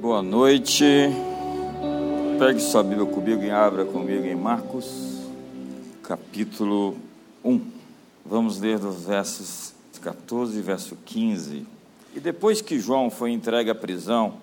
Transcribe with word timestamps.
Boa 0.00 0.22
noite. 0.22 0.84
Pegue 2.38 2.60
sua 2.60 2.84
Bíblia 2.84 3.04
comigo 3.04 3.42
e 3.42 3.50
abra 3.50 3.84
comigo 3.84 4.24
em 4.24 4.36
Marcos, 4.36 5.24
capítulo 6.04 6.96
1. 7.44 7.60
Vamos 8.24 8.60
ler 8.60 8.78
dos 8.78 9.06
versos 9.06 9.74
14 10.00 10.56
e 10.56 10.62
verso 10.62 10.96
15. 11.04 11.66
E 12.14 12.20
depois 12.20 12.62
que 12.62 12.78
João 12.78 13.10
foi 13.10 13.32
entregue 13.32 13.70
à 13.70 13.74
prisão, 13.74 14.34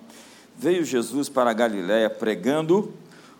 veio 0.58 0.84
Jesus 0.84 1.30
para 1.30 1.52
a 1.52 1.54
Galiléia 1.54 2.10
pregando 2.10 2.92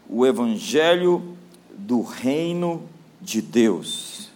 o 0.09 0.25
evangelho 0.25 1.37
do 1.77 2.01
reino 2.01 2.83
de 3.21 3.43
Deus 3.43 4.31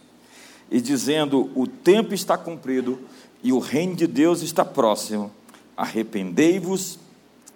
e 0.70 0.82
dizendo: 0.82 1.50
O 1.54 1.66
tempo 1.66 2.12
está 2.12 2.36
cumprido 2.36 2.98
e 3.42 3.54
o 3.54 3.58
reino 3.58 3.96
de 3.96 4.06
Deus 4.06 4.42
está 4.42 4.66
próximo. 4.66 5.30
Arrependei-vos 5.74 6.98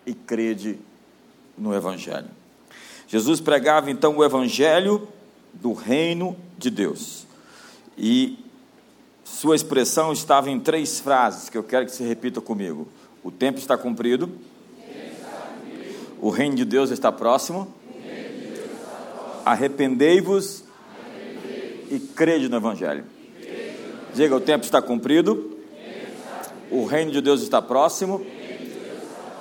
e 0.07 0.15
crede 0.15 0.79
no 1.57 1.75
Evangelho. 1.75 2.29
Jesus 3.07 3.41
pregava 3.41 3.91
então 3.91 4.17
o 4.17 4.25
Evangelho 4.25 5.07
do 5.53 5.73
reino 5.73 6.37
de 6.59 6.71
Deus. 6.71 7.27
E 7.97 8.39
sua 9.25 9.55
expressão 9.55 10.13
estava 10.13 10.51
em 10.51 10.59
três 10.59 11.01
frases 11.01 11.49
que 11.49 11.57
eu 11.57 11.63
quero 11.63 11.87
que 11.87 11.93
você 11.93 12.07
repita 12.07 12.41
comigo: 12.41 12.89
O 13.23 13.31
tempo 13.31 13.59
está 13.59 13.77
cumprido, 13.77 14.31
o 16.21 16.31
reino 16.31 16.57
de 16.57 16.65
Deus 16.65 16.91
está 16.91 17.13
próximo, 17.13 17.73
arrependei-vos 19.45 20.65
e 21.91 21.99
crede 21.99 22.49
no 22.49 22.57
Evangelho. 22.57 23.05
Diga: 24.15 24.37
o 24.37 24.41
tempo 24.41 24.65
está 24.65 24.81
cumprido, 24.81 25.59
o 26.71 26.85
reino 26.85 27.11
de 27.11 27.21
Deus 27.21 27.43
está 27.43 27.61
próximo 27.61 28.25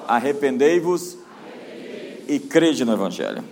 arrependei-vos 0.08 1.18
e 2.28 2.40
crede 2.40 2.86
no 2.86 2.94
Evangelho. 2.94 3.44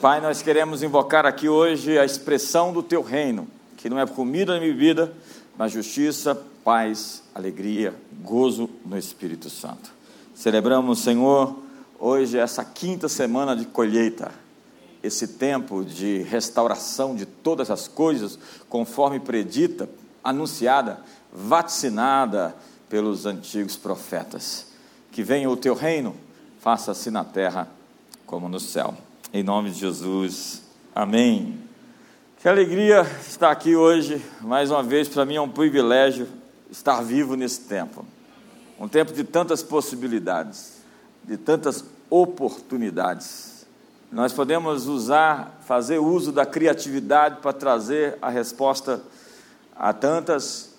Pai, 0.00 0.20
nós 0.20 0.42
queremos 0.42 0.82
invocar 0.82 1.24
aqui 1.24 1.48
hoje 1.48 1.98
a 1.98 2.04
expressão 2.04 2.72
do 2.72 2.82
teu 2.82 3.02
reino, 3.02 3.48
que 3.76 3.88
não 3.88 3.98
é 3.98 4.06
comida 4.06 4.58
nem 4.58 4.70
bebida, 4.70 5.12
mas 5.56 5.72
justiça, 5.72 6.34
paz, 6.62 7.22
alegria, 7.34 7.94
gozo 8.22 8.68
no 8.84 8.98
Espírito 8.98 9.48
Santo. 9.48 9.92
Celebramos, 10.34 11.00
Senhor, 11.00 11.56
hoje 11.98 12.38
essa 12.38 12.64
quinta 12.64 13.08
semana 13.08 13.56
de 13.56 13.64
colheita, 13.64 14.30
esse 15.02 15.26
tempo 15.26 15.84
de 15.84 16.22
restauração 16.22 17.14
de 17.14 17.24
todas 17.24 17.70
as 17.70 17.88
coisas, 17.88 18.38
conforme 18.68 19.20
predita, 19.20 19.88
anunciada, 20.22 21.00
vaticinada 21.32 22.54
pelos 22.88 23.26
antigos 23.26 23.76
profetas 23.76 24.73
que 25.14 25.22
venha 25.22 25.48
o 25.48 25.56
teu 25.56 25.74
reino, 25.74 26.12
faça-se 26.58 27.08
na 27.08 27.22
terra 27.22 27.68
como 28.26 28.48
no 28.48 28.58
céu. 28.58 28.96
Em 29.32 29.44
nome 29.44 29.70
de 29.70 29.78
Jesus, 29.78 30.62
amém. 30.92 31.56
Que 32.40 32.48
alegria 32.48 33.06
estar 33.24 33.52
aqui 33.52 33.76
hoje, 33.76 34.20
mais 34.40 34.72
uma 34.72 34.82
vez, 34.82 35.08
para 35.08 35.24
mim 35.24 35.36
é 35.36 35.40
um 35.40 35.48
privilégio 35.48 36.26
estar 36.68 37.00
vivo 37.00 37.36
nesse 37.36 37.60
tempo. 37.60 38.04
Um 38.76 38.88
tempo 38.88 39.12
de 39.12 39.22
tantas 39.22 39.62
possibilidades, 39.62 40.78
de 41.22 41.36
tantas 41.36 41.84
oportunidades. 42.10 43.68
Nós 44.10 44.32
podemos 44.32 44.88
usar, 44.88 45.60
fazer 45.64 46.00
uso 46.00 46.32
da 46.32 46.44
criatividade 46.44 47.40
para 47.40 47.52
trazer 47.52 48.18
a 48.20 48.30
resposta 48.30 49.00
a 49.76 49.92
tantas 49.92 50.74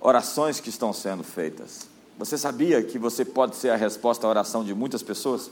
orações 0.00 0.58
que 0.58 0.70
estão 0.70 0.92
sendo 0.92 1.22
feitas. 1.22 1.89
Você 2.20 2.36
sabia 2.36 2.82
que 2.82 2.98
você 2.98 3.24
pode 3.24 3.56
ser 3.56 3.70
a 3.70 3.76
resposta 3.76 4.26
à 4.26 4.30
oração 4.30 4.62
de 4.62 4.74
muitas 4.74 5.02
pessoas? 5.02 5.50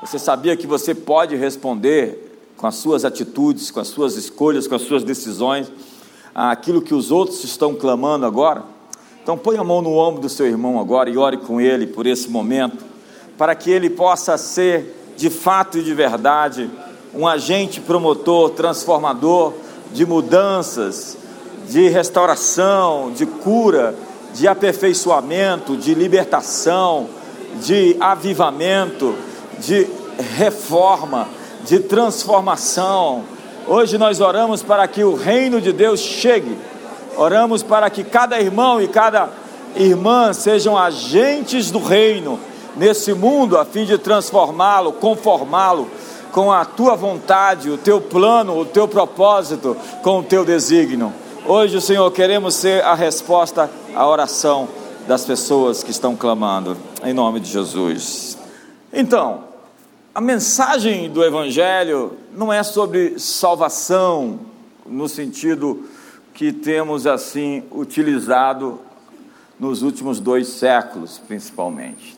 Você 0.00 0.20
sabia 0.20 0.56
que 0.56 0.68
você 0.68 0.94
pode 0.94 1.34
responder 1.34 2.38
com 2.56 2.68
as 2.68 2.76
suas 2.76 3.04
atitudes, 3.04 3.72
com 3.72 3.80
as 3.80 3.88
suas 3.88 4.14
escolhas, 4.14 4.68
com 4.68 4.76
as 4.76 4.82
suas 4.82 5.02
decisões, 5.02 5.72
aquilo 6.32 6.80
que 6.80 6.94
os 6.94 7.10
outros 7.10 7.42
estão 7.42 7.74
clamando 7.74 8.24
agora? 8.24 8.62
Então 9.20 9.36
põe 9.36 9.56
a 9.56 9.64
mão 9.64 9.82
no 9.82 9.96
ombro 9.96 10.20
do 10.20 10.28
seu 10.28 10.46
irmão 10.46 10.78
agora 10.78 11.10
e 11.10 11.18
ore 11.18 11.38
com 11.38 11.60
ele 11.60 11.88
por 11.88 12.06
esse 12.06 12.30
momento, 12.30 12.84
para 13.36 13.56
que 13.56 13.68
ele 13.68 13.90
possa 13.90 14.38
ser 14.38 15.14
de 15.16 15.28
fato 15.28 15.78
e 15.78 15.82
de 15.82 15.92
verdade 15.92 16.70
um 17.12 17.26
agente 17.26 17.80
promotor, 17.80 18.50
transformador 18.50 19.54
de 19.92 20.06
mudanças, 20.06 21.18
de 21.68 21.88
restauração, 21.88 23.10
de 23.12 23.26
cura 23.26 23.96
de 24.34 24.48
aperfeiçoamento, 24.48 25.76
de 25.76 25.94
libertação, 25.94 27.08
de 27.62 27.96
avivamento, 28.00 29.14
de 29.58 29.86
reforma, 30.36 31.28
de 31.64 31.78
transformação. 31.78 33.22
Hoje 33.66 33.96
nós 33.96 34.20
oramos 34.20 34.62
para 34.62 34.86
que 34.88 35.02
o 35.02 35.14
reino 35.14 35.60
de 35.60 35.72
Deus 35.72 36.00
chegue, 36.00 36.58
oramos 37.16 37.62
para 37.62 37.88
que 37.88 38.02
cada 38.02 38.38
irmão 38.40 38.82
e 38.82 38.88
cada 38.88 39.30
irmã 39.76 40.32
sejam 40.32 40.76
agentes 40.76 41.70
do 41.70 41.78
reino 41.78 42.38
nesse 42.76 43.14
mundo, 43.14 43.56
a 43.56 43.64
fim 43.64 43.84
de 43.84 43.96
transformá-lo, 43.96 44.92
conformá-lo 44.92 45.88
com 46.32 46.50
a 46.50 46.64
tua 46.64 46.96
vontade, 46.96 47.70
o 47.70 47.78
teu 47.78 48.00
plano, 48.00 48.58
o 48.58 48.64
teu 48.64 48.88
propósito, 48.88 49.76
com 50.02 50.18
o 50.18 50.22
teu 50.22 50.44
desígnio. 50.44 51.12
Hoje, 51.46 51.80
Senhor, 51.80 52.10
queremos 52.10 52.54
ser 52.56 52.82
a 52.82 52.94
resposta 52.94 53.70
à 53.94 54.06
oração 54.06 54.68
das 55.06 55.24
pessoas 55.24 55.82
que 55.82 55.90
estão 55.90 56.16
clamando, 56.16 56.76
em 57.02 57.12
nome 57.12 57.40
de 57.40 57.50
Jesus. 57.50 58.36
Então, 58.92 59.44
a 60.14 60.20
mensagem 60.20 61.10
do 61.10 61.22
Evangelho 61.22 62.16
não 62.36 62.52
é 62.52 62.62
sobre 62.62 63.18
salvação, 63.18 64.40
no 64.86 65.08
sentido 65.08 65.88
que 66.32 66.52
temos 66.52 67.06
assim 67.06 67.62
utilizado 67.70 68.80
nos 69.58 69.82
últimos 69.82 70.18
dois 70.20 70.48
séculos, 70.48 71.18
principalmente. 71.18 72.16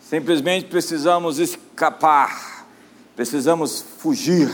Simplesmente 0.00 0.66
precisamos 0.66 1.38
escapar, 1.38 2.66
precisamos 3.14 3.84
fugir, 3.98 4.50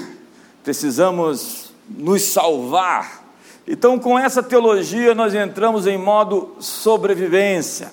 precisamos 0.63 1.73
nos 1.89 2.23
salvar 2.23 3.22
então, 3.67 3.99
com 3.99 4.19
essa 4.19 4.43
teologia, 4.43 5.15
nós 5.15 5.35
entramos 5.35 5.87
em 5.87 5.97
modo 5.97 6.57
sobrevivência. 6.59 7.93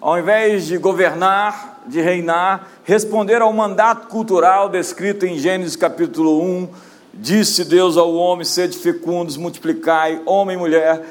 Ao 0.00 0.18
invés 0.18 0.66
de 0.66 0.76
governar, 0.76 1.82
de 1.86 2.00
reinar, 2.00 2.68
responder 2.84 3.40
ao 3.40 3.52
mandato 3.52 4.08
cultural 4.08 4.68
descrito 4.68 5.26
em 5.26 5.38
Gênesis 5.38 5.74
capítulo 5.74 6.42
1, 6.42 6.68
disse 7.14 7.64
Deus 7.64 7.96
ao 7.96 8.14
homem: 8.14 8.44
sede 8.44 8.76
fecundos, 8.76 9.36
multiplicai, 9.36 10.20
homem 10.26 10.56
e 10.56 10.58
mulher, 10.58 11.02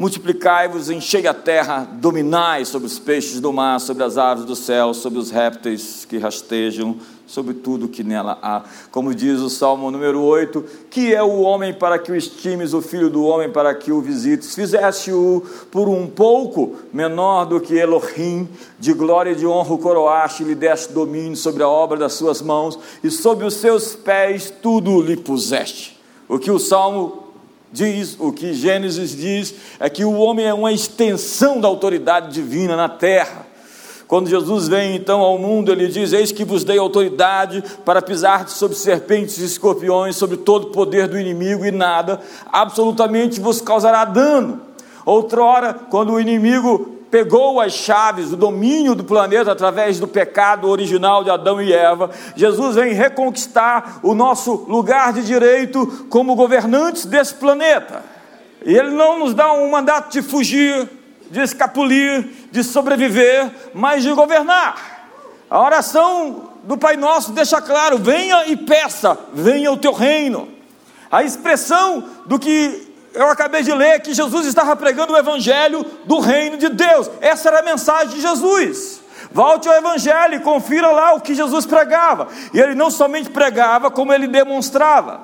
multiplicai-vos, 0.00 0.88
enchei 0.88 1.26
a 1.26 1.34
terra, 1.34 1.86
dominai 1.92 2.64
sobre 2.64 2.86
os 2.86 2.98
peixes 2.98 3.38
do 3.38 3.52
mar, 3.52 3.78
sobre 3.78 4.02
as 4.02 4.16
aves 4.16 4.46
do 4.46 4.56
céu, 4.56 4.94
sobre 4.94 5.18
os 5.18 5.30
répteis 5.30 6.06
que 6.06 6.16
rastejam 6.16 6.96
sobre 7.26 7.52
tudo 7.52 7.86
que 7.86 8.02
nela 8.02 8.38
há. 8.40 8.62
Como 8.90 9.14
diz 9.14 9.40
o 9.40 9.50
Salmo 9.50 9.90
número 9.90 10.22
8: 10.22 10.64
Que 10.88 11.14
é 11.14 11.22
o 11.22 11.42
homem 11.42 11.74
para 11.74 11.98
que 11.98 12.10
o 12.10 12.16
estimes, 12.16 12.72
o 12.72 12.80
filho 12.80 13.10
do 13.10 13.24
homem 13.24 13.50
para 13.50 13.74
que 13.74 13.92
o 13.92 14.00
visites? 14.00 14.54
Fizeste-o 14.54 15.42
por 15.70 15.86
um 15.86 16.06
pouco 16.06 16.76
menor 16.90 17.44
do 17.44 17.60
que 17.60 17.76
Elohim, 17.76 18.48
de 18.78 18.94
glória 18.94 19.32
e 19.32 19.36
de 19.36 19.46
honra 19.46 19.74
o 19.74 19.78
coroaste, 19.78 20.44
lhe 20.44 20.54
deste 20.54 20.94
domínio 20.94 21.36
sobre 21.36 21.62
a 21.62 21.68
obra 21.68 21.98
das 21.98 22.14
suas 22.14 22.40
mãos, 22.40 22.78
e 23.04 23.10
sob 23.10 23.44
os 23.44 23.52
seus 23.52 23.94
pés 23.94 24.50
tudo 24.62 25.02
lhe 25.02 25.18
puseste. 25.18 26.00
O 26.26 26.38
que 26.38 26.50
o 26.50 26.58
Salmo 26.58 27.29
diz, 27.72 28.16
o 28.18 28.32
que 28.32 28.52
Gênesis 28.52 29.16
diz, 29.16 29.54
é 29.78 29.88
que 29.88 30.04
o 30.04 30.14
homem 30.14 30.46
é 30.46 30.54
uma 30.54 30.72
extensão 30.72 31.60
da 31.60 31.68
autoridade 31.68 32.32
divina 32.32 32.76
na 32.76 32.88
terra. 32.88 33.46
Quando 34.06 34.28
Jesus 34.28 34.66
vem 34.66 34.96
então 34.96 35.20
ao 35.20 35.38
mundo, 35.38 35.70
ele 35.70 35.86
diz: 35.86 36.12
Eis 36.12 36.32
que 36.32 36.44
vos 36.44 36.64
dei 36.64 36.76
autoridade 36.76 37.62
para 37.84 38.02
pisar 38.02 38.48
sobre 38.48 38.76
serpentes 38.76 39.38
e 39.38 39.44
escorpiões, 39.44 40.16
sobre 40.16 40.36
todo 40.36 40.64
o 40.64 40.70
poder 40.70 41.06
do 41.06 41.16
inimigo, 41.16 41.64
e 41.64 41.70
nada 41.70 42.20
absolutamente 42.50 43.38
vos 43.38 43.60
causará 43.60 44.04
dano. 44.04 44.62
Outrora, 45.06 45.72
quando 45.72 46.12
o 46.12 46.20
inimigo 46.20 46.99
pegou 47.10 47.60
as 47.60 47.72
chaves 47.72 48.30
do 48.30 48.36
domínio 48.36 48.94
do 48.94 49.04
planeta 49.04 49.50
através 49.50 49.98
do 49.98 50.06
pecado 50.06 50.68
original 50.68 51.24
de 51.24 51.30
Adão 51.30 51.60
e 51.60 51.72
Eva, 51.72 52.10
Jesus 52.36 52.76
vem 52.76 52.92
reconquistar 52.92 54.00
o 54.02 54.14
nosso 54.14 54.52
lugar 54.68 55.12
de 55.12 55.22
direito 55.22 56.06
como 56.08 56.36
governantes 56.36 57.04
desse 57.04 57.34
planeta. 57.34 58.04
E 58.64 58.74
ele 58.74 58.90
não 58.90 59.18
nos 59.18 59.34
dá 59.34 59.52
um 59.52 59.70
mandato 59.70 60.12
de 60.12 60.22
fugir, 60.22 60.88
de 61.30 61.40
escapulir, 61.40 62.28
de 62.50 62.62
sobreviver, 62.62 63.50
mas 63.74 64.02
de 64.02 64.12
governar. 64.12 65.00
A 65.48 65.60
oração 65.60 66.50
do 66.64 66.76
Pai 66.76 66.96
Nosso 66.96 67.32
deixa 67.32 67.60
claro: 67.60 67.98
venha 67.98 68.46
e 68.46 68.56
peça, 68.56 69.18
venha 69.32 69.72
o 69.72 69.76
teu 69.76 69.92
reino. 69.92 70.48
A 71.10 71.24
expressão 71.24 72.04
do 72.26 72.38
que 72.38 72.89
eu 73.14 73.28
acabei 73.28 73.62
de 73.62 73.72
ler 73.72 74.00
que 74.00 74.14
Jesus 74.14 74.46
estava 74.46 74.74
pregando 74.76 75.12
o 75.12 75.16
evangelho 75.16 75.84
do 76.04 76.20
reino 76.20 76.56
de 76.56 76.68
Deus. 76.68 77.10
Essa 77.20 77.48
era 77.48 77.60
a 77.60 77.62
mensagem 77.62 78.14
de 78.14 78.20
Jesus. 78.20 79.00
Volte 79.32 79.68
ao 79.68 79.76
Evangelho 79.76 80.34
e 80.34 80.40
confira 80.40 80.90
lá 80.90 81.12
o 81.12 81.20
que 81.20 81.34
Jesus 81.34 81.64
pregava. 81.64 82.28
E 82.52 82.58
ele 82.58 82.74
não 82.74 82.90
somente 82.90 83.30
pregava, 83.30 83.90
como 83.90 84.12
ele 84.12 84.26
demonstrava. 84.26 85.20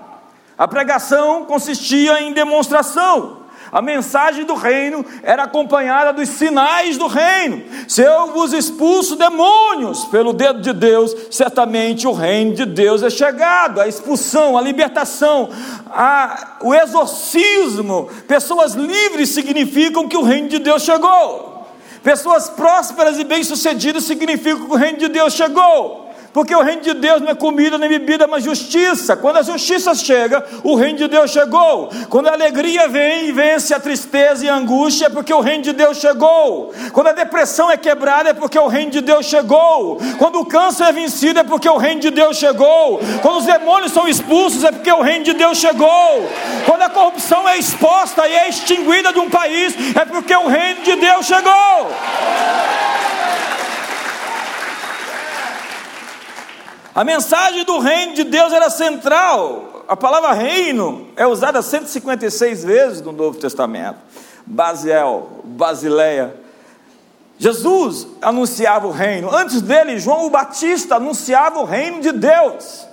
A 0.56 0.68
pregação 0.68 1.44
consistia 1.44 2.20
em 2.20 2.32
demonstração. 2.32 3.45
A 3.72 3.82
mensagem 3.82 4.44
do 4.44 4.54
reino 4.54 5.04
era 5.22 5.42
acompanhada 5.42 6.12
dos 6.12 6.28
sinais 6.28 6.96
do 6.96 7.06
reino. 7.06 7.62
Se 7.88 8.02
eu 8.02 8.32
vos 8.32 8.52
expulso 8.52 9.16
demônios 9.16 10.04
pelo 10.06 10.32
dedo 10.32 10.60
de 10.60 10.72
Deus, 10.72 11.14
certamente 11.30 12.06
o 12.06 12.12
reino 12.12 12.54
de 12.54 12.64
Deus 12.64 13.02
é 13.02 13.10
chegado. 13.10 13.80
A 13.80 13.88
expulsão, 13.88 14.56
a 14.56 14.62
libertação, 14.62 15.50
a, 15.90 16.56
o 16.62 16.74
exorcismo, 16.74 18.08
pessoas 18.28 18.74
livres 18.74 19.30
significam 19.30 20.08
que 20.08 20.16
o 20.16 20.22
reino 20.22 20.48
de 20.48 20.58
Deus 20.58 20.82
chegou. 20.82 21.66
Pessoas 22.02 22.48
prósperas 22.48 23.18
e 23.18 23.24
bem-sucedidas 23.24 24.04
significam 24.04 24.66
que 24.66 24.72
o 24.72 24.76
reino 24.76 24.98
de 24.98 25.08
Deus 25.08 25.32
chegou. 25.32 26.05
Porque 26.36 26.54
o 26.54 26.60
reino 26.60 26.82
de 26.82 26.92
Deus 26.92 27.22
não 27.22 27.30
é 27.30 27.34
comida 27.34 27.78
nem 27.78 27.88
bebida, 27.88 28.26
mas 28.26 28.44
justiça. 28.44 29.16
Quando 29.16 29.38
a 29.38 29.42
justiça 29.42 29.94
chega, 29.94 30.44
o 30.62 30.74
reino 30.74 30.98
de 30.98 31.08
Deus 31.08 31.30
chegou. 31.30 31.88
Quando 32.10 32.28
a 32.28 32.32
alegria 32.34 32.86
vem 32.88 33.28
e 33.28 33.32
vence 33.32 33.72
a 33.72 33.80
tristeza 33.80 34.44
e 34.44 34.48
a 34.50 34.54
angústia, 34.54 35.06
é 35.06 35.08
porque 35.08 35.32
o 35.32 35.40
reino 35.40 35.62
de 35.62 35.72
Deus 35.72 35.96
chegou. 35.96 36.74
Quando 36.92 37.06
a 37.06 37.12
depressão 37.12 37.70
é 37.70 37.78
quebrada, 37.78 38.28
é 38.28 38.34
porque 38.34 38.58
o 38.58 38.66
reino 38.66 38.90
de 38.90 39.00
Deus 39.00 39.24
chegou. 39.24 39.98
Quando 40.18 40.38
o 40.38 40.44
câncer 40.44 40.84
é 40.84 40.92
vencido, 40.92 41.40
é 41.40 41.42
porque 41.42 41.70
o 41.70 41.78
reino 41.78 42.02
de 42.02 42.10
Deus 42.10 42.36
chegou. 42.36 43.00
Quando 43.22 43.38
os 43.38 43.46
demônios 43.46 43.92
são 43.92 44.06
expulsos, 44.06 44.62
é 44.62 44.70
porque 44.70 44.92
o 44.92 45.00
reino 45.00 45.24
de 45.24 45.32
Deus 45.32 45.56
chegou. 45.56 46.28
Quando 46.66 46.82
a 46.82 46.90
corrupção 46.90 47.48
é 47.48 47.56
exposta 47.56 48.28
e 48.28 48.34
é 48.34 48.50
extinguida 48.50 49.10
de 49.10 49.20
um 49.20 49.30
país, 49.30 49.74
é 49.96 50.04
porque 50.04 50.36
o 50.36 50.48
reino 50.48 50.82
de 50.82 50.96
Deus 50.96 51.24
chegou. 51.24 51.86
A 56.96 57.04
mensagem 57.04 57.62
do 57.62 57.78
reino 57.78 58.14
de 58.14 58.24
Deus 58.24 58.54
era 58.54 58.70
central. 58.70 59.84
A 59.86 59.94
palavra 59.94 60.32
reino 60.32 61.08
é 61.14 61.26
usada 61.26 61.60
156 61.60 62.64
vezes 62.64 63.02
no 63.02 63.12
Novo 63.12 63.38
Testamento. 63.38 63.98
Basiel, 64.46 65.42
Basileia. 65.44 66.34
Jesus 67.38 68.08
anunciava 68.22 68.86
o 68.86 68.92
reino. 68.92 69.30
Antes 69.30 69.60
dele, 69.60 69.98
João 69.98 70.24
o 70.24 70.30
Batista 70.30 70.96
anunciava 70.96 71.58
o 71.60 71.66
reino 71.66 72.00
de 72.00 72.12
Deus. 72.12 72.86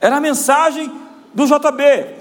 Era 0.00 0.16
a 0.16 0.20
mensagem 0.20 0.92
do 1.32 1.46
JB. 1.46 2.12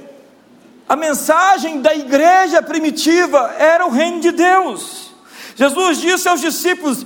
A 0.88 0.95
mensagem 0.95 1.81
da 1.81 1.95
igreja 1.95 2.62
primitiva 2.62 3.56
era 3.57 3.88
o 3.88 3.89
reino 3.89 4.19
de 4.19 4.31
Deus. 4.33 5.12
Jesus 5.56 5.97
disse 5.97 6.29
aos 6.29 6.41
discípulos: 6.41 7.03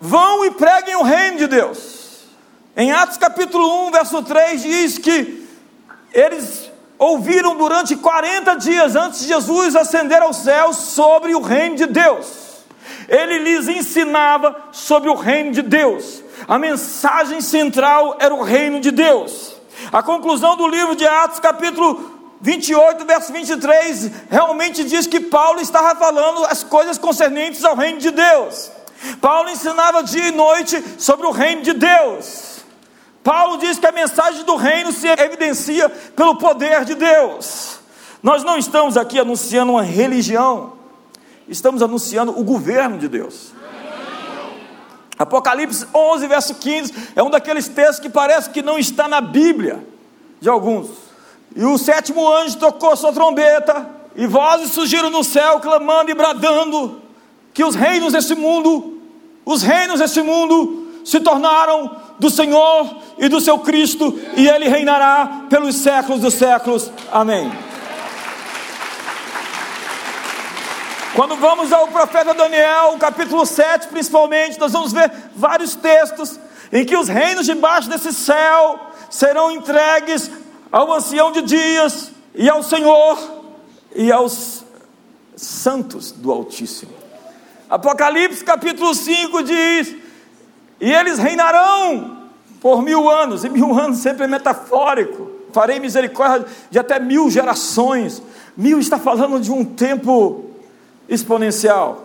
vão 0.00 0.44
e 0.44 0.52
preguem 0.52 0.94
o 0.94 1.02
reino 1.02 1.38
de 1.38 1.48
Deus. 1.48 1.95
Em 2.76 2.92
Atos 2.92 3.16
capítulo 3.16 3.86
1, 3.86 3.90
verso 3.90 4.22
3 4.22 4.62
diz 4.62 4.98
que 4.98 5.48
eles 6.12 6.70
ouviram 6.98 7.56
durante 7.56 7.96
40 7.96 8.54
dias 8.56 8.94
antes 8.94 9.20
de 9.20 9.28
Jesus 9.28 9.74
ascender 9.74 10.20
aos 10.20 10.36
céus 10.36 10.76
sobre 10.76 11.34
o 11.34 11.40
reino 11.40 11.76
de 11.76 11.86
Deus. 11.86 12.26
Ele 13.08 13.38
lhes 13.38 13.66
ensinava 13.66 14.54
sobre 14.72 15.08
o 15.08 15.14
reino 15.14 15.52
de 15.52 15.62
Deus. 15.62 16.22
A 16.46 16.58
mensagem 16.58 17.40
central 17.40 18.18
era 18.20 18.34
o 18.34 18.42
reino 18.42 18.78
de 18.78 18.90
Deus. 18.90 19.56
A 19.90 20.02
conclusão 20.02 20.54
do 20.54 20.68
livro 20.68 20.94
de 20.94 21.06
Atos, 21.06 21.40
capítulo 21.40 22.34
28, 22.42 23.06
verso 23.06 23.32
23, 23.32 24.10
realmente 24.30 24.84
diz 24.84 25.06
que 25.06 25.20
Paulo 25.20 25.62
estava 25.62 25.98
falando 25.98 26.44
as 26.44 26.62
coisas 26.62 26.98
concernentes 26.98 27.64
ao 27.64 27.74
reino 27.74 28.00
de 28.00 28.10
Deus. 28.10 28.70
Paulo 29.18 29.48
ensinava 29.48 30.02
dia 30.02 30.28
e 30.28 30.32
noite 30.32 30.84
sobre 30.98 31.26
o 31.26 31.30
reino 31.30 31.62
de 31.62 31.72
Deus. 31.72 32.55
Paulo 33.26 33.58
diz 33.58 33.76
que 33.76 33.86
a 33.88 33.90
mensagem 33.90 34.44
do 34.44 34.54
reino 34.54 34.92
se 34.92 35.08
evidencia 35.08 35.88
pelo 35.88 36.36
poder 36.36 36.84
de 36.84 36.94
Deus. 36.94 37.80
Nós 38.22 38.44
não 38.44 38.56
estamos 38.56 38.96
aqui 38.96 39.18
anunciando 39.18 39.72
uma 39.72 39.82
religião, 39.82 40.74
estamos 41.48 41.82
anunciando 41.82 42.38
o 42.38 42.44
governo 42.44 42.98
de 42.98 43.08
Deus. 43.08 43.52
Apocalipse 45.18 45.88
11, 45.92 46.26
verso 46.28 46.54
15, 46.54 46.94
é 47.16 47.22
um 47.24 47.28
daqueles 47.28 47.66
textos 47.66 47.98
que 47.98 48.08
parece 48.08 48.50
que 48.50 48.62
não 48.62 48.78
está 48.78 49.08
na 49.08 49.20
Bíblia, 49.20 49.84
de 50.40 50.48
alguns. 50.48 50.88
E 51.56 51.64
o 51.64 51.76
sétimo 51.78 52.32
anjo 52.32 52.56
tocou 52.58 52.94
sua 52.94 53.12
trombeta, 53.12 53.90
e 54.14 54.24
vozes 54.24 54.70
surgiram 54.70 55.10
no 55.10 55.24
céu, 55.24 55.58
clamando 55.58 56.12
e 56.12 56.14
bradando, 56.14 57.02
que 57.52 57.64
os 57.64 57.74
reinos 57.74 58.12
desse 58.12 58.36
mundo, 58.36 59.00
os 59.44 59.62
reinos 59.62 59.98
desse 59.98 60.22
mundo, 60.22 60.86
se 61.04 61.18
tornaram 61.18 62.05
do 62.18 62.30
Senhor 62.30 62.96
e 63.18 63.28
do 63.28 63.40
seu 63.40 63.58
Cristo, 63.58 64.18
e 64.36 64.48
ele 64.48 64.68
reinará 64.68 65.42
pelos 65.48 65.76
séculos 65.76 66.20
dos 66.20 66.34
séculos. 66.34 66.90
Amém. 67.12 67.50
Quando 71.14 71.34
vamos 71.36 71.72
ao 71.72 71.88
profeta 71.88 72.34
Daniel, 72.34 72.96
capítulo 72.98 73.46
7, 73.46 73.88
principalmente, 73.88 74.60
nós 74.60 74.72
vamos 74.72 74.92
ver 74.92 75.10
vários 75.34 75.74
textos 75.74 76.38
em 76.70 76.84
que 76.84 76.96
os 76.96 77.08
reinos 77.08 77.46
debaixo 77.46 77.88
desse 77.88 78.12
céu 78.12 78.78
serão 79.08 79.50
entregues 79.50 80.30
ao 80.70 80.92
ancião 80.92 81.32
de 81.32 81.42
dias 81.42 82.10
e 82.34 82.50
ao 82.50 82.62
Senhor 82.62 83.18
e 83.94 84.12
aos 84.12 84.62
santos 85.34 86.12
do 86.12 86.30
Altíssimo. 86.30 86.92
Apocalipse 87.68 88.44
capítulo 88.44 88.94
5 88.94 89.42
diz: 89.42 89.96
E 90.80 90.92
eles 90.92 91.18
reinarão 91.18 92.16
por 92.60 92.82
mil 92.82 93.08
anos, 93.08 93.44
e 93.44 93.48
mil 93.48 93.78
anos 93.78 93.98
sempre 93.98 94.24
é 94.24 94.26
metafórico. 94.26 95.30
Farei 95.52 95.80
misericórdia 95.80 96.46
de 96.70 96.78
até 96.78 96.98
mil 96.98 97.30
gerações. 97.30 98.22
Mil 98.56 98.78
está 98.78 98.98
falando 98.98 99.40
de 99.40 99.50
um 99.50 99.64
tempo 99.64 100.50
exponencial. 101.08 102.04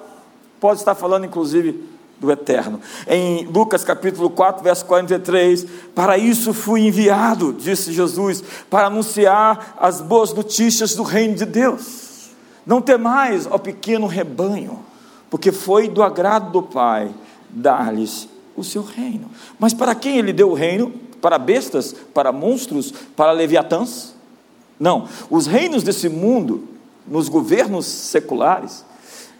Pode 0.59 0.79
estar 0.79 0.95
falando, 0.95 1.25
inclusive, 1.25 1.83
do 2.19 2.31
eterno. 2.31 2.79
Em 3.07 3.45
Lucas 3.47 3.83
capítulo 3.83 4.29
4, 4.29 4.63
verso 4.63 4.85
43, 4.85 5.65
para 5.95 6.17
isso 6.17 6.53
fui 6.53 6.81
enviado, 6.81 7.51
disse 7.51 7.91
Jesus, 7.91 8.43
para 8.69 8.87
anunciar 8.87 9.75
as 9.79 9.99
boas 9.99 10.31
notícias 10.31 10.93
do 10.93 11.01
reino 11.01 11.35
de 11.35 11.45
Deus. 11.45 12.29
Não 12.63 12.79
temais, 12.79 13.47
ó 13.49 13.57
pequeno 13.57 14.05
rebanho, 14.05 14.79
porque 15.31 15.51
foi 15.51 15.89
do 15.89 16.03
agrado 16.03 16.51
do 16.51 16.61
Pai 16.61 17.11
dar-lhes 17.49 18.29
o 18.55 18.63
seu 18.63 18.81
reino. 18.81 19.29
Mas 19.59 19.73
para 19.73 19.95
quem 19.95 20.17
ele 20.17 20.33
deu 20.33 20.51
o 20.51 20.53
reino? 20.53 20.91
Para 21.21 21.37
bestas? 21.37 21.93
Para 22.13 22.31
monstros? 22.31 22.91
Para 23.15 23.31
leviatãs? 23.31 24.15
Não. 24.79 25.07
Os 25.29 25.45
reinos 25.47 25.83
desse 25.83 26.09
mundo, 26.09 26.67
nos 27.07 27.29
governos 27.29 27.85
seculares, 27.85 28.83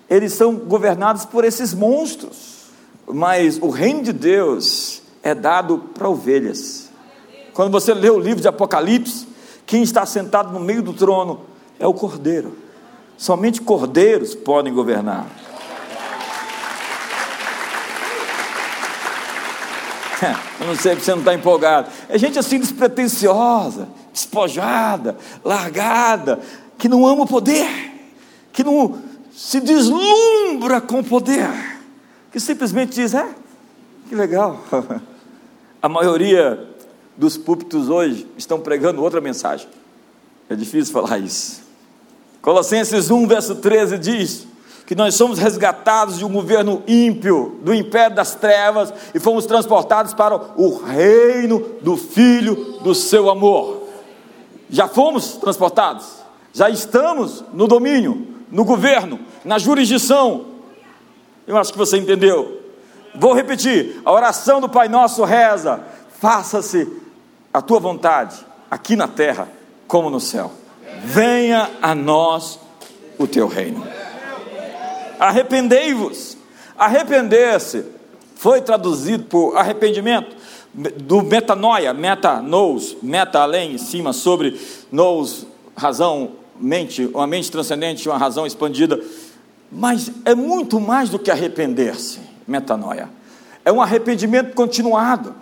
eles 0.10 0.34
são 0.34 0.56
governados 0.56 1.25
por 1.25 1.44
esses 1.44 1.74
monstros. 1.74 2.62
Mas 3.08 3.58
o 3.62 3.70
reino 3.70 4.03
de 4.03 4.13
Deus 4.13 5.01
é 5.24 5.34
dado 5.34 5.77
para 5.94 6.10
ovelhas. 6.10 6.89
Quando 7.53 7.72
você 7.72 7.94
lê 7.94 8.10
o 8.10 8.20
livro 8.20 8.41
de 8.41 8.48
Apocalipse, 8.48 9.27
quem 9.65 9.84
está 9.84 10.06
sentado 10.06 10.53
no 10.53 10.60
meio 10.60 10.82
do 10.82 10.94
trono 10.94 11.41
é 11.80 11.88
o 11.88 11.94
cordeiro. 11.94 12.56
Somente 13.18 13.62
cordeiros 13.62 14.34
podem 14.34 14.74
governar. 14.74 15.40
Eu 20.60 20.68
não 20.68 20.75
sei 20.75 20.92
porque 20.92 21.06
você 21.06 21.12
não 21.12 21.20
está 21.20 21.34
empolgado. 21.34 21.90
É 22.08 22.18
gente 22.18 22.38
assim 22.38 22.60
despretensiosa, 22.60 23.88
despojada, 24.13 25.18
largada, 25.44 26.40
que 26.78 26.88
não 26.88 27.06
ama 27.06 27.24
o 27.24 27.28
poder, 27.28 27.68
que 28.54 28.63
não 28.63 29.00
se 29.34 29.60
deslumbra 29.60 30.80
com 30.82 31.00
o 31.00 31.04
poder, 31.04 31.50
que 32.32 32.40
simplesmente 32.40 32.96
diz: 32.96 33.13
é, 33.13 33.28
que 34.08 34.16
legal. 34.16 34.60
A 35.82 35.90
maioria 35.90 36.68
dos 37.18 37.38
púlpitos 37.38 37.90
hoje 37.90 38.28
estão 38.38 38.60
pregando 38.60 39.01
outra 39.01 39.20
mensagem. 39.20 39.68
É 40.48 40.56
difícil 40.56 40.94
falar 40.94 41.18
isso. 41.18 41.62
Colossenses 42.42 43.10
1, 43.10 43.28
verso 43.28 43.56
13 43.56 43.98
diz: 43.98 44.48
que 44.91 44.95
nós 44.95 45.15
somos 45.15 45.39
resgatados 45.39 46.17
de 46.17 46.25
um 46.25 46.33
governo 46.33 46.83
ímpio, 46.86 47.57
do 47.63 47.74
império 47.74 48.13
das 48.13 48.36
trevas, 48.36 48.93
e 49.15 49.21
fomos 49.21 49.45
transportados 49.45 50.13
para 50.13 50.36
o 50.36 50.83
reino 50.83 51.60
do 51.81 51.95
Filho 51.95 52.77
do 52.81 52.93
seu 52.93 53.29
amor. 53.29 53.88
Já 54.69 54.89
fomos 54.89 55.38
transportados, 55.38 56.07
já 56.51 56.69
estamos 56.69 57.41
no 57.53 57.69
domínio, 57.69 58.36
no 58.51 58.65
governo, 58.65 59.17
na 59.45 59.57
jurisdição. 59.57 60.48
Eu 61.48 61.57
acho 61.57 61.71
que 61.71 61.77
você 61.77 61.98
entendeu. 61.98 62.60
Vou 63.15 63.33
repetir: 63.33 64.01
a 64.03 64.12
oração 64.12 64.60
do 64.60 64.67
Pai 64.67 64.89
Nosso 64.89 65.24
reza: 65.24 65.79
faça-se 66.19 66.86
a 67.53 67.62
tua 67.62 67.79
vontade, 67.79 68.45
aqui 68.69 68.98
na 68.98 69.07
terra 69.07 69.48
como 69.88 70.10
no 70.10 70.19
céu. 70.19 70.51
Venha 71.01 71.71
a 71.81 71.95
nós 71.95 72.60
o 73.17 73.25
teu 73.25 73.48
reino 73.48 74.00
arrependei-vos. 75.22 76.36
Arrepender-se, 76.78 77.86
foi 78.36 78.60
traduzido 78.60 79.25
por 79.25 79.56
arrependimento, 79.56 80.36
do 80.74 81.22
metanoia, 81.22 81.94
meta, 81.94 82.42
nous, 82.42 82.98
meta 83.04 83.40
além, 83.40 83.74
em 83.74 83.78
cima, 83.78 84.13
sobre, 84.13 84.60
nous, 84.92 85.46
razão, 85.75 86.32
mente, 86.60 87.06
uma 87.13 87.28
mente 87.28 87.51
transcendente, 87.51 88.10
uma 88.10 88.18
razão 88.18 88.48
expandida. 88.48 89.00
Mas 89.72 90.12
é 90.25 90.34
muito 90.34 90.80
mais 90.80 91.10
do 91.10 91.20
que 91.20 91.30
arrepender-se, 91.30 92.20
metanoia. 92.48 93.08
É 93.63 93.72
um 93.72 93.82
arrependimento 93.82 94.56
continuado. 94.56 95.36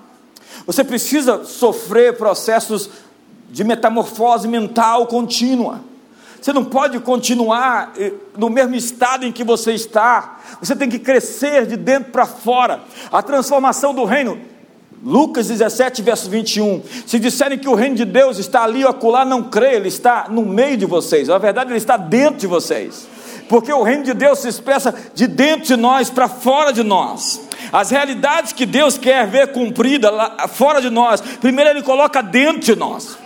Você 0.66 0.84
precisa 0.84 1.46
sofrer 1.46 2.18
processos 2.18 2.90
de 3.50 3.64
metamorfose 3.64 4.48
mental 4.48 5.08
contínua. 5.08 5.82
Você 6.42 6.54
não 6.54 6.64
pode 6.64 7.00
continuar 7.00 7.94
eh, 7.98 8.14
no 8.38 8.50
mesmo 8.50 8.76
estado 8.76 9.26
em 9.26 9.32
que 9.32 9.44
você 9.44 9.74
está. 9.74 10.40
Você 10.62 10.76
tem 10.76 10.90
que 10.90 11.00
crescer 11.00 11.66
de 11.66 11.76
dentro 11.76 12.12
para 12.12 12.26
fora. 12.26 12.82
A 13.12 13.22
transformação 13.22 13.94
do 13.94 14.06
reino. 14.06 14.40
Lucas 15.04 15.48
17, 15.48 16.02
verso 16.02 16.30
21. 16.30 16.82
Se 17.06 17.20
disserem 17.20 17.58
que 17.58 17.70
o 17.70 17.76
reino 17.76 17.96
de 17.96 18.06
Deus 18.06 18.38
está 18.38 18.64
ali 18.64 18.84
ou 18.84 18.90
acolá, 18.90 19.24
não 19.24 19.44
creia, 19.44 19.78
ele 19.78 19.88
está 19.88 20.28
no 20.30 20.46
meio 20.46 20.76
de 20.76 20.86
vocês. 20.86 21.28
Na 21.28 21.38
verdade, 21.38 21.72
ele 21.72 21.78
está 21.78 21.96
dentro 21.96 22.40
de 22.40 22.48
vocês. 22.48 23.08
Porque 23.48 23.72
o 23.72 23.82
reino 23.82 24.04
de 24.04 24.14
Deus 24.14 24.40
se 24.40 24.48
expressa 24.48 24.94
de 25.16 25.26
dentro 25.26 25.66
de 25.66 25.76
nós 25.76 26.10
para 26.10 26.28
fora 26.28 26.72
de 26.72 26.84
nós. 26.84 27.42
As 27.72 27.90
realidades 27.90 28.54
que 28.54 28.66
Deus 28.66 28.98
quer 28.98 29.28
ver 29.28 29.52
cumpridas 29.52 30.12
fora 30.50 30.82
de 30.82 30.90
nós, 30.90 31.22
primeiro 31.22 31.70
Ele 31.70 31.82
coloca 31.82 32.22
dentro 32.22 32.62
de 32.62 32.76
nós. 32.76 33.18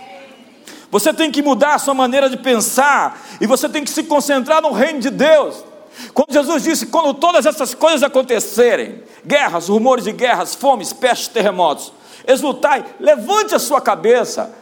Você 0.94 1.12
tem 1.12 1.28
que 1.28 1.42
mudar 1.42 1.74
a 1.74 1.78
sua 1.80 1.92
maneira 1.92 2.30
de 2.30 2.36
pensar 2.36 3.20
e 3.40 3.48
você 3.48 3.68
tem 3.68 3.82
que 3.82 3.90
se 3.90 4.04
concentrar 4.04 4.62
no 4.62 4.70
reino 4.70 5.00
de 5.00 5.10
Deus. 5.10 5.64
Quando 6.12 6.32
Jesus 6.32 6.62
disse: 6.62 6.86
quando 6.86 7.12
todas 7.14 7.46
essas 7.46 7.74
coisas 7.74 8.04
acontecerem 8.04 9.02
guerras, 9.26 9.66
rumores 9.66 10.04
de 10.04 10.12
guerras, 10.12 10.54
fomes, 10.54 10.92
pestes, 10.92 11.26
terremotos 11.26 11.92
exultai, 12.24 12.84
levante 13.00 13.56
a 13.56 13.58
sua 13.58 13.80
cabeça, 13.80 14.54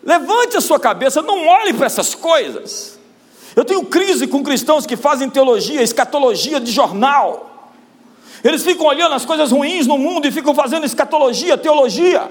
levante 0.00 0.56
a 0.56 0.60
sua 0.60 0.78
cabeça, 0.78 1.22
não 1.22 1.44
olhe 1.48 1.72
para 1.74 1.86
essas 1.86 2.14
coisas. 2.14 2.96
Eu 3.56 3.64
tenho 3.64 3.84
crise 3.84 4.28
com 4.28 4.44
cristãos 4.44 4.86
que 4.86 4.96
fazem 4.96 5.28
teologia, 5.28 5.82
escatologia 5.82 6.60
de 6.60 6.70
jornal. 6.70 7.72
Eles 8.44 8.62
ficam 8.62 8.86
olhando 8.86 9.16
as 9.16 9.24
coisas 9.24 9.50
ruins 9.50 9.88
no 9.88 9.98
mundo 9.98 10.28
e 10.28 10.30
ficam 10.30 10.54
fazendo 10.54 10.86
escatologia, 10.86 11.58
teologia. 11.58 12.30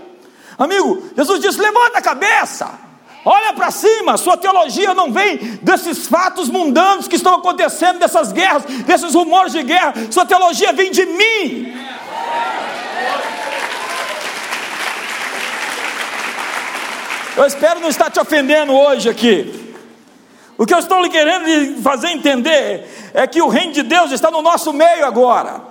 Amigo, 0.57 1.09
Jesus 1.13 1.41
disse: 1.41 1.59
levanta 1.59 1.97
a 1.97 2.01
cabeça. 2.01 2.87
Olha 3.31 3.53
para 3.53 3.69
cima, 3.69 4.17
sua 4.17 4.35
teologia 4.35 4.95
não 4.95 5.11
vem 5.13 5.37
desses 5.61 6.07
fatos 6.07 6.49
mundanos 6.49 7.07
que 7.07 7.15
estão 7.15 7.35
acontecendo, 7.35 7.99
dessas 7.99 8.31
guerras, 8.31 8.63
desses 8.63 9.13
rumores 9.13 9.51
de 9.51 9.61
guerra. 9.61 9.93
Sua 10.09 10.25
teologia 10.25 10.73
vem 10.73 10.89
de 10.89 11.05
mim. 11.05 11.71
Eu 17.37 17.45
espero 17.45 17.79
não 17.79 17.89
estar 17.89 18.09
te 18.09 18.19
ofendendo 18.19 18.73
hoje 18.73 19.07
aqui. 19.07 19.75
O 20.57 20.65
que 20.65 20.73
eu 20.73 20.79
estou 20.79 21.07
querendo 21.07 21.83
fazer 21.83 22.07
entender 22.07 23.11
é 23.13 23.27
que 23.27 23.43
o 23.43 23.47
reino 23.47 23.73
de 23.73 23.83
Deus 23.83 24.11
está 24.11 24.31
no 24.31 24.41
nosso 24.41 24.73
meio 24.73 25.05
agora 25.05 25.68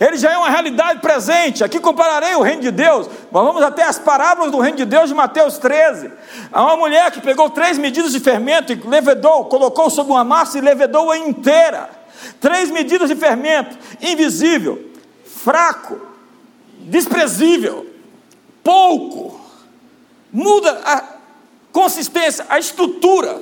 ele 0.00 0.16
já 0.16 0.32
é 0.32 0.36
uma 0.36 0.50
realidade 0.50 1.00
presente. 1.00 1.62
Aqui 1.62 1.78
compararei 1.78 2.34
o 2.34 2.42
reino 2.42 2.62
de 2.62 2.70
Deus, 2.70 3.08
mas 3.30 3.44
vamos 3.44 3.62
até 3.62 3.84
as 3.84 3.98
parábolas 3.98 4.50
do 4.50 4.58
reino 4.58 4.76
de 4.76 4.84
Deus 4.84 5.08
de 5.08 5.14
Mateus 5.14 5.58
13. 5.58 6.10
Há 6.52 6.62
uma 6.62 6.76
mulher 6.76 7.10
que 7.10 7.20
pegou 7.20 7.50
três 7.50 7.78
medidas 7.78 8.12
de 8.12 8.20
fermento 8.20 8.72
e 8.72 8.76
levedou, 8.76 9.46
colocou 9.46 9.88
sobre 9.90 10.12
uma 10.12 10.24
massa 10.24 10.58
e 10.58 10.60
levedou-a 10.60 11.16
inteira. 11.16 11.90
Três 12.40 12.70
medidas 12.70 13.08
de 13.08 13.16
fermento, 13.16 13.76
invisível, 14.00 14.90
fraco, 15.24 16.00
desprezível, 16.80 17.86
pouco, 18.62 19.40
muda 20.32 20.80
a 20.84 21.02
consistência, 21.72 22.46
a 22.48 22.58
estrutura, 22.58 23.40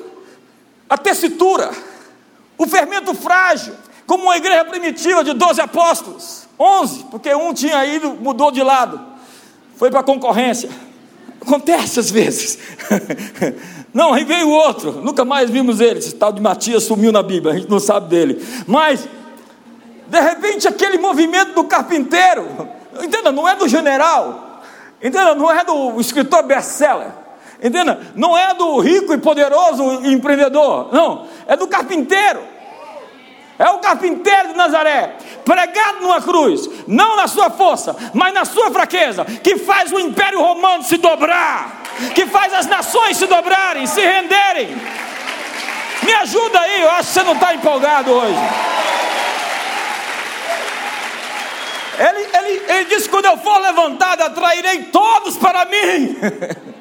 a 0.89 0.99
tessitura, 0.99 1.71
o 2.59 2.67
fermento 2.67 3.15
frágil, 3.15 3.75
como 4.07 4.25
uma 4.25 4.37
igreja 4.37 4.65
primitiva 4.65 5.25
de 5.25 5.33
12 5.33 5.61
apóstolos. 5.61 6.43
11, 6.59 7.05
porque 7.11 7.35
um 7.35 7.53
tinha 7.53 7.85
ido, 7.85 8.11
mudou 8.21 8.51
de 8.51 8.63
lado, 8.63 9.01
foi 9.77 9.91
para 9.91 10.01
a 10.01 10.05
concorrência. 10.05 10.71
Acontece 11.41 11.99
às 11.99 12.11
vezes. 12.11 12.59
Não, 13.93 14.15
aí 14.15 14.25
veio 14.25 14.49
outro, 14.49 14.93
nunca 14.93 15.25
mais 15.25 15.51
vimos 15.51 15.81
ele. 15.81 15.99
Esse 15.99 16.15
tal 16.15 16.33
de 16.33 16.41
Matias 16.41 16.85
sumiu 16.85 17.13
na 17.13 17.23
Bíblia, 17.23 17.53
a 17.53 17.57
gente 17.59 17.69
não 17.69 17.79
sabe 17.79 18.09
dele. 18.09 18.43
Mas, 18.67 19.07
de 20.09 20.19
repente, 20.19 20.67
aquele 20.67 20.97
movimento 20.97 21.53
do 21.53 21.65
carpinteiro, 21.65 22.49
entenda, 23.03 23.31
não 23.31 23.47
é 23.47 23.55
do 23.55 23.69
general, 23.69 24.63
entenda, 25.03 25.35
não 25.35 25.53
é 25.53 25.63
do 25.63 26.01
escritor 26.01 26.43
best-seller, 26.45 27.09
entenda, 27.63 28.01
não 28.15 28.39
é 28.39 28.55
do 28.55 28.79
rico 28.79 29.13
e 29.13 29.19
poderoso 29.19 29.83
empreendedor, 30.07 30.89
não, 30.91 31.27
é 31.47 31.55
do 31.55 31.67
carpinteiro. 31.67 32.52
É 33.63 33.71
o 33.71 33.79
carpinteiro 33.79 34.49
de 34.49 34.55
Nazaré, 34.55 35.15
pregado 35.45 36.01
numa 36.01 36.21
cruz, 36.21 36.69
não 36.89 37.15
na 37.15 37.29
sua 37.29 37.49
força, 37.49 37.95
mas 38.13 38.35
na 38.35 38.45
sua 38.45 38.73
fraqueza, 38.73 39.25
que 39.25 39.57
faz 39.57 39.93
o 39.93 40.01
império 40.01 40.41
romano 40.41 40.83
se 40.83 40.97
dobrar, 40.97 41.81
que 42.13 42.27
faz 42.27 42.53
as 42.53 42.67
nações 42.67 43.17
se 43.17 43.27
dobrarem, 43.29 43.87
se 43.87 44.01
renderem. 44.01 44.67
Me 46.03 46.13
ajuda 46.13 46.59
aí, 46.59 46.83
eu 46.83 46.91
acho 46.91 47.07
que 47.07 47.15
você 47.15 47.23
não 47.23 47.35
está 47.35 47.55
empolgado 47.55 48.11
hoje. 48.11 48.41
Ele, 52.01 52.29
ele, 52.37 52.73
ele 52.73 52.85
disse: 52.87 53.09
quando 53.09 53.27
eu 53.27 53.37
for 53.37 53.59
levantado, 53.59 54.23
atrairei 54.23 54.87
todos 54.87 55.37
para 55.37 55.67
mim. 55.67 56.17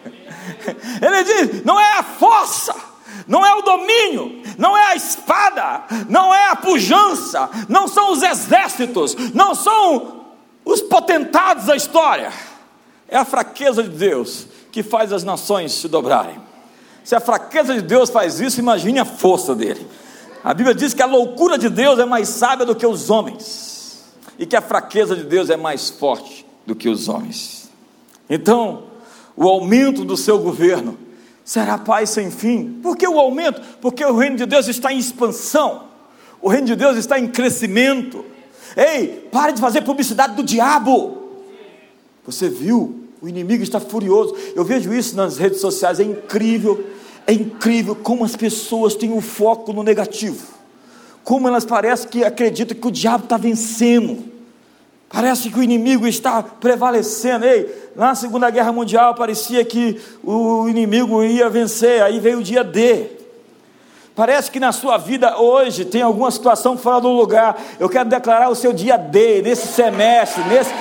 Ele 1.02 1.24
diz: 1.24 1.64
não 1.64 1.80
é 1.80 1.94
a 1.98 2.04
força 2.04 2.91
não 3.28 3.46
é 3.46 3.54
o 3.56 3.62
domínio, 3.62 4.42
não 4.58 4.78
é 4.78 4.92
a 4.92 4.96
espada, 4.96 5.84
não 6.10 6.34
é 6.34 6.50
a 6.50 6.56
pujança, 6.56 7.50
não 7.68 7.88
são 7.88 8.12
os 8.12 8.22
exércitos, 8.22 9.16
não 9.34 9.56
são 9.56 10.26
os 10.64 10.82
potentados 10.82 11.66
da 11.66 11.76
história, 11.76 12.32
é 13.08 13.18
a 13.18 13.26
fraqueza 13.26 13.84
de 13.84 13.90
Deus 13.90 14.48
que 14.72 14.84
faz 14.84 15.12
as 15.12 15.24
nações 15.24 15.74
se 15.74 15.88
dobrarem. 15.88 16.40
Se 17.04 17.16
a 17.16 17.20
fraqueza 17.20 17.74
de 17.74 17.82
Deus 17.82 18.10
faz 18.10 18.40
isso, 18.40 18.60
imagine 18.60 19.00
a 19.00 19.06
força 19.06 19.54
dele. 19.54 19.86
A 20.44 20.54
Bíblia 20.54 20.74
diz 20.74 20.94
que 20.94 21.02
a 21.02 21.08
loucura 21.08 21.58
de 21.58 21.70
Deus 21.70 22.00
é 22.00 22.06
mais 22.06 22.30
sábia 22.30 22.66
do 22.66 22.76
que 22.76 22.86
os 22.86 23.10
homens, 23.10 24.06
e 24.40 24.46
que 24.46 24.56
a 24.56 24.62
fraqueza 24.62 25.16
de 25.16 25.24
Deus 25.24 25.50
é 25.50 25.58
mais 25.58 25.90
forte 25.90 26.46
do 26.66 26.76
que 26.76 26.90
os 26.90 27.10
homens. 27.10 27.70
Então, 28.30 28.84
o 29.36 29.48
aumento 29.48 30.06
do 30.06 30.16
seu 30.16 30.40
governo 30.40 30.98
será 31.44 31.78
paz 31.78 32.12
sem 32.12 32.32
fim. 32.32 32.80
Por 32.82 32.96
que 32.96 33.08
o 33.08 33.20
aumento? 33.20 33.62
Porque 33.82 34.04
o 34.06 34.16
reino 34.16 34.38
de 34.38 34.46
Deus 34.46 34.68
está 34.68 34.92
em 34.94 34.98
expansão, 34.98 35.84
o 36.42 36.50
reino 36.50 36.68
de 36.68 36.76
Deus 36.76 36.98
está 36.98 37.20
em 37.20 37.28
crescimento. 37.28 38.26
Ei, 38.76 39.28
pare 39.32 39.54
de 39.54 39.62
fazer 39.62 39.82
publicidade 39.82 40.36
do 40.36 40.44
diabo. 40.44 41.18
Você 42.26 42.50
viu, 42.50 43.06
o 43.22 43.28
inimigo 43.28 43.64
está 43.64 43.80
furioso. 43.80 44.36
Eu 44.56 44.64
vejo 44.64 44.94
isso 44.94 45.16
nas 45.16 45.38
redes 45.38 45.60
sociais, 45.60 46.00
é 46.00 46.04
incrível, 46.04 46.86
é 47.28 47.34
incrível 47.34 47.96
como 47.96 48.24
as 48.24 48.36
pessoas 48.36 48.96
têm 48.96 49.12
o 49.12 49.18
um 49.18 49.22
foco 49.22 49.74
no 49.74 49.84
negativo. 49.84 50.48
Como 51.24 51.48
elas 51.48 51.66
parecem 51.66 52.10
que 52.10 52.24
acreditam 52.24 52.78
que 52.78 52.88
o 52.88 52.92
diabo 52.92 53.26
está 53.26 53.38
vencendo. 53.38 54.31
Parece 55.12 55.50
que 55.50 55.60
o 55.60 55.64
inimigo 55.64 56.08
está 56.08 56.42
prevalecendo. 56.42 57.46
Ei, 57.46 57.92
na 57.96 58.16
Segunda 58.16 58.50
Guerra 58.50 58.72
Mundial 58.72 59.14
parecia 59.14 59.64
que 59.66 60.00
o 60.24 60.68
inimigo 60.70 61.22
ia 61.24 61.50
vencer, 61.50 62.02
aí 62.02 62.20
veio 62.20 62.40
o 62.40 62.44
dia 62.44 62.64
D. 62.64 63.08
Parece 64.16 64.52
que 64.52 64.60
na 64.60 64.72
sua 64.72 64.98
vida 64.98 65.38
hoje 65.38 65.84
tem 65.86 66.02
alguma 66.02 66.32
situação 66.32 66.78
fora 66.78 67.02
do 67.02 67.10
lugar. 67.10 67.58
Eu 67.80 67.90
quero 67.90 68.10
declarar 68.10 68.50
o 68.50 68.56
seu 68.56 68.72
dia 68.72 68.98
D, 68.98 69.42
nesse 69.42 69.68
semestre, 69.68 70.44
nesse. 70.46 70.72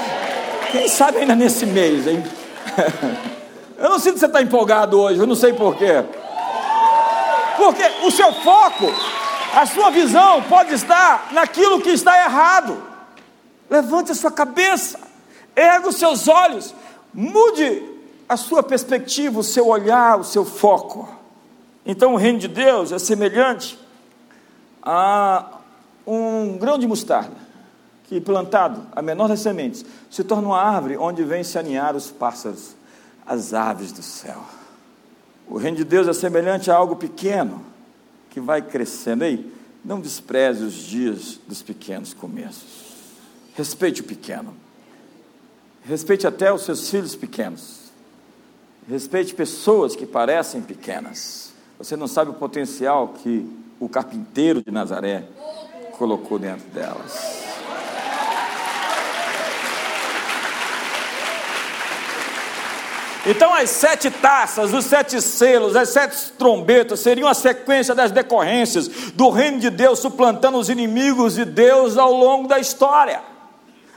Quem 0.70 0.88
sabe 0.88 1.18
ainda 1.18 1.34
nesse 1.34 1.66
mês, 1.66 2.06
hein? 2.06 2.22
Eu 3.78 3.88
não 3.88 3.98
sinto 3.98 4.14
que 4.14 4.20
você 4.20 4.26
está 4.26 4.42
empolgado 4.42 5.00
hoje, 5.00 5.18
eu 5.18 5.26
não 5.26 5.34
sei 5.34 5.54
porquê. 5.54 6.04
Porque 7.56 7.82
o 8.02 8.10
seu 8.10 8.30
foco, 8.30 8.92
a 9.54 9.64
sua 9.64 9.88
visão 9.88 10.42
pode 10.42 10.74
estar 10.74 11.28
naquilo 11.32 11.80
que 11.80 11.88
está 11.88 12.22
errado. 12.22 12.89
Levante 13.70 14.10
a 14.10 14.14
sua 14.14 14.32
cabeça, 14.32 14.98
erga 15.54 15.88
os 15.88 15.96
seus 15.96 16.26
olhos, 16.26 16.74
mude 17.14 17.82
a 18.28 18.36
sua 18.36 18.62
perspectiva, 18.62 19.38
o 19.38 19.44
seu 19.44 19.68
olhar, 19.68 20.18
o 20.18 20.24
seu 20.24 20.44
foco. 20.44 21.08
Então 21.86 22.14
o 22.14 22.16
reino 22.16 22.38
de 22.38 22.48
Deus 22.48 22.92
é 22.92 22.98
semelhante 22.98 23.78
a 24.82 25.60
um 26.06 26.58
grão 26.58 26.76
de 26.76 26.86
mostarda 26.86 27.50
que 28.10 28.20
plantado, 28.20 28.84
a 28.90 29.00
menor 29.00 29.28
das 29.28 29.38
sementes, 29.38 29.84
se 30.10 30.24
torna 30.24 30.48
uma 30.48 30.60
árvore 30.60 30.96
onde 30.96 31.22
vem 31.22 31.44
se 31.44 31.56
aninhar 31.56 31.94
os 31.94 32.10
pássaros, 32.10 32.74
as 33.24 33.54
aves 33.54 33.92
do 33.92 34.02
céu. 34.02 34.42
O 35.48 35.56
reino 35.56 35.76
de 35.76 35.84
Deus 35.84 36.08
é 36.08 36.12
semelhante 36.12 36.72
a 36.72 36.74
algo 36.74 36.96
pequeno 36.96 37.64
que 38.28 38.40
vai 38.40 38.62
crescendo. 38.62 39.22
Ei, 39.22 39.52
não 39.84 40.00
despreze 40.00 40.64
os 40.64 40.74
dias 40.74 41.38
dos 41.46 41.62
pequenos 41.62 42.12
começos. 42.12 42.79
Respeite 43.60 44.00
o 44.00 44.04
pequeno. 44.04 44.56
Respeite 45.84 46.26
até 46.26 46.50
os 46.50 46.62
seus 46.62 46.88
filhos 46.88 47.14
pequenos. 47.14 47.90
Respeite 48.88 49.34
pessoas 49.34 49.94
que 49.94 50.06
parecem 50.06 50.62
pequenas. 50.62 51.52
Você 51.76 51.94
não 51.94 52.08
sabe 52.08 52.30
o 52.30 52.34
potencial 52.34 53.08
que 53.08 53.46
o 53.78 53.86
carpinteiro 53.86 54.62
de 54.64 54.70
Nazaré 54.70 55.24
colocou 55.98 56.38
dentro 56.38 56.66
delas. 56.70 57.44
Então, 63.26 63.52
as 63.52 63.68
sete 63.68 64.10
taças, 64.10 64.72
os 64.72 64.86
sete 64.86 65.20
selos, 65.20 65.76
as 65.76 65.90
sete 65.90 66.32
trombetas 66.32 67.00
seriam 67.00 67.28
a 67.28 67.34
sequência 67.34 67.94
das 67.94 68.10
decorrências 68.10 68.88
do 69.12 69.28
reino 69.28 69.58
de 69.58 69.68
Deus 69.68 69.98
suplantando 69.98 70.56
os 70.56 70.70
inimigos 70.70 71.34
de 71.34 71.44
Deus 71.44 71.98
ao 71.98 72.10
longo 72.10 72.48
da 72.48 72.58
história. 72.58 73.28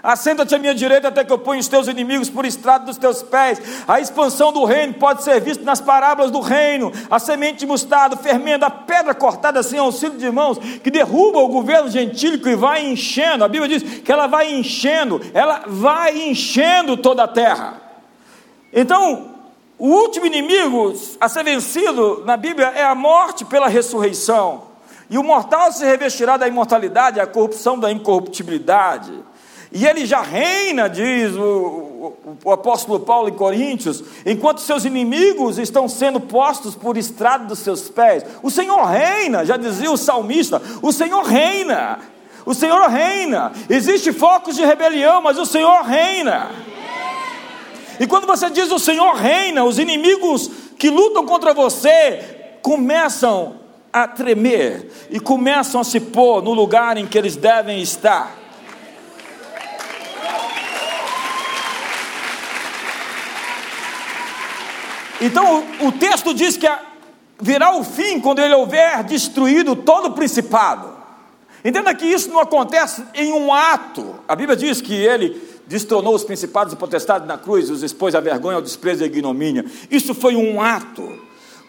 Assenta-te 0.04 0.54
à 0.54 0.60
minha 0.60 0.76
direita 0.76 1.08
até 1.08 1.24
que 1.24 1.32
eu 1.32 1.38
ponha 1.38 1.62
os 1.62 1.68
teus 1.70 1.88
inimigos 1.88 2.30
por 2.30 2.46
estrado 2.46 2.84
dos 2.84 2.98
teus 2.98 3.24
pés. 3.24 3.62
A 3.88 4.02
expansão 4.02 4.52
do 4.52 4.66
reino 4.66 4.96
pode 4.96 5.24
ser 5.24 5.40
vista 5.40 5.64
nas 5.64 5.80
parábolas 5.80 6.30
do 6.30 6.42
reino. 6.42 6.92
A 7.10 7.20
semente 7.20 7.60
de 7.60 7.66
mostarda, 7.66 8.18
fermento, 8.18 8.66
a 8.66 8.70
pedra 8.70 9.16
cortada 9.16 9.64
sem 9.64 9.80
auxílio 9.80 10.18
de 10.18 10.30
mãos, 10.30 10.58
que 10.58 10.92
derruba 10.92 11.40
o 11.40 11.48
governo 11.48 11.90
gentílico 11.90 12.50
e 12.50 12.56
vai 12.56 12.86
enchendo. 12.86 13.46
A 13.46 13.48
Bíblia 13.48 13.80
diz 13.80 14.02
que 14.02 14.12
ela 14.12 14.28
vai 14.28 14.54
enchendo, 14.54 15.22
ela 15.34 15.64
vai 15.68 16.28
enchendo 16.28 16.98
toda 16.98 17.24
a 17.24 17.28
terra. 17.28 17.82
Então, 18.74 19.30
o 19.80 19.88
último 19.88 20.26
inimigo 20.26 20.94
a 21.18 21.30
ser 21.30 21.46
vencido 21.46 22.24
na 22.26 22.36
Bíblia 22.36 22.74
é 22.76 22.84
a 22.84 22.94
morte 22.94 23.46
pela 23.46 23.70
ressurreição. 23.70 24.64
E 25.10 25.18
o 25.18 25.24
mortal 25.24 25.72
se 25.72 25.86
revestirá 25.86 26.36
da 26.36 26.48
imortalidade, 26.48 27.22
a 27.22 27.28
corrupção 27.28 27.80
da 27.80 27.90
incorruptibilidade. 27.90 29.14
E 29.74 29.88
ele 29.88 30.06
já 30.06 30.22
reina, 30.22 30.88
diz 30.88 31.34
o, 31.34 31.42
o, 31.42 32.18
o, 32.46 32.52
apóstolo 32.52 33.00
Paulo 33.00 33.28
em 33.28 33.34
Coríntios, 33.34 34.04
enquanto 34.24 34.62
seus 34.62 34.86
inimigos 34.86 35.58
estão 35.58 35.90
sendo 35.90 36.20
postos 36.20 36.76
por 36.76 36.96
estrado 36.96 37.48
dos 37.48 37.58
seus 37.58 37.90
pés. 37.90 38.24
O 38.44 38.52
Senhor 38.52 38.86
reina, 38.86 39.44
já 39.44 39.58
dizia 39.58 39.92
o 39.92 39.98
salmista: 39.98 40.62
o 40.80 40.92
Senhor 40.92 41.24
reina, 41.24 41.98
o 42.46 42.54
Senhor 42.54 42.88
reina. 42.88 43.52
Existe 43.68 44.14
focos 44.14 44.56
de 44.56 44.64
rebelião, 44.64 45.24
mas 45.24 45.40
o 45.40 45.46
Senhor 45.46 45.82
reina. 45.82 46.52
E 48.00 48.06
quando 48.06 48.28
você 48.28 48.52
diz 48.52 48.72
o 48.72 48.78
Senhor 48.78 49.16
reina, 49.16 49.64
os 49.64 49.80
inimigos 49.80 50.52
que 50.78 50.92
lutam 50.92 51.26
contra 51.26 51.52
você 51.52 52.58
começam 52.62 53.56
a 53.92 54.08
tremer 54.08 54.92
e 55.10 55.20
começam 55.20 55.82
a 55.82 55.84
se 55.84 56.00
pôr 56.00 56.44
no 56.44 56.54
lugar 56.54 56.96
em 56.96 57.08
que 57.08 57.18
eles 57.18 57.36
devem 57.36 57.82
estar. 57.82 58.43
Então 65.24 65.64
o, 65.82 65.88
o 65.88 65.92
texto 65.94 66.34
diz 66.34 66.58
que 66.58 66.70
virá 67.42 67.76
o 67.78 67.84
fim 67.84 68.20
quando 68.20 68.40
ele 68.40 68.54
houver 68.54 69.04
destruído 69.04 69.74
todo 69.74 70.10
o 70.10 70.12
principado. 70.12 70.92
Entenda 71.64 71.96
que 71.96 72.06
isso 72.06 72.30
não 72.30 72.40
acontece 72.40 73.04
em 73.14 73.32
um 73.32 73.54
ato. 73.54 74.16
A 74.28 74.36
Bíblia 74.36 74.58
diz 74.58 74.82
que 74.82 74.94
ele 74.94 75.42
destronou 75.66 76.14
os 76.14 76.26
principados 76.26 76.74
e 76.74 76.76
potestades 76.76 77.26
na 77.26 77.38
cruz, 77.38 77.70
os 77.70 77.84
expôs 77.84 78.14
à 78.14 78.20
vergonha, 78.20 78.58
ao 78.58 78.62
desprezo 78.62 79.02
e 79.02 79.06
à 79.06 79.08
ignomínia. 79.08 79.66
Isso 79.90 80.14
foi 80.14 80.36
um 80.36 80.62
ato. 80.62 81.10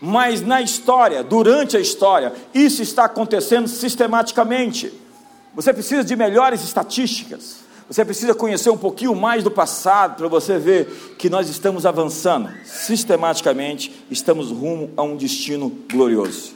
Mas 0.01 0.41
na 0.41 0.61
história, 0.61 1.23
durante 1.23 1.77
a 1.77 1.81
história, 1.81 2.33
isso 2.53 2.83
está 2.83 3.05
acontecendo 3.05 3.69
sistematicamente. 3.69 4.93
Você 5.55 5.73
precisa 5.73 6.03
de 6.03 6.17
melhores 6.17 6.63
estatísticas. 6.65 7.64
Você 7.89 8.03
precisa 8.05 8.35
conhecer 8.35 8.71
um 8.71 8.79
pouquinho 8.79 9.15
mais 9.15 9.45
do 9.45 9.51
passado 9.51 10.17
para 10.17 10.29
você 10.29 10.59
ver 10.59 11.17
que 11.19 11.29
nós 11.29 11.51
estamos 11.51 11.85
avançando 11.85 12.51
sistematicamente, 12.65 13.93
estamos 14.11 14.51
rumo 14.51 14.91
a 14.97 15.03
um 15.03 15.17
destino 15.17 15.71
glorioso. 15.91 16.53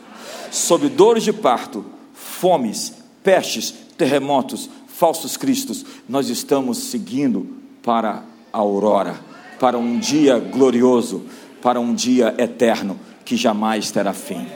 Sob 0.50 0.88
dores 0.88 1.22
de 1.22 1.32
parto, 1.32 1.84
fomes, 2.14 2.94
pestes, 3.22 3.74
terremotos, 3.98 4.70
falsos 4.86 5.36
cristos, 5.36 5.84
nós 6.08 6.30
estamos 6.30 6.78
seguindo 6.78 7.46
para 7.82 8.24
a 8.50 8.58
aurora, 8.58 9.20
para 9.60 9.76
um 9.76 9.98
dia 9.98 10.38
glorioso, 10.38 11.26
para 11.60 11.78
um 11.78 11.94
dia 11.94 12.34
eterno 12.38 12.98
que 13.26 13.36
jamais 13.36 13.90
terá 13.90 14.14
fim. 14.14 14.46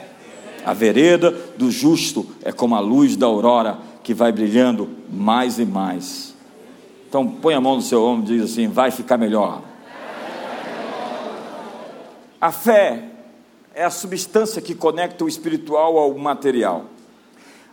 A 0.65 0.73
vereda 0.73 1.29
do 1.55 1.69
justo 1.69 2.25
é 2.41 2.51
como 2.51 2.75
a 2.75 2.79
luz 2.79 3.15
da 3.15 3.27
aurora 3.27 3.77
que 4.01 4.13
vai 4.13 4.31
brilhando 4.31 4.89
mais 5.11 5.59
e 5.59 5.65
mais 5.65 6.32
então 7.13 7.27
põe 7.27 7.53
a 7.53 7.61
mão 7.61 7.75
no 7.75 7.81
seu 7.83 8.03
ombro 8.03 8.33
e 8.33 8.39
diz 8.39 8.51
assim: 8.51 8.67
vai 8.67 8.89
ficar 8.89 9.19
melhor. 9.19 9.61
A 12.41 12.51
fé 12.51 13.03
é 13.75 13.83
a 13.83 13.91
substância 13.91 14.59
que 14.59 14.73
conecta 14.73 15.23
o 15.23 15.27
espiritual 15.27 15.95
ao 15.99 16.15
material. 16.15 16.85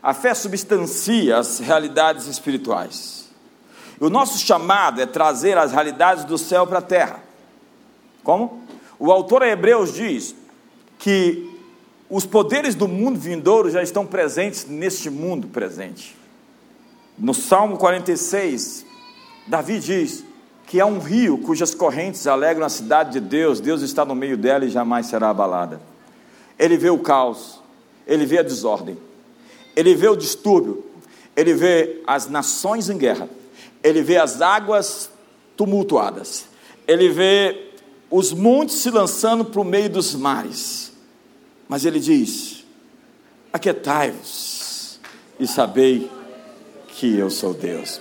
A 0.02 0.12
fé 0.12 0.34
substancia 0.34 1.38
as 1.38 1.58
realidades 1.58 2.26
espirituais. 2.26 3.30
E 3.98 4.04
o 4.04 4.10
nosso 4.10 4.38
chamado 4.38 5.00
é 5.00 5.06
trazer 5.06 5.56
as 5.56 5.72
realidades 5.72 6.24
do 6.24 6.36
céu 6.36 6.66
para 6.66 6.80
a 6.80 6.82
terra. 6.82 7.24
Como? 8.22 8.62
O 8.98 9.10
autor 9.10 9.42
a 9.42 9.48
Hebreus 9.48 9.94
diz 9.94 10.34
que 10.98 11.50
os 12.10 12.26
poderes 12.26 12.74
do 12.74 12.86
mundo 12.86 13.18
vindouro 13.18 13.70
já 13.70 13.82
estão 13.82 14.04
presentes 14.04 14.66
neste 14.66 15.08
mundo 15.08 15.48
presente. 15.48 16.14
No 17.18 17.32
Salmo 17.32 17.78
46, 17.78 18.89
Davi 19.46 19.78
diz 19.78 20.24
que 20.66 20.78
é 20.78 20.84
um 20.84 20.98
rio 20.98 21.38
cujas 21.38 21.74
correntes 21.74 22.26
alegram 22.26 22.64
a 22.64 22.68
cidade 22.68 23.12
de 23.12 23.20
Deus, 23.20 23.60
Deus 23.60 23.82
está 23.82 24.04
no 24.04 24.14
meio 24.14 24.36
dela 24.36 24.64
e 24.64 24.70
jamais 24.70 25.06
será 25.06 25.30
abalada. 25.30 25.80
Ele 26.58 26.76
vê 26.76 26.90
o 26.90 26.98
caos, 26.98 27.60
ele 28.06 28.24
vê 28.24 28.38
a 28.38 28.42
desordem, 28.42 28.96
ele 29.74 29.94
vê 29.94 30.08
o 30.08 30.14
distúrbio, 30.14 30.84
ele 31.34 31.54
vê 31.54 32.02
as 32.06 32.28
nações 32.28 32.88
em 32.88 32.96
guerra, 32.96 33.28
ele 33.82 34.02
vê 34.02 34.16
as 34.16 34.40
águas 34.40 35.10
tumultuadas, 35.56 36.46
ele 36.86 37.08
vê 37.08 37.70
os 38.10 38.32
montes 38.32 38.76
se 38.76 38.90
lançando 38.90 39.44
para 39.44 39.60
o 39.60 39.64
meio 39.64 39.88
dos 39.88 40.14
mares. 40.14 40.92
Mas 41.68 41.84
ele 41.84 42.00
diz: 42.00 42.64
Aquietai-vos 43.52 45.00
e 45.38 45.46
sabei 45.46 46.10
que 46.88 47.16
eu 47.16 47.30
sou 47.30 47.54
Deus. 47.54 48.00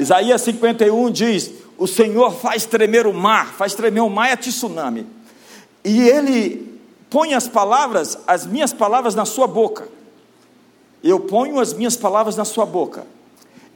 Isaías 0.00 0.40
51 0.40 1.10
diz: 1.10 1.52
O 1.76 1.86
Senhor 1.86 2.32
faz 2.32 2.64
tremer 2.64 3.06
o 3.06 3.12
mar, 3.12 3.52
faz 3.52 3.74
tremer 3.74 4.00
o 4.00 4.08
mar 4.08 4.30
é 4.30 4.36
tsunami. 4.36 5.06
E 5.84 6.00
ele 6.00 6.80
põe 7.10 7.34
as 7.34 7.46
palavras, 7.46 8.18
as 8.26 8.46
minhas 8.46 8.72
palavras 8.72 9.14
na 9.14 9.26
sua 9.26 9.46
boca. 9.46 9.88
Eu 11.04 11.20
ponho 11.20 11.60
as 11.60 11.74
minhas 11.74 11.96
palavras 11.96 12.34
na 12.34 12.46
sua 12.46 12.64
boca. 12.64 13.06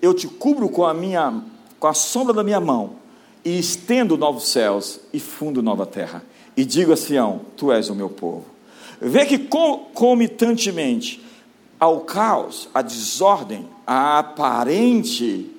Eu 0.00 0.14
te 0.14 0.26
cubro 0.26 0.68
com 0.70 0.86
a 0.86 0.94
minha 0.94 1.42
com 1.78 1.86
a 1.86 1.94
sombra 1.94 2.32
da 2.32 2.42
minha 2.42 2.60
mão 2.60 2.96
e 3.44 3.58
estendo 3.58 4.16
novos 4.16 4.48
céus 4.48 5.00
e 5.12 5.20
fundo 5.20 5.62
nova 5.62 5.84
terra. 5.84 6.24
E 6.56 6.64
digo 6.64 6.92
a 6.92 6.96
Sião: 6.96 7.42
Tu 7.54 7.70
és 7.70 7.90
o 7.90 7.94
meu 7.94 8.08
povo. 8.08 8.46
Vê 8.98 9.26
que 9.26 9.38
comitantemente 9.92 11.22
ao 11.78 12.00
caos, 12.00 12.70
à 12.72 12.80
desordem, 12.80 13.68
à 13.86 14.20
aparente 14.20 15.53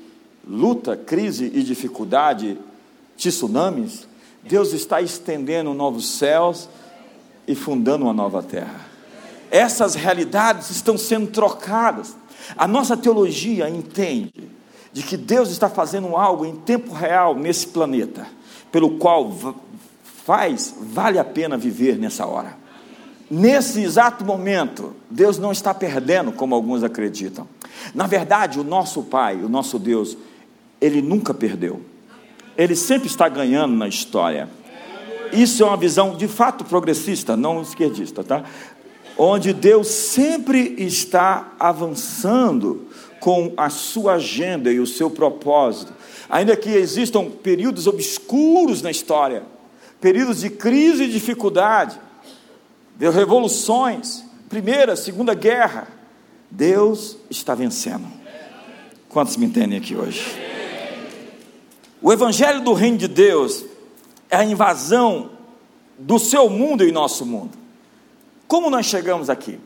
luta, 0.47 0.95
crise 0.95 1.51
e 1.53 1.63
dificuldade, 1.63 2.57
tsunamis, 3.17 4.07
Deus 4.43 4.73
está 4.73 5.01
estendendo 5.01 5.73
novos 5.73 6.07
céus 6.07 6.69
e 7.47 7.55
fundando 7.55 8.05
uma 8.05 8.13
nova 8.13 8.43
terra. 8.43 8.85
Essas 9.49 9.95
realidades 9.95 10.69
estão 10.69 10.97
sendo 10.97 11.27
trocadas. 11.27 12.15
A 12.55 12.67
nossa 12.67 12.95
teologia 12.95 13.69
entende 13.69 14.49
de 14.93 15.01
que 15.01 15.17
Deus 15.17 15.49
está 15.49 15.67
fazendo 15.67 16.15
algo 16.15 16.45
em 16.45 16.55
tempo 16.55 16.93
real 16.93 17.35
nesse 17.35 17.67
planeta, 17.67 18.27
pelo 18.71 18.97
qual 18.97 19.55
faz 20.25 20.75
vale 20.79 21.19
a 21.19 21.23
pena 21.23 21.57
viver 21.57 21.97
nessa 21.97 22.25
hora. 22.25 22.57
Nesse 23.29 23.81
exato 23.81 24.23
momento, 24.23 24.93
Deus 25.09 25.39
não 25.39 25.51
está 25.51 25.73
perdendo 25.73 26.31
como 26.31 26.53
alguns 26.53 26.83
acreditam. 26.83 27.47
Na 27.93 28.05
verdade, 28.05 28.59
o 28.59 28.63
nosso 28.63 29.01
Pai, 29.03 29.35
o 29.37 29.49
nosso 29.49 29.79
Deus, 29.79 30.15
ele 30.85 31.01
nunca 31.01 31.33
perdeu. 31.33 31.81
Ele 32.57 32.75
sempre 32.75 33.07
está 33.07 33.27
ganhando 33.27 33.75
na 33.75 33.87
história. 33.87 34.47
Isso 35.33 35.63
é 35.63 35.65
uma 35.65 35.77
visão 35.77 36.15
de 36.15 36.27
fato 36.27 36.63
progressista, 36.63 37.35
não 37.35 37.61
esquerdista, 37.61 38.23
tá? 38.23 38.43
Onde 39.17 39.53
Deus 39.53 39.87
sempre 39.87 40.75
está 40.77 41.53
avançando 41.59 42.87
com 43.19 43.53
a 43.57 43.69
sua 43.69 44.13
agenda 44.13 44.71
e 44.71 44.79
o 44.79 44.85
seu 44.85 45.09
propósito. 45.09 45.93
Ainda 46.29 46.55
que 46.55 46.69
existam 46.69 47.25
períodos 47.29 47.87
obscuros 47.87 48.81
na 48.81 48.91
história, 48.91 49.43
períodos 49.99 50.41
de 50.41 50.49
crise 50.49 51.05
e 51.05 51.11
dificuldade, 51.11 51.99
de 52.95 53.09
revoluções, 53.09 54.23
primeira, 54.47 54.95
segunda 54.95 55.33
guerra, 55.33 55.87
Deus 56.49 57.17
está 57.29 57.55
vencendo. 57.55 58.05
Quantos 59.09 59.37
me 59.37 59.45
entendem 59.45 59.77
aqui 59.77 59.95
hoje? 59.95 60.54
O 62.05 62.13
evangelho 62.13 62.61
do 62.61 62.71
reino 62.71 62.99
de 62.99 63.07
Deus 63.07 63.65
é 64.29 64.35
a 64.37 64.45
invasão 64.45 65.31
do 65.97 66.19
seu 66.19 66.47
mundo 66.47 66.83
em 66.83 66.91
nosso 66.91 67.25
mundo. 67.25 67.57
Como 68.47 68.69
nós 68.69 68.85
chegamos 68.85 69.27
aqui? 69.27 69.59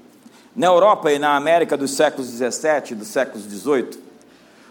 Na 0.56 0.68
Europa 0.68 1.12
e 1.12 1.20
na 1.20 1.36
América 1.36 1.76
dos 1.76 1.92
séculos 1.92 2.32
17 2.32 2.94
e 2.94 2.96
dos 2.96 3.10
séculos 3.10 3.46
18, 3.46 4.00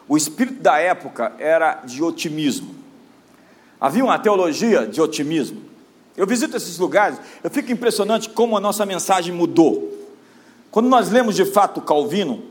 o 0.09 0.17
espírito 0.17 0.63
da 0.63 0.79
época 0.79 1.35
era 1.39 1.83
de 1.85 2.03
otimismo. 2.03 2.75
Havia 3.79 4.03
uma 4.03 4.19
teologia 4.19 4.87
de 4.87 5.03
otimismo. 5.03 5.61
Eu 6.17 6.27
visito 6.27 6.57
esses 6.57 6.79
lugares, 6.79 7.21
eu 7.45 7.51
fico 7.51 7.71
impressionante 7.71 8.31
como 8.31 8.57
a 8.57 8.61
nossa 8.61 8.87
mensagem 8.87 9.35
mudou. 9.35 9.93
Quando 10.71 10.89
nós 10.89 11.11
lemos 11.11 11.37
de 11.37 11.45
fato 11.45 11.83
Calvino, 11.83 12.45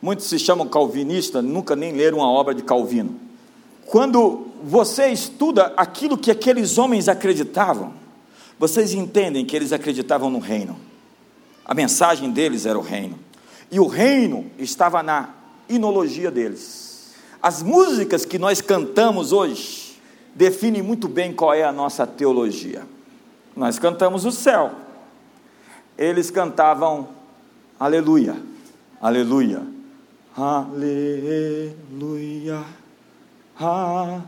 muitos 0.00 0.24
se 0.24 0.38
chamam 0.38 0.66
calvinistas, 0.66 1.44
nunca 1.44 1.76
nem 1.76 1.92
leram 1.92 2.16
uma 2.16 2.30
obra 2.30 2.54
de 2.54 2.62
Calvino. 2.62 3.20
Quando 3.84 4.53
você 4.64 5.08
estuda 5.08 5.74
aquilo 5.76 6.16
que 6.16 6.30
aqueles 6.30 6.78
homens 6.78 7.06
acreditavam, 7.06 7.92
vocês 8.58 8.94
entendem 8.94 9.44
que 9.44 9.54
eles 9.54 9.72
acreditavam 9.72 10.30
no 10.30 10.38
reino. 10.38 10.80
A 11.66 11.74
mensagem 11.74 12.30
deles 12.30 12.64
era 12.64 12.78
o 12.78 12.82
reino. 12.82 13.18
E 13.70 13.78
o 13.78 13.86
reino 13.86 14.50
estava 14.58 15.02
na 15.02 15.28
inologia 15.68 16.30
deles. 16.30 17.12
As 17.42 17.62
músicas 17.62 18.24
que 18.24 18.38
nós 18.38 18.62
cantamos 18.62 19.32
hoje 19.32 20.00
definem 20.34 20.80
muito 20.82 21.08
bem 21.08 21.34
qual 21.34 21.52
é 21.52 21.62
a 21.62 21.72
nossa 21.72 22.06
teologia. 22.06 22.86
Nós 23.54 23.78
cantamos 23.78 24.24
o 24.24 24.32
céu. 24.32 24.72
Eles 25.98 26.30
cantavam 26.30 27.08
aleluia, 27.78 28.36
aleluia, 29.00 29.62
aleluia. 30.34 31.74
Aleluia, 33.56 34.24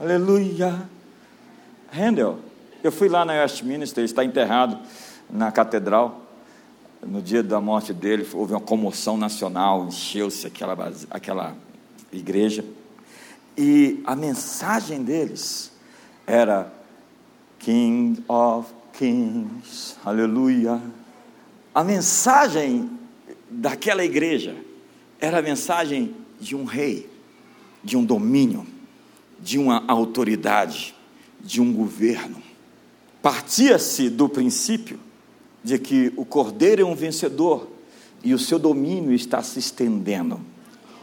aleluia. 0.00 0.88
Handel, 1.92 2.40
eu 2.82 2.90
fui 2.90 3.08
lá 3.08 3.24
na 3.24 3.34
Westminster, 3.34 4.00
ele 4.00 4.10
está 4.10 4.24
enterrado 4.24 4.78
na 5.30 5.52
catedral. 5.52 6.20
No 7.00 7.22
dia 7.22 7.42
da 7.42 7.60
morte 7.60 7.92
dele, 7.92 8.26
houve 8.32 8.54
uma 8.54 8.60
comoção 8.60 9.16
nacional, 9.16 9.86
encheu-se 9.86 10.46
aquela, 10.46 10.92
aquela 11.10 11.54
igreja. 12.12 12.64
E 13.56 14.02
a 14.04 14.16
mensagem 14.16 15.04
deles 15.04 15.70
era 16.26 16.72
King 17.60 18.24
of 18.26 18.68
Kings, 18.94 19.96
aleluia. 20.04 20.80
A 21.72 21.84
mensagem 21.84 22.90
daquela 23.48 24.04
igreja 24.04 24.56
era 25.20 25.38
a 25.38 25.42
mensagem 25.42 26.16
de 26.40 26.56
um 26.56 26.64
rei 26.64 27.13
de 27.84 27.96
um 27.96 28.04
domínio, 28.04 28.66
de 29.40 29.58
uma 29.58 29.84
autoridade, 29.86 30.94
de 31.40 31.60
um 31.60 31.72
governo. 31.72 32.42
Partia-se 33.22 34.08
do 34.08 34.28
princípio 34.28 34.98
de 35.62 35.78
que 35.78 36.12
o 36.16 36.24
cordeiro 36.24 36.82
é 36.82 36.84
um 36.84 36.94
vencedor 36.94 37.68
e 38.22 38.32
o 38.34 38.38
seu 38.38 38.58
domínio 38.58 39.12
está 39.12 39.42
se 39.42 39.58
estendendo. 39.58 40.40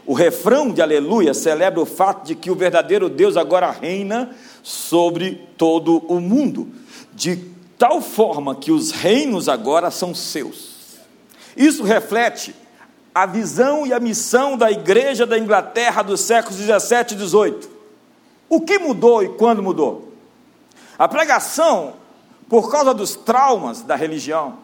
O 0.04 0.14
refrão 0.14 0.72
de 0.72 0.82
Aleluia 0.82 1.32
celebra 1.32 1.80
o 1.80 1.86
fato 1.86 2.26
de 2.26 2.34
que 2.34 2.50
o 2.50 2.56
verdadeiro 2.56 3.08
Deus 3.08 3.36
agora 3.36 3.70
reina 3.70 4.34
sobre 4.62 5.46
todo 5.56 5.98
o 6.08 6.20
mundo, 6.20 6.68
de 7.14 7.36
tal 7.78 8.00
forma 8.00 8.54
que 8.54 8.72
os 8.72 8.90
reinos 8.90 9.48
agora 9.48 9.90
são 9.90 10.14
seus. 10.14 10.72
Isso 11.56 11.84
reflete 11.84 12.54
a 13.14 13.26
visão 13.26 13.86
e 13.86 13.92
a 13.92 14.00
missão 14.00 14.56
da 14.56 14.70
igreja 14.70 15.26
da 15.26 15.38
Inglaterra 15.38 16.02
dos 16.02 16.20
séculos 16.20 16.58
17 16.58 17.14
e 17.14 17.16
18. 17.18 17.70
O 18.48 18.60
que 18.60 18.78
mudou 18.78 19.22
e 19.22 19.28
quando 19.30 19.62
mudou? 19.62 20.12
A 20.98 21.08
pregação, 21.08 21.94
por 22.48 22.70
causa 22.70 22.94
dos 22.94 23.14
traumas 23.14 23.82
da 23.82 23.96
religião, 23.96 24.58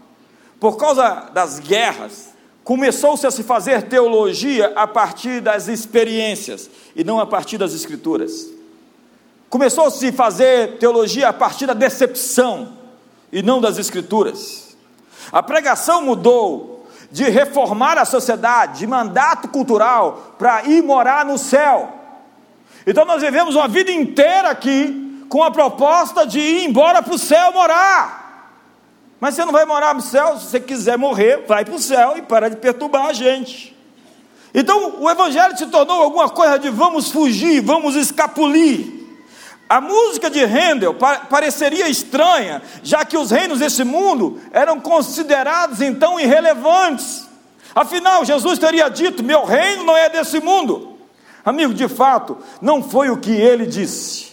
por 0.60 0.76
causa 0.76 1.30
das 1.32 1.58
guerras, 1.58 2.28
começou-se 2.64 3.26
a 3.26 3.30
se 3.30 3.42
fazer 3.42 3.82
teologia 3.82 4.72
a 4.76 4.86
partir 4.86 5.40
das 5.40 5.68
experiências 5.68 6.70
e 6.94 7.04
não 7.04 7.18
a 7.18 7.26
partir 7.26 7.58
das 7.58 7.72
escrituras. 7.72 8.48
Começou-se 9.48 10.06
a 10.06 10.12
fazer 10.12 10.76
teologia 10.78 11.28
a 11.28 11.32
partir 11.32 11.66
da 11.66 11.72
decepção 11.72 12.76
e 13.32 13.42
não 13.42 13.60
das 13.60 13.78
escrituras. 13.78 14.76
A 15.32 15.42
pregação 15.42 16.02
mudou 16.02 16.77
de 17.10 17.24
reformar 17.24 17.96
a 17.98 18.04
sociedade, 18.04 18.80
de 18.80 18.86
mandato 18.86 19.48
cultural, 19.48 20.34
para 20.38 20.64
ir 20.64 20.82
morar 20.82 21.24
no 21.24 21.38
céu. 21.38 21.92
Então 22.86 23.04
nós 23.04 23.22
vivemos 23.22 23.54
uma 23.54 23.68
vida 23.68 23.90
inteira 23.90 24.50
aqui 24.50 25.26
com 25.28 25.42
a 25.42 25.50
proposta 25.50 26.26
de 26.26 26.38
ir 26.38 26.64
embora 26.64 27.02
para 27.02 27.14
o 27.14 27.18
céu 27.18 27.52
morar. 27.52 28.18
Mas 29.20 29.34
você 29.34 29.44
não 29.44 29.52
vai 29.52 29.64
morar 29.64 29.94
no 29.94 30.00
céu, 30.00 30.38
se 30.38 30.46
você 30.46 30.60
quiser 30.60 30.96
morrer, 30.96 31.44
vai 31.46 31.64
para 31.64 31.74
o 31.74 31.78
céu 31.78 32.14
e 32.16 32.22
para 32.22 32.48
de 32.48 32.56
perturbar 32.56 33.06
a 33.06 33.12
gente. 33.12 33.76
Então 34.54 34.94
o 35.00 35.10
Evangelho 35.10 35.56
se 35.56 35.66
tornou 35.66 36.02
alguma 36.02 36.28
coisa 36.28 36.58
de 36.58 36.70
vamos 36.70 37.10
fugir, 37.10 37.60
vamos 37.60 37.94
escapulir. 37.94 38.97
A 39.68 39.80
música 39.80 40.30
de 40.30 40.42
Handel 40.42 40.94
pareceria 41.28 41.88
estranha, 41.88 42.62
já 42.82 43.04
que 43.04 43.18
os 43.18 43.30
reinos 43.30 43.58
desse 43.58 43.84
mundo 43.84 44.40
eram 44.50 44.80
considerados 44.80 45.82
então 45.82 46.18
irrelevantes. 46.18 47.28
Afinal, 47.74 48.24
Jesus 48.24 48.58
teria 48.58 48.88
dito: 48.88 49.22
Meu 49.22 49.44
reino 49.44 49.84
não 49.84 49.96
é 49.96 50.08
desse 50.08 50.40
mundo. 50.40 50.96
Amigo, 51.44 51.74
de 51.74 51.86
fato, 51.86 52.38
não 52.62 52.82
foi 52.82 53.10
o 53.10 53.18
que 53.18 53.30
ele 53.30 53.66
disse. 53.66 54.28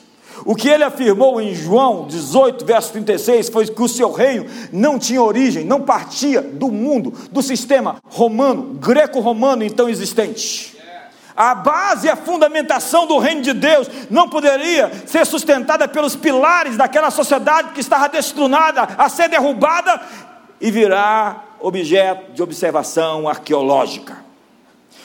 O 0.46 0.56
que 0.56 0.68
ele 0.68 0.84
afirmou 0.84 1.40
em 1.40 1.54
João 1.56 2.08
18, 2.08 2.66
verso 2.66 2.92
36, 2.92 3.50
foi 3.50 3.68
que 3.68 3.82
o 3.82 3.88
seu 3.88 4.12
reino 4.12 4.46
não 4.72 5.00
tinha 5.00 5.22
origem, 5.22 5.66
não 5.66 5.82
partia 5.82 6.42
do 6.42 6.70
mundo, 6.70 7.14
do 7.32 7.42
sistema 7.42 7.98
romano, 8.06 8.74
greco-romano 8.74 9.64
então 9.64 9.88
existente. 9.88 10.75
A 11.36 11.54
base 11.54 12.08
e 12.08 12.10
a 12.10 12.16
fundamentação 12.16 13.06
do 13.06 13.18
reino 13.18 13.42
de 13.42 13.54
Deus 13.54 13.90
não 14.10 14.30
poderia 14.30 14.90
ser 15.06 15.26
sustentada 15.26 15.88
pelos 15.88 16.16
pilares 16.16 16.78
daquela 16.78 17.12
sociedade 17.12 17.74
que 17.74 17.82
estava 17.82 18.08
destinada 18.08 18.84
a 18.98 19.10
ser 19.10 19.28
derrubada 19.28 20.00
e 20.62 20.72
virar 20.72 21.58
objeto 21.60 22.32
de 22.32 22.42
observação 22.42 23.28
arqueológica. 23.28 24.24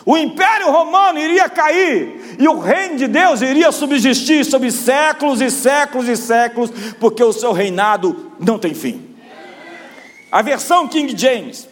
O 0.07 0.17
império 0.17 0.71
romano 0.71 1.19
iria 1.19 1.49
cair 1.49 2.37
e 2.39 2.49
o 2.49 2.59
reino 2.59 2.97
de 2.97 3.09
Deus 3.09 3.43
iria 3.43 3.73
subsistir 3.73 4.45
sobre 4.45 4.71
séculos 4.71 5.41
e 5.41 5.51
séculos 5.51 6.09
e 6.09 6.17
séculos, 6.17 6.71
porque 6.99 7.23
o 7.23 7.33
seu 7.33 7.53
reinado 7.53 8.33
não 8.39 8.59
tem 8.59 8.73
fim. 8.73 9.17
A 10.31 10.43
versão 10.43 10.87
King 10.87 11.15
James 11.17 11.69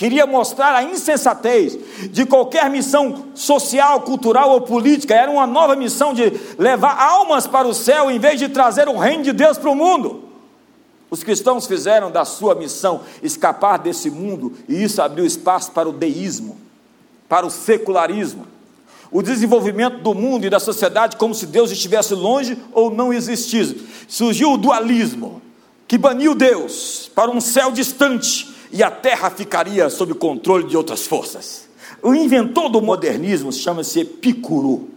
queria 0.00 0.24
mostrar 0.24 0.74
a 0.74 0.82
insensatez 0.82 1.78
de 2.10 2.24
qualquer 2.24 2.70
missão 2.70 3.26
social, 3.34 4.00
cultural 4.00 4.48
ou 4.48 4.62
política, 4.62 5.14
era 5.14 5.30
uma 5.30 5.46
nova 5.46 5.76
missão 5.76 6.14
de 6.14 6.32
levar 6.58 6.98
almas 6.98 7.46
para 7.46 7.68
o 7.68 7.74
céu 7.74 8.10
em 8.10 8.18
vez 8.18 8.38
de 8.38 8.48
trazer 8.48 8.88
o 8.88 8.96
reino 8.96 9.24
de 9.24 9.34
Deus 9.34 9.58
para 9.58 9.68
o 9.68 9.74
mundo. 9.74 10.24
Os 11.10 11.22
cristãos 11.22 11.66
fizeram 11.66 12.10
da 12.10 12.24
sua 12.24 12.54
missão 12.54 13.02
escapar 13.22 13.78
desse 13.78 14.10
mundo 14.10 14.54
e 14.66 14.82
isso 14.82 15.02
abriu 15.02 15.26
espaço 15.26 15.70
para 15.72 15.86
o 15.86 15.92
deísmo, 15.92 16.56
para 17.28 17.44
o 17.44 17.50
secularismo, 17.50 18.46
o 19.10 19.20
desenvolvimento 19.20 19.98
do 19.98 20.14
mundo 20.14 20.46
e 20.46 20.50
da 20.50 20.58
sociedade 20.58 21.18
como 21.18 21.34
se 21.34 21.44
Deus 21.44 21.70
estivesse 21.70 22.14
longe 22.14 22.56
ou 22.72 22.90
não 22.90 23.12
existisse. 23.12 23.86
Surgiu 24.08 24.52
o 24.52 24.56
dualismo, 24.56 25.42
que 25.86 25.98
baniu 25.98 26.34
Deus 26.34 27.10
para 27.14 27.30
um 27.30 27.38
céu 27.38 27.70
distante 27.70 28.59
e 28.72 28.82
a 28.82 28.90
terra 28.90 29.30
ficaria 29.30 29.88
sob 29.90 30.14
controle 30.14 30.68
de 30.68 30.76
outras 30.76 31.06
forças. 31.06 31.68
O 32.02 32.14
inventor 32.14 32.68
do 32.68 32.80
modernismo 32.80 33.52
chama-se 33.52 34.00
Epicuro. 34.00 34.88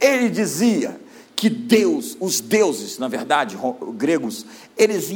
Ele 0.00 0.28
dizia 0.28 1.00
que 1.34 1.48
Deus, 1.48 2.16
os 2.20 2.40
deuses, 2.40 2.98
na 2.98 3.08
verdade, 3.08 3.56
gregos, 3.94 4.44
eles 4.76 5.10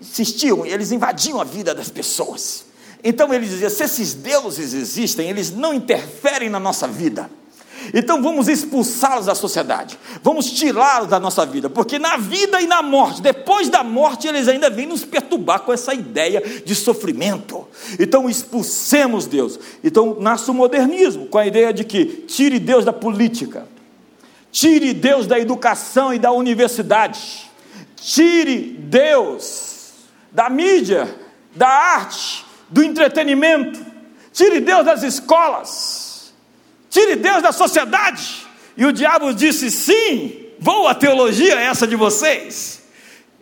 insistiam, 0.00 0.64
eles 0.64 0.90
invadiam 0.90 1.40
a 1.40 1.44
vida 1.44 1.74
das 1.74 1.90
pessoas. 1.90 2.64
Então 3.02 3.32
ele 3.32 3.46
dizia: 3.46 3.70
se 3.70 3.84
esses 3.84 4.14
deuses 4.14 4.72
existem, 4.72 5.28
eles 5.28 5.50
não 5.50 5.74
interferem 5.74 6.48
na 6.48 6.60
nossa 6.60 6.86
vida. 6.86 7.30
Então 7.94 8.22
vamos 8.22 8.48
expulsá-los 8.48 9.26
da 9.26 9.34
sociedade, 9.34 9.98
vamos 10.22 10.50
tirá-los 10.50 11.08
da 11.08 11.18
nossa 11.18 11.44
vida, 11.46 11.70
porque 11.70 11.98
na 11.98 12.16
vida 12.16 12.60
e 12.60 12.66
na 12.66 12.82
morte, 12.82 13.22
depois 13.22 13.68
da 13.68 13.82
morte, 13.82 14.28
eles 14.28 14.48
ainda 14.48 14.68
vêm 14.68 14.86
nos 14.86 15.04
perturbar 15.04 15.60
com 15.60 15.72
essa 15.72 15.94
ideia 15.94 16.42
de 16.64 16.74
sofrimento. 16.74 17.66
Então 17.98 18.28
expulsemos 18.28 19.26
Deus. 19.26 19.58
Então 19.82 20.16
nasce 20.20 20.50
o 20.50 20.54
modernismo, 20.54 21.26
com 21.26 21.38
a 21.38 21.46
ideia 21.46 21.72
de 21.72 21.84
que 21.84 22.04
tire 22.04 22.58
Deus 22.58 22.84
da 22.84 22.92
política, 22.92 23.66
tire 24.52 24.92
Deus 24.92 25.26
da 25.26 25.38
educação 25.38 26.12
e 26.12 26.18
da 26.18 26.32
universidade, 26.32 27.50
tire 27.96 28.76
Deus 28.78 29.92
da 30.30 30.48
mídia, 30.48 31.12
da 31.56 31.68
arte, 31.68 32.44
do 32.68 32.82
entretenimento, 32.82 33.84
tire 34.32 34.60
Deus 34.60 34.84
das 34.84 35.02
escolas 35.02 35.99
Tire 36.90 37.14
Deus 37.16 37.40
da 37.40 37.52
sociedade. 37.52 38.46
E 38.76 38.84
o 38.84 38.92
diabo 38.92 39.32
disse: 39.32 39.70
sim, 39.70 40.46
boa 40.58 40.94
teologia 40.94 41.54
é 41.54 41.64
essa 41.64 41.86
de 41.86 41.94
vocês. 41.96 42.82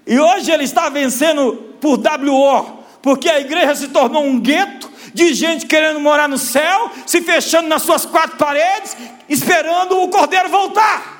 E 0.07 0.21
hoje 0.21 0.51
ele 0.51 0.65
está 0.65 0.89
vencendo 0.89 1.75
por 1.81 1.99
WO, 1.99 2.85
porque 3.03 3.29
a 3.29 3.41
igreja 3.41 3.75
se 3.75 3.89
tornou 3.89 4.23
um 4.23 4.39
gueto 4.39 4.91
de 5.13 5.33
gente 5.35 5.67
querendo 5.67 5.99
morar 5.99 6.29
no 6.29 6.39
céu, 6.39 6.91
se 7.07 7.23
fechando 7.23 7.69
nas 7.69 7.83
suas 7.83 8.05
quatro 8.05 8.37
paredes, 8.37 8.97
esperando 9.29 10.01
o 10.01 10.09
cordeiro 10.09 10.49
voltar. 10.49 11.17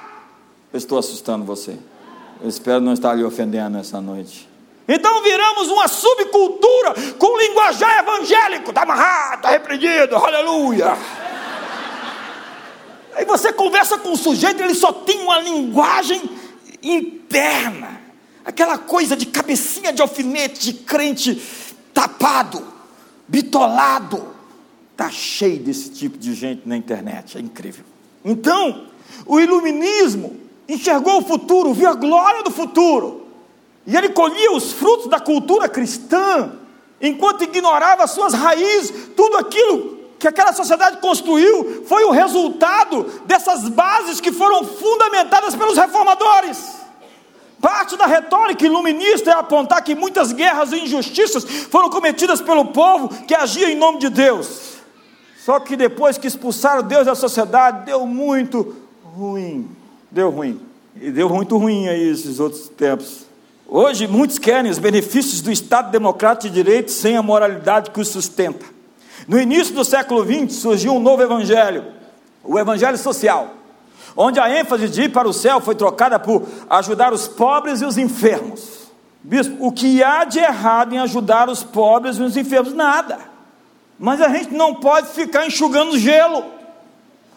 Eu 0.73 0.79
estou 0.79 0.99
assustando 0.99 1.45
você. 1.45 1.77
Eu 2.43 2.49
espero 2.49 2.81
não 2.81 2.93
estar 2.93 3.15
lhe 3.15 3.25
ofendendo 3.25 3.79
essa 3.79 4.01
noite. 4.01 4.49
Então 4.87 5.23
viramos 5.23 5.69
uma 5.69 5.89
subcultura 5.89 6.95
com 7.19 7.39
linguajar 7.39 8.01
evangélico. 8.01 8.71
Está 8.71 8.83
amarrado, 8.83 9.37
está 9.37 9.51
repreendido, 9.51 10.17
aleluia. 10.17 10.97
Aí 13.19 13.25
você 13.25 13.53
conversa 13.53 13.99
com 13.99 14.13
o 14.13 14.17
sujeito, 14.17 14.63
ele 14.63 14.77
só 14.77 14.93
tem 14.93 15.19
uma 15.23 15.41
linguagem 15.41 16.23
interna. 16.81 18.01
Aquela 18.45 18.79
coisa 18.79 19.17
de 19.17 19.27
cabecinha 19.27 19.93
de 19.93 20.01
alfinete, 20.01 20.61
de 20.61 20.73
crente 20.75 21.43
tapado, 21.93 22.65
bitolado. 23.27 24.25
Está 24.93 25.11
cheio 25.11 25.59
desse 25.59 25.91
tipo 25.91 26.17
de 26.17 26.33
gente 26.33 26.63
na 26.65 26.77
internet, 26.77 27.37
é 27.37 27.41
incrível. 27.41 27.85
Então, 28.25 28.87
o 29.27 29.41
iluminismo 29.41 30.37
enxergou 30.69 31.19
o 31.19 31.27
futuro, 31.27 31.75
viu 31.75 31.89
a 31.89 31.95
glória 31.95 32.45
do 32.45 32.53
futuro. 32.53 33.27
E 33.85 33.97
ele 33.97 34.11
colhia 34.11 34.53
os 34.53 34.73
frutos 34.73 35.09
da 35.09 35.19
cultura 35.19 35.69
cristã, 35.69 36.53
enquanto 37.01 37.43
ignorava 37.43 38.07
suas 38.07 38.33
raízes, 38.33 38.93
tudo 39.17 39.39
aquilo 39.39 39.98
que 40.19 40.27
aquela 40.27 40.53
sociedade 40.53 40.99
construiu 40.99 41.85
foi 41.87 42.05
o 42.05 42.11
resultado 42.11 43.05
dessas 43.25 43.69
bases 43.69 44.21
que 44.21 44.33
foram 44.33 44.65
fundamentadas 44.65 45.55
pelos 45.55 45.79
reformadores. 45.79 46.79
Parte 47.61 47.97
da 47.97 48.07
retórica 48.07 48.65
iluminista 48.65 49.31
é 49.31 49.35
apontar 49.35 49.83
que 49.83 49.95
muitas 49.95 50.33
guerras 50.33 50.73
e 50.73 50.81
injustiças 50.81 51.45
foram 51.45 51.91
cometidas 51.91 52.41
pelo 52.41 52.67
povo 52.67 53.09
que 53.27 53.35
agia 53.35 53.71
em 53.71 53.77
nome 53.77 53.99
de 53.99 54.09
Deus. 54.09 54.79
Só 55.45 55.59
que 55.59 55.77
depois 55.77 56.19
que 56.19 56.27
expulsaram 56.27 56.83
Deus 56.83 57.07
da 57.07 57.15
sociedade, 57.15 57.87
deu 57.87 58.07
muito 58.07 58.77
ruim. 59.03 59.69
Deu 60.11 60.31
ruim. 60.31 60.61
E 61.01 61.11
deu 61.11 61.29
muito 61.29 61.57
ruim 61.57 61.89
aí 61.89 62.09
esses 62.09 62.39
outros 62.39 62.69
tempos. 62.69 63.27
Hoje, 63.67 64.07
muitos 64.07 64.39
querem 64.39 64.71
os 64.71 64.79
benefícios 64.79 65.41
do 65.41 65.51
Estado 65.51 65.91
Democrático 65.91 66.49
de 66.49 66.55
Direito 66.55 66.91
sem 66.91 67.17
a 67.17 67.23
moralidade 67.23 67.91
que 67.91 68.01
os 68.01 68.09
sustenta. 68.09 68.78
No 69.29 69.39
início 69.39 69.75
do 69.75 69.85
século 69.85 70.25
XX 70.25 70.59
surgiu 70.59 70.95
um 70.95 70.99
novo 70.99 71.23
evangelho, 71.23 71.85
o 72.43 72.59
evangelho 72.59 72.97
social, 72.97 73.51
onde 74.17 74.41
a 74.41 74.49
ênfase 74.49 74.89
de 74.89 75.03
ir 75.03 75.13
para 75.13 75.29
o 75.29 75.35
céu 75.35 75.61
foi 75.61 75.75
trocada 75.75 76.19
por 76.19 76.49
ajudar 76.71 77.13
os 77.13 77.29
pobres 77.29 77.83
e 77.83 77.85
os 77.85 77.99
enfermos. 77.99 78.89
Bispo, 79.23 79.55
o 79.61 79.71
que 79.71 80.03
há 80.03 80.25
de 80.25 80.39
errado 80.39 80.95
em 80.95 80.99
ajudar 80.99 81.51
os 81.51 81.63
pobres 81.63 82.17
e 82.17 82.23
os 82.23 82.39
enfermos? 82.39 82.73
Nada. 82.73 83.19
Mas 83.99 84.23
a 84.23 84.31
gente 84.31 84.55
não 84.55 84.75
pode 84.77 85.09
ficar 85.09 85.47
enxugando 85.47 85.99
gelo. 85.99 86.43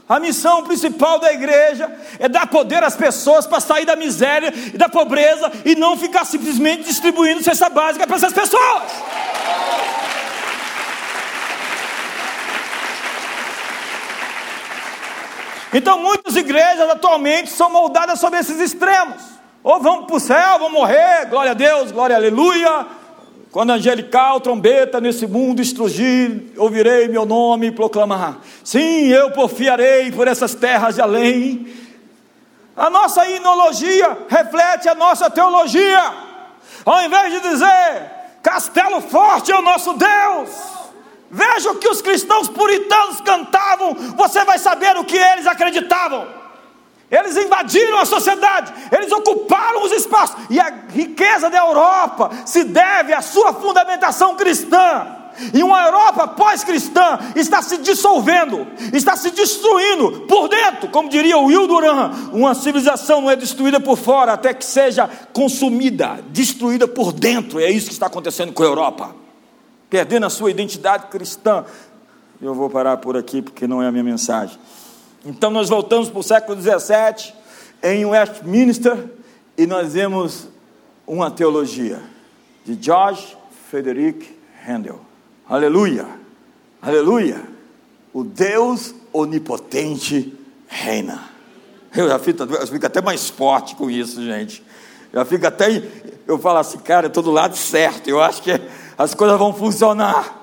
A 0.07 0.17
missão 0.17 0.63
principal 0.63 1.19
da 1.19 1.33
igreja 1.33 1.91
é 2.19 2.29
dar 2.29 2.47
poder 2.47 2.81
às 2.85 2.95
pessoas 2.95 3.45
para 3.45 3.59
sair 3.59 3.85
da 3.85 3.97
miséria 3.97 4.53
e 4.73 4.77
da 4.77 4.87
pobreza 4.87 5.51
e 5.65 5.75
não 5.75 5.97
ficar 5.97 6.23
simplesmente 6.23 6.83
distribuindo 6.83 7.43
cesta 7.43 7.67
básica 7.67 8.07
para 8.07 8.15
essas 8.15 8.31
pessoas. 8.31 8.83
Então, 15.73 15.99
muitas 15.99 16.35
igrejas 16.35 16.89
atualmente 16.89 17.49
são 17.49 17.69
moldadas 17.69 18.19
sobre 18.19 18.39
esses 18.39 18.59
extremos. 18.59 19.21
Ou 19.63 19.79
vamos 19.79 20.05
para 20.05 20.15
o 20.15 20.19
céu, 20.19 20.59
vão 20.59 20.69
morrer, 20.69 21.25
glória 21.29 21.51
a 21.51 21.53
Deus, 21.53 21.91
glória 21.91 22.15
a 22.15 22.19
aleluia, 22.19 22.87
quando 23.51 23.71
angelical 23.71 24.39
trombeta 24.39 25.01
nesse 25.01 25.27
mundo 25.27 25.61
estrugir, 25.61 26.53
ouvirei 26.57 27.09
meu 27.09 27.25
nome 27.25 27.69
proclamar. 27.69 28.37
Sim, 28.63 29.07
eu 29.07 29.31
porfiarei 29.31 30.09
por 30.11 30.27
essas 30.27 30.55
terras 30.55 30.95
de 30.95 31.01
além. 31.01 31.67
A 32.75 32.89
nossa 32.89 33.27
inologia 33.27 34.17
reflete 34.29 34.87
a 34.87 34.95
nossa 34.95 35.29
teologia. 35.29 36.01
Ao 36.85 37.03
invés 37.03 37.33
de 37.33 37.39
dizer, 37.41 38.11
castelo 38.41 39.01
forte 39.01 39.51
é 39.51 39.55
o 39.57 39.61
nosso 39.61 39.93
Deus. 39.93 40.80
Veja 41.31 41.71
o 41.71 41.75
que 41.75 41.87
os 41.87 42.01
cristãos 42.01 42.49
puritanos 42.49 43.21
cantavam, 43.21 43.93
você 44.17 44.43
vai 44.43 44.59
saber 44.59 44.97
o 44.97 45.05
que 45.05 45.15
eles 45.15 45.47
acreditavam. 45.47 46.27
Eles 47.09 47.37
invadiram 47.37 47.99
a 47.99 48.05
sociedade, 48.05 48.73
eles 48.91 49.11
ocuparam 49.11 49.83
os 49.83 49.91
espaços, 49.91 50.35
e 50.49 50.59
a 50.59 50.73
riqueza 50.89 51.49
da 51.49 51.57
Europa 51.57 52.31
se 52.45 52.65
deve 52.65 53.13
à 53.13 53.21
sua 53.21 53.53
fundamentação 53.53 54.35
cristã. 54.35 55.17
E 55.53 55.63
uma 55.63 55.81
Europa 55.85 56.27
pós-cristã 56.27 57.17
está 57.35 57.61
se 57.61 57.77
dissolvendo, 57.77 58.67
está 58.93 59.15
se 59.15 59.31
destruindo 59.31 60.25
por 60.27 60.49
dentro, 60.49 60.89
como 60.89 61.09
diria 61.09 61.37
o 61.37 61.45
Will 61.45 61.67
Duran. 61.67 62.11
Uma 62.33 62.53
civilização 62.53 63.21
não 63.21 63.31
é 63.31 63.35
destruída 63.37 63.79
por 63.79 63.97
fora, 63.97 64.33
até 64.33 64.53
que 64.53 64.65
seja 64.65 65.09
consumida, 65.31 66.19
destruída 66.27 66.87
por 66.87 67.13
dentro. 67.13 67.59
É 67.59 67.69
isso 67.69 67.87
que 67.87 67.93
está 67.93 68.07
acontecendo 68.07 68.51
com 68.51 68.61
a 68.61 68.65
Europa, 68.65 69.20
perdendo 69.91 70.25
a 70.25 70.29
sua 70.29 70.49
identidade 70.49 71.07
cristã. 71.07 71.65
Eu 72.41 72.55
vou 72.55 72.69
parar 72.69 72.95
por 72.97 73.17
aqui 73.17 73.41
porque 73.41 73.67
não 73.67 73.83
é 73.83 73.87
a 73.87 73.91
minha 73.91 74.03
mensagem. 74.03 74.57
Então 75.25 75.51
nós 75.51 75.67
voltamos 75.67 76.09
para 76.09 76.19
o 76.19 76.23
século 76.23 76.59
XVII, 76.59 77.33
em 77.83 78.05
Westminster, 78.05 78.97
e 79.57 79.67
nós 79.67 79.93
vemos 79.93 80.47
uma 81.05 81.29
teologia 81.29 82.01
de 82.65 82.81
George 82.81 83.37
Frederick 83.69 84.33
Handel. 84.65 85.01
Aleluia! 85.47 86.07
Aleluia! 86.81 87.43
O 88.13 88.23
Deus 88.23 88.95
onipotente 89.11 90.33
reina. 90.67 91.21
Eu 91.93 92.07
já 92.07 92.17
fico, 92.17 92.43
eu 92.43 92.67
fico 92.67 92.85
até 92.85 93.01
mais 93.01 93.29
forte 93.29 93.75
com 93.75 93.91
isso, 93.91 94.23
gente. 94.23 94.63
Já 95.13 95.25
fico 95.25 95.45
até. 95.45 95.83
Eu 96.25 96.39
falo 96.39 96.59
assim, 96.59 96.77
cara, 96.77 97.07
eu 97.07 97.09
estou 97.09 97.21
do 97.21 97.31
lado 97.31 97.57
certo. 97.57 98.09
Eu 98.09 98.21
acho 98.21 98.41
que 98.41 98.51
as 98.97 99.13
coisas 99.13 99.37
vão 99.37 99.53
funcionar. 99.53 100.39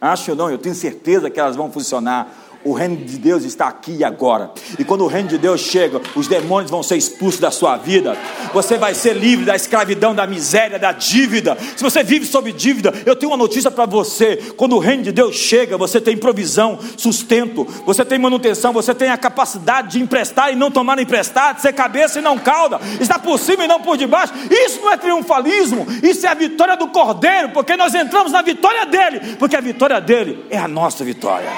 Acho 0.00 0.34
não, 0.34 0.50
eu 0.50 0.58
tenho 0.58 0.74
certeza 0.74 1.28
que 1.28 1.38
elas 1.38 1.56
vão 1.56 1.70
funcionar 1.70 2.28
o 2.64 2.72
reino 2.72 2.96
de 2.96 3.18
Deus 3.18 3.44
está 3.44 3.68
aqui 3.68 3.96
e 3.98 4.04
agora. 4.04 4.50
E 4.78 4.84
quando 4.84 5.04
o 5.04 5.06
reino 5.06 5.28
de 5.28 5.38
Deus 5.38 5.60
chega, 5.60 6.00
os 6.14 6.28
demônios 6.28 6.70
vão 6.70 6.82
ser 6.82 6.96
expulsos 6.96 7.40
da 7.40 7.50
sua 7.50 7.76
vida. 7.76 8.16
Você 8.52 8.76
vai 8.76 8.94
ser 8.94 9.14
livre 9.16 9.44
da 9.44 9.56
escravidão, 9.56 10.14
da 10.14 10.26
miséria, 10.26 10.78
da 10.78 10.92
dívida. 10.92 11.56
Se 11.76 11.82
você 11.82 12.02
vive 12.02 12.26
sob 12.26 12.52
dívida, 12.52 12.92
eu 13.06 13.16
tenho 13.16 13.32
uma 13.32 13.38
notícia 13.38 13.70
para 13.70 13.86
você. 13.86 14.36
Quando 14.56 14.76
o 14.76 14.78
reino 14.78 15.04
de 15.04 15.12
Deus 15.12 15.36
chega, 15.36 15.78
você 15.78 16.00
tem 16.00 16.16
provisão, 16.16 16.78
sustento, 16.96 17.66
você 17.86 18.04
tem 18.04 18.18
manutenção, 18.18 18.72
você 18.72 18.94
tem 18.94 19.08
a 19.08 19.16
capacidade 19.16 19.92
de 19.92 20.02
emprestar 20.02 20.52
e 20.52 20.56
não 20.56 20.70
tomar 20.70 20.98
emprestado, 20.98 21.60
ser 21.60 21.72
cabeça 21.72 22.18
e 22.18 22.22
não 22.22 22.38
cauda, 22.38 22.78
está 23.00 23.18
por 23.18 23.38
cima 23.38 23.64
e 23.64 23.68
não 23.68 23.80
por 23.80 23.96
debaixo. 23.96 24.34
Isso 24.50 24.80
não 24.80 24.92
é 24.92 24.96
triunfalismo, 24.96 25.86
isso 26.02 26.26
é 26.26 26.28
a 26.28 26.34
vitória 26.34 26.76
do 26.76 26.88
Cordeiro, 26.88 27.50
porque 27.50 27.76
nós 27.76 27.94
entramos 27.94 28.32
na 28.32 28.42
vitória 28.42 28.84
dele, 28.84 29.36
porque 29.38 29.56
a 29.56 29.60
vitória 29.60 30.00
dele 30.00 30.44
é 30.50 30.58
a 30.58 30.68
nossa 30.68 31.02
vitória. 31.04 31.48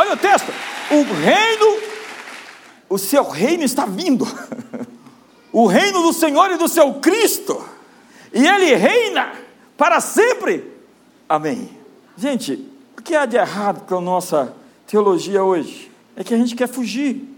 Olha 0.00 0.14
o 0.14 0.16
texto. 0.16 0.50
O 0.90 1.02
reino, 1.12 1.78
o 2.88 2.96
seu 2.96 3.28
reino 3.28 3.64
está 3.64 3.84
vindo. 3.84 4.26
O 5.52 5.66
reino 5.66 6.00
do 6.00 6.12
Senhor 6.12 6.48
e 6.52 6.56
do 6.56 6.68
seu 6.68 7.00
Cristo. 7.00 7.60
E 8.32 8.46
ele 8.46 8.72
reina 8.76 9.32
para 9.76 10.00
sempre. 10.00 10.64
Amém. 11.28 11.68
Gente, 12.16 12.68
o 12.96 13.02
que 13.02 13.16
há 13.16 13.26
de 13.26 13.36
errado 13.36 13.84
com 13.84 13.98
a 13.98 14.00
nossa 14.00 14.54
teologia 14.86 15.42
hoje? 15.42 15.90
É 16.14 16.22
que 16.22 16.32
a 16.32 16.36
gente 16.36 16.54
quer 16.54 16.68
fugir. 16.68 17.28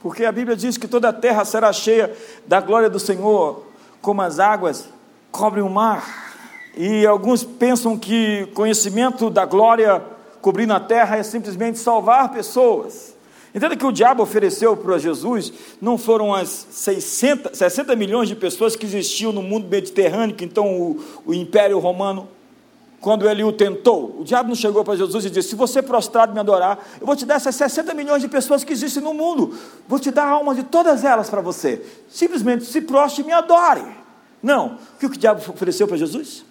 Porque 0.00 0.24
a 0.24 0.32
Bíblia 0.32 0.56
diz 0.56 0.76
que 0.76 0.88
toda 0.88 1.10
a 1.10 1.12
terra 1.12 1.44
será 1.44 1.72
cheia 1.72 2.12
da 2.48 2.60
glória 2.60 2.90
do 2.90 2.98
Senhor, 2.98 3.64
como 4.00 4.22
as 4.22 4.40
águas 4.40 4.88
cobrem 5.30 5.62
o 5.62 5.70
mar. 5.70 6.34
E 6.76 7.06
alguns 7.06 7.44
pensam 7.44 7.96
que 7.96 8.48
conhecimento 8.54 9.30
da 9.30 9.44
glória 9.44 10.02
cobrindo 10.42 10.74
a 10.74 10.80
terra 10.80 11.16
é 11.16 11.22
simplesmente 11.22 11.78
salvar 11.78 12.30
pessoas. 12.30 13.14
Entenda 13.54 13.76
que 13.76 13.86
o 13.86 13.92
diabo 13.92 14.22
ofereceu 14.22 14.76
para 14.76 14.98
Jesus 14.98 15.52
não 15.80 15.96
foram 15.96 16.34
as 16.34 16.66
600, 16.70 17.56
60 17.56 17.94
milhões 17.94 18.28
de 18.28 18.34
pessoas 18.34 18.74
que 18.74 18.84
existiam 18.84 19.30
no 19.30 19.42
mundo 19.42 19.68
mediterrâneo, 19.68 20.34
que 20.34 20.44
então 20.44 20.80
o, 20.80 21.04
o 21.26 21.34
Império 21.34 21.78
Romano, 21.78 22.28
quando 22.98 23.28
ele 23.28 23.44
o 23.44 23.52
tentou, 23.52 24.16
o 24.18 24.24
diabo 24.24 24.48
não 24.48 24.56
chegou 24.56 24.82
para 24.82 24.96
Jesus 24.96 25.26
e 25.26 25.30
disse: 25.30 25.50
Se 25.50 25.54
você 25.54 25.82
prostrado 25.82 26.32
me 26.32 26.40
adorar, 26.40 26.78
eu 26.98 27.06
vou 27.06 27.14
te 27.14 27.26
dar 27.26 27.34
essas 27.34 27.54
60 27.54 27.92
milhões 27.94 28.22
de 28.22 28.28
pessoas 28.28 28.64
que 28.64 28.72
existem 28.72 29.02
no 29.02 29.12
mundo, 29.12 29.54
vou 29.86 29.98
te 29.98 30.10
dar 30.10 30.24
a 30.24 30.30
alma 30.30 30.54
de 30.54 30.62
todas 30.62 31.04
elas 31.04 31.28
para 31.28 31.42
você. 31.42 31.84
Simplesmente 32.08 32.64
se 32.64 32.80
prostre 32.80 33.22
e 33.22 33.26
me 33.26 33.32
adore. 33.32 33.84
Não. 34.42 34.78
O 34.94 34.98
que 34.98 35.06
o 35.06 35.10
diabo 35.10 35.40
ofereceu 35.52 35.86
para 35.86 35.98
Jesus? 35.98 36.44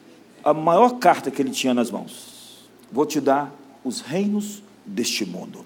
A 0.43 0.53
maior 0.53 0.99
carta 0.99 1.31
que 1.31 1.41
ele 1.41 1.51
tinha 1.51 1.73
nas 1.73 1.89
mãos. 1.89 2.69
Vou 2.91 3.05
te 3.05 3.19
dar 3.19 3.51
os 3.83 4.01
reinos 4.01 4.61
deste 4.85 5.25
mundo. 5.25 5.65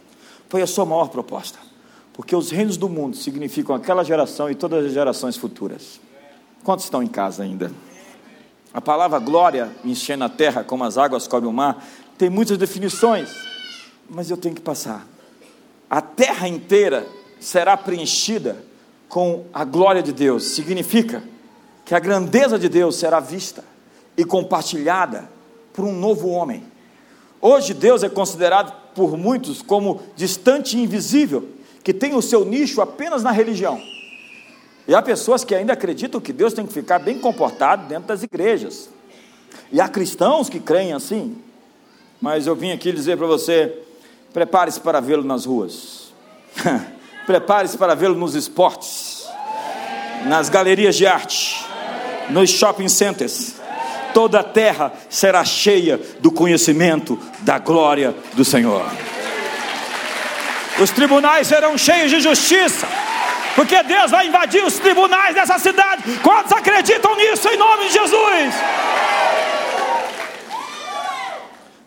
Foi 0.49 0.61
a 0.61 0.67
sua 0.67 0.85
maior 0.85 1.09
proposta, 1.09 1.59
porque 2.13 2.35
os 2.35 2.51
reinos 2.51 2.77
do 2.77 2.87
mundo 2.87 3.15
significam 3.15 3.75
aquela 3.75 4.03
geração 4.03 4.49
e 4.49 4.55
todas 4.55 4.85
as 4.85 4.93
gerações 4.93 5.35
futuras. 5.35 5.99
Quantos 6.63 6.85
estão 6.85 7.03
em 7.03 7.07
casa 7.07 7.43
ainda? 7.43 7.71
A 8.73 8.81
palavra 8.81 9.19
glória, 9.19 9.71
enchendo 9.83 10.23
a 10.23 10.29
terra 10.29 10.63
como 10.63 10.83
as 10.83 10.97
águas 10.97 11.27
cobrem 11.27 11.49
o 11.49 11.53
mar, 11.53 11.85
tem 12.17 12.29
muitas 12.29 12.57
definições, 12.57 13.29
mas 14.09 14.29
eu 14.29 14.37
tenho 14.37 14.55
que 14.55 14.61
passar. 14.61 15.07
A 15.89 16.01
terra 16.01 16.47
inteira 16.47 17.07
será 17.39 17.77
preenchida 17.77 18.63
com 19.07 19.45
a 19.53 19.63
glória 19.63 20.01
de 20.01 20.11
Deus. 20.11 20.43
Significa 20.55 21.23
que 21.85 21.93
a 21.93 21.99
grandeza 21.99 22.57
de 22.57 22.67
Deus 22.67 22.95
será 22.95 23.19
vista 23.19 23.63
e 24.17 24.25
compartilhada 24.25 25.29
por 25.73 25.85
um 25.85 25.97
novo 25.97 26.29
homem. 26.29 26.63
Hoje 27.41 27.73
Deus 27.73 28.03
é 28.03 28.09
considerado 28.09 28.73
por 28.93 29.17
muitos 29.17 29.61
como 29.61 30.01
distante 30.15 30.77
e 30.77 30.81
invisível, 30.81 31.47
que 31.83 31.93
tem 31.93 32.15
o 32.15 32.21
seu 32.21 32.45
nicho 32.45 32.81
apenas 32.81 33.21
na 33.21 33.31
religião. 33.31 33.81
E 34.87 34.93
há 34.93 35.01
pessoas 35.01 35.43
que 35.43 35.53
ainda 35.53 35.73
acreditam 35.73 36.21
que 36.21 36.31
Deus 36.31 36.53
tem 36.53 36.65
que 36.65 36.73
ficar 36.73 36.99
bem 36.99 37.19
comportado 37.19 37.87
dentro 37.87 38.07
das 38.07 38.23
igrejas. 38.23 38.89
E 39.71 39.81
há 39.81 39.87
cristãos 39.87 40.49
que 40.49 40.59
creem 40.59 40.93
assim. 40.93 41.35
Mas 42.21 42.47
eu 42.47 42.55
vim 42.55 42.71
aqui 42.71 42.91
dizer 42.91 43.17
para 43.17 43.27
você: 43.27 43.79
prepare-se 44.33 44.79
para 44.79 44.99
vê-lo 44.99 45.23
nas 45.23 45.45
ruas. 45.45 46.13
prepare-se 47.25 47.77
para 47.77 47.95
vê-lo 47.95 48.15
nos 48.15 48.35
esportes, 48.35 49.27
nas 50.25 50.47
galerias 50.49 50.95
de 50.95 51.07
arte, 51.07 51.65
nos 52.29 52.49
shopping 52.49 52.87
centers. 52.87 53.55
Toda 54.15 54.39
a 54.39 54.43
terra 54.43 54.93
será 55.09 55.43
cheia 55.43 55.99
do 56.21 56.31
conhecimento 56.31 57.19
da 57.41 57.59
glória 57.59 58.15
do 58.31 58.45
Senhor. 58.45 58.89
Os 60.79 60.89
tribunais 60.89 61.47
serão 61.47 61.77
cheios 61.77 62.09
de 62.09 62.21
justiça, 62.21 62.87
porque 63.57 63.83
Deus 63.83 64.11
vai 64.11 64.27
invadir 64.27 64.63
os 64.63 64.79
tribunais 64.79 65.35
dessa 65.35 65.59
cidade. 65.59 66.03
Quantos 66.23 66.53
acreditam 66.53 67.13
nisso 67.17 67.49
em 67.49 67.57
nome 67.57 67.87
de 67.87 67.91
Jesus? 67.91 68.55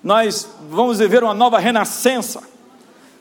Nós 0.05 0.47
vamos 0.69 0.99
viver 0.99 1.25
uma 1.25 1.33
nova 1.33 1.59
renascença, 1.59 2.43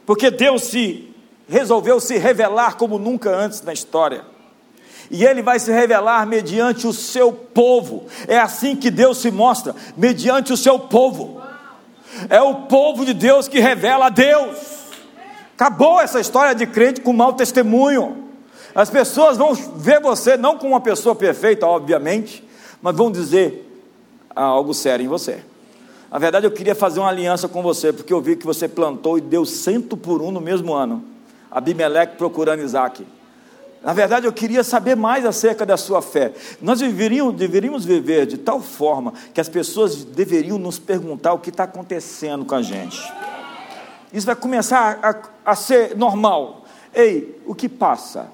porque 0.06 0.30
Deus 0.30 0.64
se 0.64 1.16
resolveu 1.48 2.02
se 2.02 2.18
revelar 2.18 2.76
como 2.76 3.00
nunca 3.00 3.30
antes 3.30 3.62
na 3.62 3.72
história. 3.72 4.26
E 5.10 5.26
ele 5.26 5.42
vai 5.42 5.60
se 5.60 5.72
revelar 5.72 6.26
mediante 6.26 6.86
o 6.86 6.94
seu 6.94 7.32
povo. 7.32 8.08
É 8.28 8.38
assim 8.38 8.76
que 8.76 8.92
Deus 8.92 9.20
se 9.20 9.32
mostra, 9.32 9.76
mediante 9.96 10.52
o 10.52 10.58
seu 10.58 10.78
povo. 10.78 11.42
É 12.30 12.42
o 12.42 12.64
povo 12.64 13.06
de 13.06 13.14
Deus 13.14 13.48
que 13.48 13.60
revela 13.60 14.08
a 14.08 14.10
Deus. 14.10 14.58
Acabou 15.56 16.00
essa 16.00 16.20
história 16.20 16.54
de 16.54 16.66
crente 16.66 17.02
com 17.02 17.14
mau 17.14 17.34
testemunho. 17.34 18.26
As 18.76 18.90
pessoas 18.90 19.38
vão 19.38 19.54
ver 19.54 20.00
você 20.00 20.38
não 20.38 20.58
como 20.58 20.74
uma 20.74 20.82
pessoa 20.82 21.16
perfeita, 21.16 21.66
obviamente, 21.66 22.44
mas 22.82 22.96
vão 22.96 23.12
dizer 23.12 23.64
algo 24.36 24.74
sério 24.74 25.04
em 25.04 25.08
você. 25.08 25.44
Na 26.12 26.20
verdade, 26.20 26.46
eu 26.46 26.52
queria 26.52 26.76
fazer 26.76 27.00
uma 27.00 27.10
aliança 27.10 27.48
com 27.48 27.62
você, 27.62 27.92
porque 27.92 28.14
eu 28.14 28.22
vi 28.22 28.36
que 28.36 28.46
você 28.46 28.68
plantou 28.68 29.18
e 29.18 29.22
deu 29.22 29.46
cento 29.46 29.98
por 29.98 30.22
um 30.22 30.32
no 30.32 30.40
mesmo 30.40 30.74
ano. 30.74 31.04
Abimeleque 31.52 32.18
procurando 32.18 32.62
Isaac. 32.62 33.06
Na 33.84 33.94
verdade, 33.94 34.26
eu 34.26 34.34
queria 34.34 34.64
saber 34.64 34.96
mais 34.96 35.26
acerca 35.26 35.66
da 35.66 35.78
sua 35.78 36.02
fé. 36.02 36.34
Nós 36.62 36.80
deveríamos, 36.80 37.36
deveríamos 37.36 37.86
viver 37.86 38.26
de 38.26 38.38
tal 38.38 38.62
forma 38.62 39.14
que 39.34 39.40
as 39.40 39.48
pessoas 39.48 40.04
deveriam 40.04 40.58
nos 40.58 40.80
perguntar 40.80 41.34
o 41.34 41.40
que 41.40 41.50
está 41.50 41.64
acontecendo 41.64 42.44
com 42.44 42.56
a 42.56 42.62
gente. 42.62 43.02
Isso 44.12 44.26
vai 44.26 44.36
começar 44.36 45.00
a, 45.46 45.52
a 45.52 45.56
ser 45.56 45.96
normal. 45.96 46.66
Ei, 46.94 47.40
o 47.46 47.54
que 47.54 47.70
passa? 47.70 48.30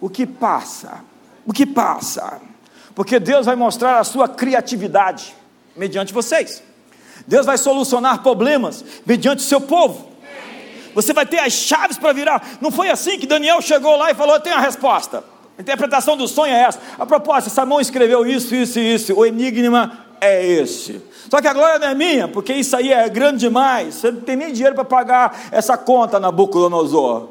O 0.00 0.08
que 0.08 0.26
passa? 0.26 1.00
O 1.44 1.52
que 1.52 1.66
passa? 1.66 2.40
Porque 2.94 3.18
Deus 3.18 3.46
vai 3.46 3.56
mostrar 3.56 3.98
a 3.98 4.04
sua 4.04 4.28
criatividade 4.28 5.34
mediante 5.76 6.12
vocês. 6.12 6.62
Deus 7.26 7.44
vai 7.44 7.58
solucionar 7.58 8.22
problemas 8.22 8.84
mediante 9.04 9.40
o 9.40 9.46
seu 9.46 9.60
povo. 9.60 10.15
Você 10.96 11.12
vai 11.12 11.26
ter 11.26 11.40
as 11.40 11.52
chaves 11.52 11.98
para 11.98 12.10
virar. 12.14 12.42
Não 12.58 12.70
foi 12.70 12.88
assim 12.88 13.18
que 13.18 13.26
Daniel 13.26 13.60
chegou 13.60 13.96
lá 13.96 14.10
e 14.10 14.14
falou: 14.14 14.34
Eu 14.34 14.40
tenho 14.40 14.56
a 14.56 14.60
resposta. 14.60 15.22
A 15.58 15.60
interpretação 15.60 16.16
do 16.16 16.26
sonho 16.26 16.54
é 16.54 16.62
essa. 16.62 16.80
A 16.98 17.04
proposta, 17.04 17.50
Salomão 17.50 17.82
escreveu 17.82 18.26
isso, 18.26 18.54
isso 18.54 18.78
e 18.78 18.94
isso. 18.94 19.14
O 19.14 19.26
enigma 19.26 20.06
é 20.22 20.42
esse. 20.42 21.02
Só 21.30 21.42
que 21.42 21.48
a 21.48 21.52
glória 21.52 21.78
não 21.78 21.88
é 21.88 21.94
minha, 21.94 22.28
porque 22.28 22.54
isso 22.54 22.74
aí 22.74 22.94
é 22.94 23.06
grande 23.10 23.40
demais. 23.40 23.96
Você 23.96 24.10
não 24.10 24.22
tem 24.22 24.36
nem 24.36 24.50
dinheiro 24.54 24.74
para 24.74 24.86
pagar 24.86 25.38
essa 25.52 25.76
conta, 25.76 26.18
Nabucodonosor. 26.18 27.28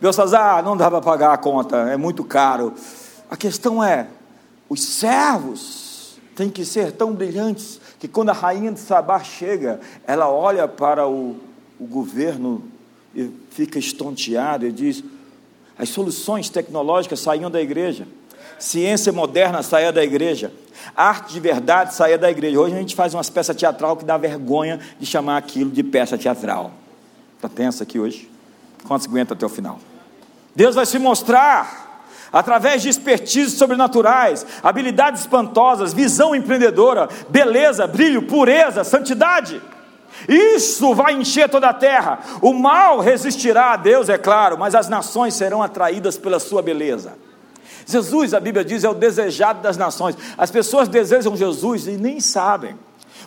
Belsazar, 0.00 0.64
não 0.64 0.76
dá 0.76 0.90
para 0.90 1.00
pagar 1.00 1.32
a 1.32 1.36
conta, 1.36 1.76
é 1.88 1.96
muito 1.96 2.24
caro. 2.24 2.74
A 3.30 3.36
questão 3.36 3.82
é: 3.82 4.08
os 4.68 4.82
servos 4.82 6.18
têm 6.34 6.50
que 6.50 6.64
ser 6.64 6.90
tão 6.90 7.12
brilhantes 7.12 7.80
que 8.00 8.08
quando 8.08 8.30
a 8.30 8.32
rainha 8.32 8.72
de 8.72 8.80
Sabá 8.80 9.20
chega, 9.20 9.78
ela 10.04 10.28
olha 10.28 10.66
para 10.66 11.06
o, 11.06 11.36
o 11.78 11.86
governo 11.86 12.73
e 13.14 13.30
fica 13.50 13.78
estonteado 13.78 14.66
e 14.66 14.72
diz: 14.72 15.04
as 15.78 15.88
soluções 15.88 16.48
tecnológicas 16.48 17.20
saíam 17.20 17.50
da 17.50 17.60
igreja, 17.60 18.06
ciência 18.58 19.12
moderna 19.12 19.62
saía 19.62 19.92
da 19.92 20.02
igreja, 20.02 20.52
arte 20.96 21.32
de 21.32 21.40
verdade 21.40 21.94
saía 21.94 22.18
da 22.18 22.30
igreja. 22.30 22.58
Hoje 22.58 22.74
a 22.74 22.78
gente 22.78 22.94
faz 22.94 23.14
umas 23.14 23.30
peças 23.30 23.56
teatral 23.56 23.96
que 23.96 24.04
dá 24.04 24.16
vergonha 24.16 24.80
de 24.98 25.06
chamar 25.06 25.36
aquilo 25.36 25.70
de 25.70 25.82
peça 25.82 26.18
teatral. 26.18 26.72
Está 27.36 27.48
tensa 27.48 27.84
aqui 27.84 27.98
hoje? 27.98 28.30
Quantos 28.86 29.06
aguenta 29.06 29.34
até 29.34 29.44
o 29.44 29.48
final? 29.48 29.78
Deus 30.54 30.74
vai 30.74 30.86
se 30.86 30.98
mostrar 30.98 31.84
através 32.32 32.82
de 32.82 32.88
expertises 32.88 33.54
sobrenaturais, 33.54 34.44
habilidades 34.62 35.20
espantosas, 35.20 35.92
visão 35.92 36.34
empreendedora, 36.34 37.08
beleza, 37.28 37.86
brilho, 37.86 38.22
pureza, 38.22 38.82
santidade. 38.82 39.60
Isso 40.28 40.94
vai 40.94 41.14
encher 41.14 41.48
toda 41.48 41.68
a 41.68 41.74
terra. 41.74 42.18
O 42.40 42.52
mal 42.52 43.00
resistirá 43.00 43.72
a 43.72 43.76
Deus, 43.76 44.08
é 44.08 44.18
claro, 44.18 44.58
mas 44.58 44.74
as 44.74 44.88
nações 44.88 45.34
serão 45.34 45.62
atraídas 45.62 46.16
pela 46.16 46.38
sua 46.38 46.62
beleza. 46.62 47.14
Jesus, 47.86 48.32
a 48.32 48.40
Bíblia 48.40 48.64
diz, 48.64 48.84
é 48.84 48.88
o 48.88 48.94
desejado 48.94 49.60
das 49.60 49.76
nações. 49.76 50.16
As 50.38 50.50
pessoas 50.50 50.88
desejam 50.88 51.36
Jesus 51.36 51.86
e 51.86 51.92
nem 51.92 52.20
sabem. 52.20 52.76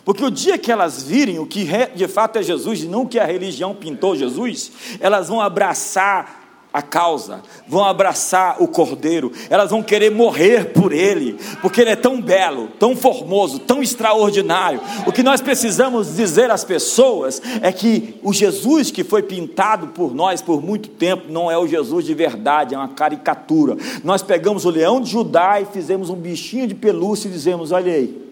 Porque 0.04 0.24
o 0.24 0.30
dia 0.30 0.58
que 0.58 0.72
elas 0.72 1.02
virem 1.02 1.38
o 1.38 1.46
que 1.46 1.66
de 1.94 2.08
fato 2.08 2.38
é 2.38 2.42
Jesus 2.42 2.82
e 2.82 2.86
não 2.86 3.02
o 3.02 3.08
que 3.08 3.18
a 3.18 3.24
religião 3.24 3.74
pintou 3.74 4.16
Jesus, 4.16 4.72
elas 5.00 5.28
vão 5.28 5.40
abraçar 5.40 6.37
a 6.78 6.82
causa, 6.82 7.42
vão 7.66 7.84
abraçar 7.84 8.62
o 8.62 8.68
cordeiro, 8.68 9.32
elas 9.50 9.70
vão 9.70 9.82
querer 9.82 10.12
morrer 10.12 10.66
por 10.66 10.92
ele, 10.92 11.36
porque 11.60 11.80
ele 11.80 11.90
é 11.90 11.96
tão 11.96 12.20
belo, 12.20 12.68
tão 12.78 12.94
formoso, 12.94 13.58
tão 13.58 13.82
extraordinário. 13.82 14.80
O 15.04 15.12
que 15.12 15.24
nós 15.24 15.40
precisamos 15.40 16.14
dizer 16.14 16.52
às 16.52 16.62
pessoas 16.62 17.42
é 17.62 17.72
que 17.72 18.14
o 18.22 18.32
Jesus 18.32 18.92
que 18.92 19.02
foi 19.02 19.24
pintado 19.24 19.88
por 19.88 20.14
nós 20.14 20.40
por 20.40 20.62
muito 20.62 20.88
tempo 20.88 21.24
não 21.28 21.50
é 21.50 21.58
o 21.58 21.66
Jesus 21.66 22.04
de 22.06 22.14
verdade, 22.14 22.76
é 22.76 22.78
uma 22.78 22.88
caricatura. 22.88 23.76
Nós 24.04 24.22
pegamos 24.22 24.64
o 24.64 24.70
leão 24.70 25.00
de 25.00 25.10
Judá 25.10 25.60
e 25.60 25.64
fizemos 25.64 26.10
um 26.10 26.16
bichinho 26.16 26.68
de 26.68 26.76
pelúcia 26.76 27.28
e 27.28 27.32
dizemos: 27.32 27.72
olha 27.72 27.92
aí. 27.92 28.28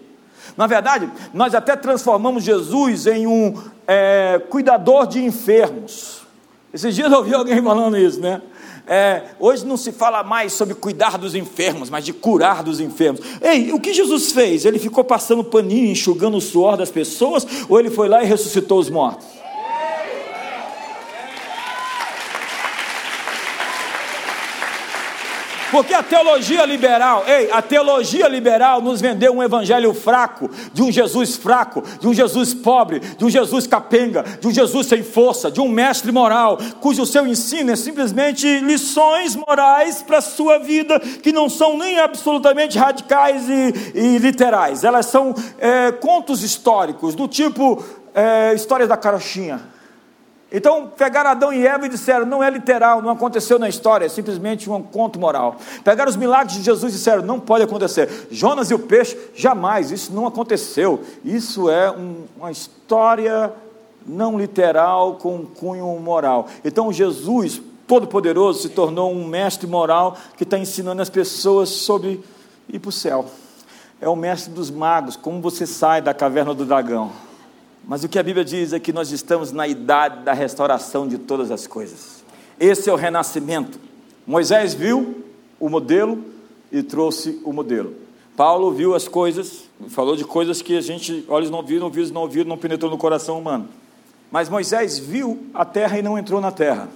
Na 0.55 0.67
verdade, 0.67 1.09
nós 1.33 1.53
até 1.53 1.75
transformamos 1.75 2.45
Jesus 2.45 3.07
em 3.07 3.27
um 3.27 3.53
é, 3.85 4.41
cuidador 4.49 5.05
de 5.05 5.21
enfermos. 5.23 6.26
Esses 6.73 6.95
dias 6.95 7.11
eu 7.11 7.19
ouvi 7.19 7.33
alguém 7.33 7.61
falando 7.63 7.97
isso, 7.97 8.19
né? 8.19 8.41
É, 8.89 9.23
hoje 9.37 9.65
não 9.65 9.75
se 9.75 9.91
fala 9.91 10.23
mais 10.23 10.53
sobre 10.53 10.73
cuidar 10.73 11.17
dos 11.17 11.35
enfermos, 11.35 11.89
mas 11.89 12.05
de 12.05 12.13
curar 12.13 12.63
dos 12.63 12.79
enfermos. 12.79 13.21
Ei, 13.41 13.73
o 13.73 13.79
que 13.79 13.93
Jesus 13.93 14.31
fez? 14.31 14.63
Ele 14.63 14.79
ficou 14.79 15.03
passando 15.03 15.43
paninho, 15.43 15.91
enxugando 15.91 16.37
o 16.37 16.41
suor 16.41 16.77
das 16.77 16.89
pessoas, 16.89 17.45
ou 17.67 17.79
ele 17.79 17.89
foi 17.89 18.07
lá 18.07 18.23
e 18.23 18.25
ressuscitou 18.25 18.79
os 18.79 18.89
mortos? 18.89 19.27
Porque 25.77 25.93
a 25.93 26.01
teologia 26.01 26.65
liberal, 26.65 27.23
ei, 27.27 27.51
a 27.51 27.61
teologia 27.61 28.27
liberal 28.27 28.81
nos 28.81 28.99
vendeu 28.99 29.31
um 29.31 29.43
evangelho 29.43 29.93
fraco, 29.93 30.49
de 30.73 30.81
um 30.81 30.91
Jesus 30.91 31.35
fraco, 31.35 31.83
de 31.99 32.07
um 32.07 32.13
Jesus 32.15 32.51
pobre, 32.51 32.99
de 32.99 33.23
um 33.23 33.29
Jesus 33.29 33.67
capenga, 33.67 34.23
de 34.23 34.47
um 34.47 34.51
Jesus 34.51 34.87
sem 34.87 35.03
força, 35.03 35.51
de 35.51 35.61
um 35.61 35.67
mestre 35.67 36.11
moral, 36.11 36.57
cujo 36.81 37.05
seu 37.05 37.27
ensino 37.27 37.69
é 37.69 37.75
simplesmente 37.75 38.59
lições 38.61 39.35
morais 39.35 40.01
para 40.01 40.17
a 40.17 40.21
sua 40.21 40.57
vida, 40.57 40.99
que 40.99 41.31
não 41.31 41.47
são 41.47 41.77
nem 41.77 41.99
absolutamente 41.99 42.75
radicais 42.75 43.47
e, 43.47 43.73
e 43.93 44.17
literais, 44.17 44.83
elas 44.83 45.05
são 45.05 45.35
é, 45.59 45.91
contos 45.91 46.41
históricos, 46.41 47.13
do 47.13 47.27
tipo 47.27 47.83
é, 48.15 48.51
histórias 48.55 48.89
da 48.89 48.97
carochinha 48.97 49.76
então, 50.49 50.87
pegaram 50.87 51.29
Adão 51.29 51.51
e 51.51 51.67
Eva 51.67 51.85
e 51.85 51.89
disseram: 51.89 52.25
não 52.25 52.41
é 52.41 52.49
literal, 52.49 53.01
não 53.01 53.09
aconteceu 53.09 53.59
na 53.59 53.67
história, 53.67 54.05
é 54.05 54.09
simplesmente 54.09 54.69
um 54.69 54.81
conto 54.81 55.19
moral. 55.19 55.57
Pegaram 55.83 56.09
os 56.09 56.15
milagres 56.15 56.57
de 56.57 56.63
Jesus 56.63 56.93
e 56.93 56.97
disseram: 56.97 57.21
não 57.21 57.39
pode 57.39 57.63
acontecer. 57.63 58.27
Jonas 58.31 58.71
e 58.71 58.73
o 58.73 58.79
peixe, 58.79 59.17
jamais, 59.35 59.91
isso 59.91 60.13
não 60.13 60.25
aconteceu. 60.25 61.03
Isso 61.23 61.69
é 61.69 61.91
um, 61.91 62.23
uma 62.37 62.49
história 62.49 63.51
não 64.05 64.39
literal 64.39 65.15
com 65.15 65.45
cunho 65.45 65.87
moral. 65.99 66.47
Então 66.63 66.93
Jesus, 66.93 67.61
Todo-Poderoso, 67.85 68.61
se 68.61 68.69
tornou 68.69 69.11
um 69.11 69.27
mestre 69.27 69.67
moral 69.67 70.15
que 70.37 70.43
está 70.43 70.57
ensinando 70.57 71.01
as 71.01 71.09
pessoas 71.09 71.67
sobre 71.67 72.23
ir 72.69 72.79
para 72.79 72.89
o 72.89 72.91
céu. 72.91 73.25
É 73.99 74.07
o 74.07 74.15
mestre 74.15 74.53
dos 74.53 74.71
magos, 74.71 75.17
como 75.17 75.41
você 75.41 75.65
sai 75.65 76.01
da 76.01 76.13
caverna 76.13 76.53
do 76.53 76.63
dragão. 76.63 77.26
Mas 77.87 78.03
o 78.03 78.09
que 78.09 78.19
a 78.19 78.23
Bíblia 78.23 78.43
diz 78.43 78.73
é 78.73 78.79
que 78.79 78.91
nós 78.91 79.11
estamos 79.11 79.53
na 79.53 79.65
idade 79.65 80.25
da 80.25 80.33
restauração 80.33 81.07
de 81.07 81.17
todas 81.17 81.49
as 81.49 81.65
coisas. 81.65 82.23
Esse 82.59 82.89
é 82.89 82.93
o 82.93 82.97
renascimento. 82.97 83.79
Moisés 84.25 84.73
viu 84.73 85.23
o 85.57 85.69
modelo 85.69 86.21
e 86.69 86.83
trouxe 86.83 87.39
o 87.45 87.53
modelo. 87.53 87.95
Paulo 88.35 88.71
viu 88.71 88.93
as 88.93 89.07
coisas, 89.07 89.63
falou 89.87 90.17
de 90.17 90.25
coisas 90.25 90.61
que 90.61 90.77
a 90.77 90.81
gente, 90.81 91.23
olhos 91.29 91.49
não 91.49 91.63
viram, 91.63 91.85
ouvidos 91.85 92.11
não 92.11 92.21
ouviram, 92.21 92.49
não 92.49 92.57
penetrou 92.57 92.91
no 92.91 92.97
coração 92.97 93.39
humano. 93.39 93.69
Mas 94.29 94.49
Moisés 94.49 94.99
viu 94.99 95.47
a 95.53 95.63
terra 95.63 95.97
e 95.97 96.01
não 96.01 96.17
entrou 96.17 96.41
na 96.41 96.51
terra. 96.51 96.89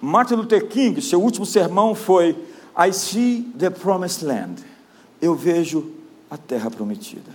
Martin 0.00 0.34
Luther 0.34 0.66
King, 0.66 1.00
seu 1.00 1.22
último 1.22 1.46
sermão 1.46 1.94
foi 1.94 2.36
I 2.76 2.92
see 2.92 3.48
the 3.56 3.70
promised 3.70 4.26
land. 4.26 4.60
Eu 5.20 5.36
vejo 5.36 5.92
a 6.28 6.36
terra 6.36 6.68
prometida. 6.70 7.30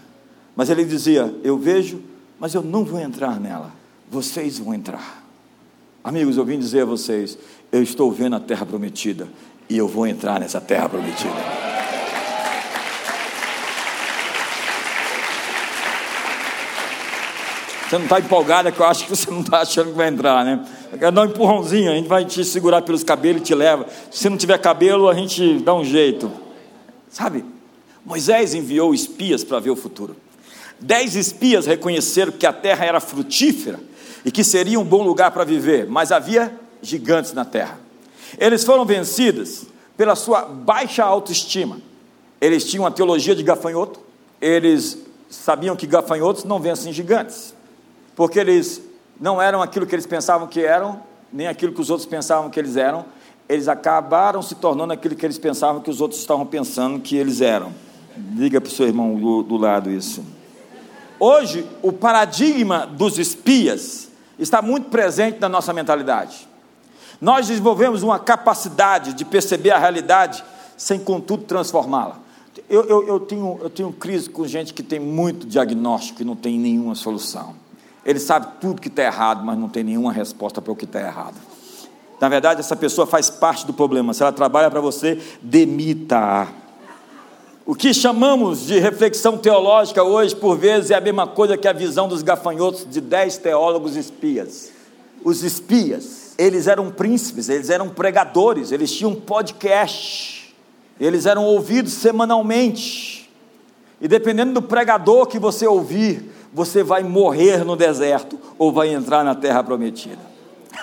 Mas 0.56 0.70
ele 0.70 0.84
dizia: 0.84 1.34
Eu 1.44 1.58
vejo, 1.58 2.02
mas 2.40 2.54
eu 2.54 2.62
não 2.62 2.84
vou 2.84 3.00
entrar 3.00 3.40
nela. 3.40 3.72
Vocês 4.10 4.60
vão 4.60 4.74
entrar. 4.74 5.24
Amigos, 6.04 6.38
eu 6.38 6.46
vim 6.46 6.60
dizer 6.60 6.82
a 6.82 6.86
vocês: 6.86 7.38
Eu 7.72 7.84
estou 7.84 8.12
vendo 8.12 8.36
a 8.36 8.40
terra 8.40 8.66
prometida 8.66 9.28
e 9.70 9.78
eu 9.78 9.88
vou 9.88 10.08
entrar 10.08 10.40
nessa 10.40 10.62
terra 10.62 10.88
prometida. 10.88 11.68
Você 17.88 17.98
não 17.98 18.04
está 18.04 18.20
empolgada, 18.20 18.70
que 18.70 18.80
eu 18.82 18.86
acho 18.86 19.06
que 19.06 19.10
você 19.10 19.32
não 19.32 19.40
está 19.40 19.62
achando 19.62 19.92
que 19.92 19.98
vai 19.98 20.10
entrar, 20.10 20.44
né? 20.44 20.66
Quer 21.00 21.10
dar 21.10 21.22
um 21.22 21.26
empurrãozinho, 21.26 21.90
a 21.90 21.96
gente 21.96 22.08
vai 22.08 22.26
te 22.26 22.44
segurar 22.44 22.82
pelos 22.82 23.02
cabelos 23.02 23.42
e 23.42 23.46
te 23.46 23.56
leva. 23.56 23.86
Se 24.12 24.30
não 24.30 24.36
tiver 24.36 24.58
cabelo, 24.58 25.08
a 25.08 25.14
gente 25.14 25.60
dá 25.60 25.74
um 25.74 25.86
jeito. 25.86 26.30
Sabe? 27.10 27.46
Moisés 28.06 28.54
enviou 28.54 28.94
espias 28.94 29.44
para 29.44 29.60
ver 29.60 29.70
o 29.70 29.76
futuro. 29.76 30.18
Dez 30.80 31.16
espias 31.16 31.66
reconheceram 31.66 32.32
que 32.32 32.46
a 32.46 32.54
terra 32.54 32.86
era 32.86 33.00
frutífera 33.00 33.80
e 34.24 34.32
que 34.32 34.44
seria 34.44 34.80
um 34.80 34.84
bom 34.84 35.04
lugar 35.04 35.32
para 35.32 35.44
viver, 35.44 35.88
mas 35.88 36.12
havia 36.12 36.54
gigantes 36.82 37.34
na 37.34 37.44
terra. 37.44 37.80
Eles 38.38 38.64
foram 38.64 38.86
vencidos 38.86 39.66
pela 39.96 40.16
sua 40.16 40.42
baixa 40.42 41.04
autoestima. 41.04 41.80
Eles 42.40 42.64
tinham 42.66 42.86
a 42.86 42.92
teologia 42.92 43.36
de 43.36 43.42
gafanhoto, 43.42 44.00
eles 44.40 44.98
sabiam 45.30 45.76
que 45.76 45.88
gafanhotos 45.88 46.44
não 46.44 46.60
vencem 46.60 46.94
gigantes 46.94 47.56
porque 48.18 48.40
eles 48.40 48.82
não 49.20 49.40
eram 49.40 49.62
aquilo 49.62 49.86
que 49.86 49.94
eles 49.94 50.08
pensavam 50.08 50.48
que 50.48 50.60
eram, 50.60 51.02
nem 51.32 51.48
aquilo 51.48 51.72
que 51.72 51.80
os 51.80 51.92
outros 51.92 52.08
pensavam 52.08 52.50
que 52.50 52.60
eles 52.60 52.76
eram, 52.76 53.06
eles 53.48 53.68
acabaram 53.68 54.42
se 54.42 54.56
tornando 54.56 54.92
aquilo 54.92 55.16
que 55.16 55.24
eles 55.24 55.38
pensavam 55.38 55.82
que 55.82 55.90
os 55.92 56.02
outros 56.02 56.20
estavam 56.20 56.46
pensando 56.46 57.00
que 57.00 57.16
eles 57.16 57.42
eram. 57.42 57.72
Diga 58.18 58.60
para 58.60 58.68
o 58.68 58.72
seu 58.72 58.88
irmão 58.88 59.16
do, 59.16 59.44
do 59.44 59.56
lado 59.56 59.92
isso. 59.92 60.26
Hoje, 61.20 61.68
o 61.82 61.92
paradigma 61.92 62.86
dos 62.86 63.18
espias 63.18 64.10
está 64.38 64.62
muito 64.62 64.90
presente 64.90 65.40
na 65.40 65.50
nossa 65.50 65.74
mentalidade. 65.74 66.48
Nós 67.20 67.48
desenvolvemos 67.48 68.04
uma 68.04 68.20
capacidade 68.20 69.14
de 69.14 69.26
perceber 69.26 69.72
a 69.72 69.80
realidade 69.80 70.44
sem, 70.78 71.00
contudo, 71.00 71.44
transformá-la. 71.44 72.20
Eu, 72.70 72.84
eu, 72.86 73.08
eu, 73.08 73.20
tenho, 73.20 73.60
eu 73.62 73.70
tenho 73.70 73.92
crise 73.92 74.30
com 74.30 74.46
gente 74.46 74.74
que 74.74 74.84
tem 74.84 75.00
muito 75.00 75.48
diagnóstico 75.48 76.22
e 76.22 76.26
não 76.26 76.36
tem 76.36 76.60
nenhuma 76.60 76.96
solução. 76.96 77.56
Ele 78.06 78.20
sabe 78.20 78.48
tudo 78.62 78.82
que 78.82 78.88
está 78.88 79.04
errado, 79.04 79.44
mas 79.44 79.58
não 79.58 79.68
tem 79.68 79.84
nenhuma 79.84 80.12
resposta 80.12 80.62
para 80.62 80.72
o 80.72 80.76
que 80.76 80.86
está 80.86 81.00
errado. 81.00 81.36
Na 82.22 82.30
verdade, 82.30 82.60
essa 82.60 82.76
pessoa 82.76 83.06
faz 83.06 83.30
parte 83.30 83.66
do 83.66 83.74
problema. 83.74 84.14
Se 84.14 84.24
ela 84.24 84.32
trabalha 84.32 84.70
para 84.72 84.82
você, 84.82 85.22
demita-a. 85.42 86.48
O 87.68 87.76
que 87.76 87.94
chamamos 87.94 88.66
de 88.66 88.80
reflexão 88.80 89.38
teológica 89.38 90.02
hoje, 90.02 90.34
por 90.34 90.58
vezes, 90.58 90.90
é 90.90 90.96
a 90.96 91.02
mesma 91.02 91.28
coisa 91.28 91.58
que 91.58 91.68
a 91.68 91.74
visão 91.74 92.08
dos 92.08 92.24
gafanhotos 92.24 92.88
de 92.90 93.02
dez 93.02 93.38
teólogos 93.38 93.98
espias. 93.98 94.72
Os 95.22 95.44
espias, 95.44 96.34
eles 96.38 96.68
eram 96.68 96.90
príncipes, 96.90 97.50
eles 97.50 97.70
eram 97.70 97.90
pregadores, 97.90 98.72
eles 98.72 98.90
tinham 98.96 99.14
podcast, 99.14 100.56
eles 100.98 101.26
eram 101.26 101.44
ouvidos 101.44 101.92
semanalmente. 101.92 103.30
E 104.00 104.08
dependendo 104.08 104.54
do 104.54 104.62
pregador 104.62 105.26
que 105.26 105.38
você 105.38 105.68
ouvir, 105.68 106.32
você 106.54 106.82
vai 106.82 107.04
morrer 107.04 107.66
no 107.66 107.76
deserto 107.76 108.40
ou 108.58 108.72
vai 108.72 108.94
entrar 108.94 109.26
na 109.26 109.36
terra 109.36 109.62
prometida. 109.62 110.22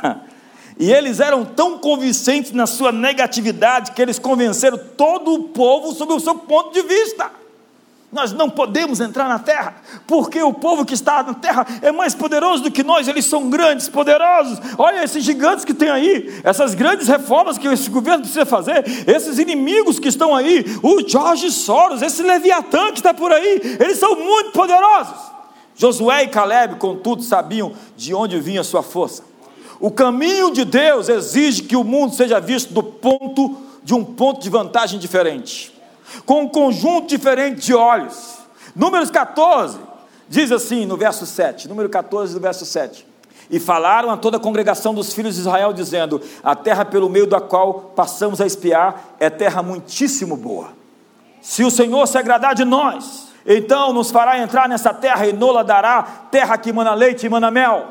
E 0.79 0.93
eles 0.93 1.21
eram 1.21 1.45
tão 1.45 1.79
convincentes 1.79 2.53
na 2.53 2.67
sua 2.67 2.91
negatividade 2.91 3.93
que 3.93 4.03
eles 4.03 4.19
convenceram 4.19 4.79
todo 4.97 5.33
o 5.35 5.45
povo 5.45 5.95
sobre 5.95 6.15
o 6.15 6.21
seu 6.21 6.35
ponto 6.35 6.73
de 6.73 6.83
vista. 6.83 7.31
Nós 8.15 8.33
não 8.33 8.49
podemos 8.49 9.01
entrar 9.01 9.29
na 9.29 9.41
terra, 9.41 9.75
porque 10.07 10.41
o 10.41 10.53
povo 10.53 10.85
que 10.85 10.95
está 10.95 11.21
na 11.25 11.35
terra 11.35 11.67
é 11.83 11.91
mais 11.91 12.15
poderoso 12.15 12.63
do 12.63 12.71
que 12.71 12.85
nós, 12.85 13.09
eles 13.09 13.25
são 13.25 13.51
grandes, 13.51 13.89
poderosos. 13.89 14.61
Olha 14.79 15.03
esses 15.03 15.25
gigantes 15.25 15.65
que 15.65 15.75
tem 15.75 15.91
aí, 15.91 16.41
essas 16.45 16.75
grandes 16.75 17.09
reformas 17.09 17.59
que 17.59 17.67
esse 17.67 17.91
governo 17.91 18.21
precisa 18.21 18.47
fazer, 18.47 18.85
esses 19.09 19.41
inimigos 19.41 19.99
que 19.99 20.09
estão 20.09 20.33
aí, 20.33 20.65
o 20.81 21.07
Jorge 21.09 21.51
Soros, 21.51 22.03
esse 22.03 22.23
Leviatã 22.23 22.93
que 22.93 23.01
está 23.01 23.13
por 23.13 23.33
aí, 23.33 23.79
eles 23.81 23.99
são 23.99 24.15
muito 24.15 24.53
poderosos. 24.53 25.35
Josué 25.75 26.23
e 26.23 26.29
Caleb, 26.29 26.77
contudo, 26.77 27.21
sabiam 27.21 27.73
de 27.97 28.15
onde 28.15 28.39
vinha 28.39 28.61
a 28.61 28.65
sua 28.65 28.85
força. 28.85 29.34
O 29.81 29.91
caminho 29.91 30.53
de 30.53 30.65
Deus 30.65 31.09
exige 31.09 31.63
que 31.63 31.77
o 31.77 31.85
mundo 31.85 32.15
seja 32.15 32.41
visto 32.41 32.73
do 32.73 32.83
ponto 32.83 33.57
de 33.83 33.95
um 33.95 34.05
ponto 34.05 34.41
de 34.41 34.49
vantagem 34.49 34.99
diferente, 34.99 35.75
com 36.25 36.43
um 36.43 36.49
conjunto 36.49 37.09
diferente 37.09 37.61
de 37.61 37.75
olhos. 37.75 38.39
Números 38.75 39.11
14 39.11 39.79
diz 40.29 40.51
assim 40.51 40.87
no 40.87 40.97
verso 40.97 41.27
7, 41.27 41.69
número 41.69 41.89
14 41.89 42.33
do 42.35 42.41
verso 42.41 42.65
7. 42.65 43.07
E 43.51 43.61
falaram 43.61 44.11
a 44.11 44.17
toda 44.17 44.39
a 44.39 44.41
congregação 44.41 44.95
dos 44.95 45.13
filhos 45.13 45.35
de 45.35 45.43
Israel, 45.43 45.73
dizendo: 45.73 46.21
A 46.43 46.57
terra 46.57 46.85
pelo 46.85 47.11
meio 47.11 47.27
da 47.27 47.41
qual 47.41 47.93
passamos 47.95 48.41
a 48.41 48.47
espiar 48.47 49.17
é 49.21 49.29
terra 49.29 49.63
muitíssimo 49.63 50.37
boa. 50.37 50.71
Se 51.43 51.63
o 51.63 51.71
Senhor 51.71 52.07
se 52.07 52.17
agradar 52.17 52.55
de 52.55 52.65
nós, 52.65 53.29
então 53.47 53.93
nos 53.93 54.11
fará 54.11 54.39
entrar 54.39 54.67
nessa 54.67 54.95
terra 54.95 55.27
e 55.27 55.33
nola 55.33 55.63
dará 55.63 56.03
terra 56.31 56.57
que 56.57 56.73
mana 56.73 56.95
leite 56.95 57.27
e 57.27 57.29
mana 57.29 57.51
mel. 57.51 57.89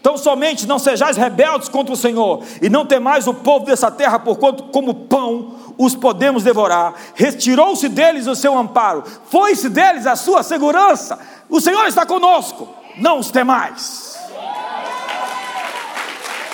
Então 0.00 0.16
somente 0.16 0.66
não 0.66 0.78
sejais 0.78 1.16
rebeldes 1.16 1.68
contra 1.68 1.92
o 1.92 1.96
Senhor, 1.96 2.42
e 2.62 2.68
não 2.68 2.86
temais 2.86 3.26
o 3.26 3.34
povo 3.34 3.66
dessa 3.66 3.90
terra, 3.90 4.18
porquanto 4.18 4.64
como 4.64 4.94
pão 4.94 5.54
os 5.76 5.94
podemos 5.94 6.42
devorar. 6.42 6.94
Retirou-se 7.14 7.88
deles 7.88 8.26
o 8.26 8.34
seu 8.34 8.56
amparo, 8.56 9.04
foi-se 9.30 9.68
deles 9.68 10.06
a 10.06 10.16
sua 10.16 10.42
segurança. 10.42 11.18
O 11.48 11.60
Senhor 11.60 11.86
está 11.86 12.06
conosco, 12.06 12.68
não 12.96 13.18
os 13.18 13.30
temais. 13.30 14.16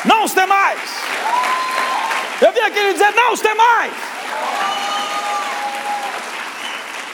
Não 0.05 0.25
os 0.25 0.33
temais. 0.33 0.81
Eu 2.41 2.53
vim 2.53 2.61
aqui 2.61 2.79
lhe 2.79 2.93
dizer: 2.93 3.15
não 3.15 3.33
os 3.33 3.41
temais. 3.41 3.93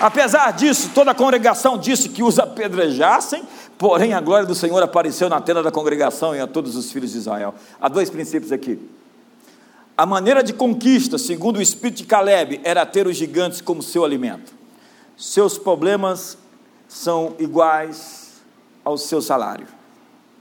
Apesar 0.00 0.52
disso, 0.52 0.90
toda 0.94 1.10
a 1.10 1.14
congregação 1.14 1.76
disse 1.76 2.08
que 2.08 2.22
os 2.22 2.38
apedrejassem, 2.38 3.42
porém 3.80 4.12
a 4.12 4.20
glória 4.20 4.46
do 4.46 4.54
Senhor 4.54 4.82
apareceu 4.82 5.30
na 5.30 5.40
tenda 5.40 5.62
da 5.62 5.72
congregação 5.72 6.36
e 6.36 6.38
a 6.38 6.46
todos 6.46 6.76
os 6.76 6.92
filhos 6.92 7.12
de 7.12 7.16
Israel. 7.16 7.54
Há 7.80 7.88
dois 7.88 8.10
princípios 8.10 8.52
aqui. 8.52 8.78
A 9.96 10.04
maneira 10.04 10.42
de 10.42 10.52
conquista, 10.52 11.16
segundo 11.16 11.56
o 11.56 11.62
espírito 11.62 11.96
de 11.96 12.04
Caleb, 12.04 12.60
era 12.62 12.84
ter 12.84 13.06
os 13.06 13.16
gigantes 13.16 13.62
como 13.62 13.82
seu 13.82 14.04
alimento. 14.04 14.52
Seus 15.16 15.56
problemas 15.56 16.36
são 16.86 17.34
iguais 17.38 18.42
ao 18.84 18.98
seu 18.98 19.22
salário. 19.22 19.66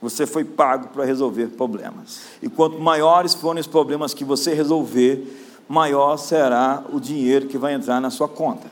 Você 0.02 0.28
foi 0.28 0.44
pago 0.44 0.90
para 0.90 1.06
resolver 1.06 1.48
problemas. 1.48 2.20
E 2.42 2.50
quanto 2.50 2.78
maiores 2.78 3.34
forem 3.34 3.62
os 3.62 3.68
problemas 3.68 4.14
que 4.14 4.26
você 4.26 4.54
resolver, 4.54 5.64
maior 5.66 6.18
será 6.18 6.84
o 6.92 7.00
dinheiro 7.00 7.48
que 7.48 7.58
vai 7.58 7.74
entrar 7.74 8.02
na 8.02 8.10
sua 8.10 8.28
conta. 8.28 8.70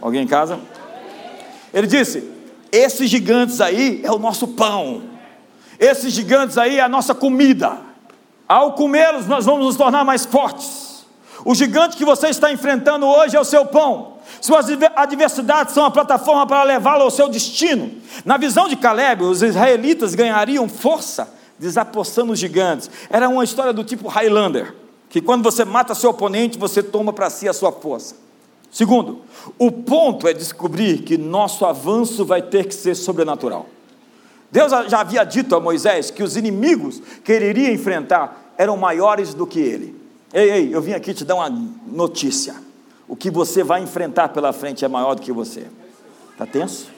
Alguém 0.00 0.22
em 0.22 0.26
casa? 0.26 0.58
Ele 1.74 1.86
disse: 1.86 2.39
esses 2.72 3.08
gigantes 3.10 3.60
aí 3.60 4.00
é 4.04 4.10
o 4.10 4.18
nosso 4.18 4.48
pão, 4.48 5.02
esses 5.78 6.12
gigantes 6.12 6.58
aí 6.58 6.78
é 6.78 6.82
a 6.82 6.88
nossa 6.88 7.14
comida. 7.14 7.78
Ao 8.48 8.72
comê-los, 8.72 9.26
nós 9.26 9.46
vamos 9.46 9.64
nos 9.64 9.76
tornar 9.76 10.04
mais 10.04 10.26
fortes. 10.26 11.06
O 11.44 11.54
gigante 11.54 11.96
que 11.96 12.04
você 12.04 12.28
está 12.28 12.52
enfrentando 12.52 13.06
hoje 13.06 13.36
é 13.36 13.40
o 13.40 13.44
seu 13.44 13.64
pão. 13.64 14.18
Suas 14.40 14.66
adversidades 14.94 15.72
são 15.72 15.84
a 15.84 15.90
plataforma 15.90 16.46
para 16.46 16.62
levá-lo 16.62 17.02
ao 17.02 17.10
seu 17.10 17.28
destino. 17.28 17.90
Na 18.24 18.36
visão 18.36 18.68
de 18.68 18.76
Caleb, 18.76 19.22
os 19.22 19.42
israelitas 19.42 20.14
ganhariam 20.14 20.68
força 20.68 21.32
desapossando 21.58 22.32
os 22.32 22.38
gigantes. 22.38 22.90
Era 23.08 23.28
uma 23.28 23.44
história 23.44 23.72
do 23.72 23.84
tipo 23.84 24.08
Highlander, 24.08 24.74
que 25.08 25.20
quando 25.20 25.42
você 25.42 25.64
mata 25.64 25.94
seu 25.94 26.10
oponente, 26.10 26.58
você 26.58 26.82
toma 26.82 27.12
para 27.12 27.30
si 27.30 27.48
a 27.48 27.52
sua 27.52 27.70
força. 27.70 28.16
Segundo, 28.70 29.22
o 29.58 29.72
ponto 29.72 30.28
é 30.28 30.32
descobrir 30.32 31.02
que 31.02 31.18
nosso 31.18 31.66
avanço 31.66 32.24
vai 32.24 32.40
ter 32.40 32.66
que 32.66 32.74
ser 32.74 32.94
sobrenatural. 32.94 33.66
Deus 34.50 34.72
já 34.88 35.00
havia 35.00 35.24
dito 35.24 35.54
a 35.54 35.60
Moisés 35.60 36.10
que 36.10 36.22
os 36.22 36.36
inimigos 36.36 37.00
que 37.24 37.32
ele 37.32 37.46
iria 37.46 37.72
enfrentar 37.72 38.54
eram 38.56 38.76
maiores 38.76 39.34
do 39.34 39.46
que 39.46 39.60
ele. 39.60 39.94
Ei, 40.32 40.50
ei, 40.50 40.74
eu 40.74 40.80
vim 40.80 40.92
aqui 40.92 41.12
te 41.14 41.24
dar 41.24 41.36
uma 41.36 41.50
notícia. 41.86 42.54
O 43.08 43.16
que 43.16 43.30
você 43.30 43.64
vai 43.64 43.82
enfrentar 43.82 44.28
pela 44.28 44.52
frente 44.52 44.84
é 44.84 44.88
maior 44.88 45.14
do 45.14 45.22
que 45.22 45.32
você. 45.32 45.66
Está 46.32 46.46
tenso? 46.46 46.88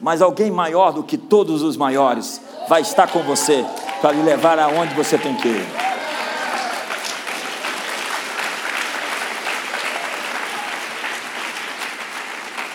Mas 0.00 0.22
alguém 0.22 0.50
maior 0.50 0.92
do 0.92 1.02
que 1.02 1.18
todos 1.18 1.62
os 1.62 1.76
maiores 1.76 2.40
vai 2.68 2.82
estar 2.82 3.10
com 3.10 3.22
você 3.22 3.64
para 4.00 4.12
lhe 4.12 4.22
levar 4.22 4.58
aonde 4.58 4.94
você 4.94 5.18
tem 5.18 5.34
que 5.36 5.48
ir. 5.48 5.66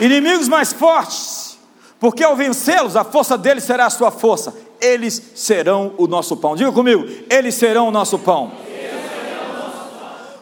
Inimigos 0.02 0.48
mais 0.48 0.74
fortes, 0.74 1.60
porque 2.00 2.24
ao 2.24 2.36
vencê-los, 2.36 2.96
a 2.96 3.04
força 3.04 3.38
deles 3.38 3.64
será 3.64 3.86
a 3.86 3.90
sua 3.92 4.10
força. 4.10 4.52
Eles 4.82 5.22
serão 5.36 5.94
o 5.96 6.08
nosso 6.08 6.36
pão. 6.36 6.56
Diga 6.56 6.72
comigo, 6.72 7.06
eles 7.30 7.54
serão 7.54 7.88
o 7.88 7.92
nosso 7.92 8.18
pão. 8.18 8.52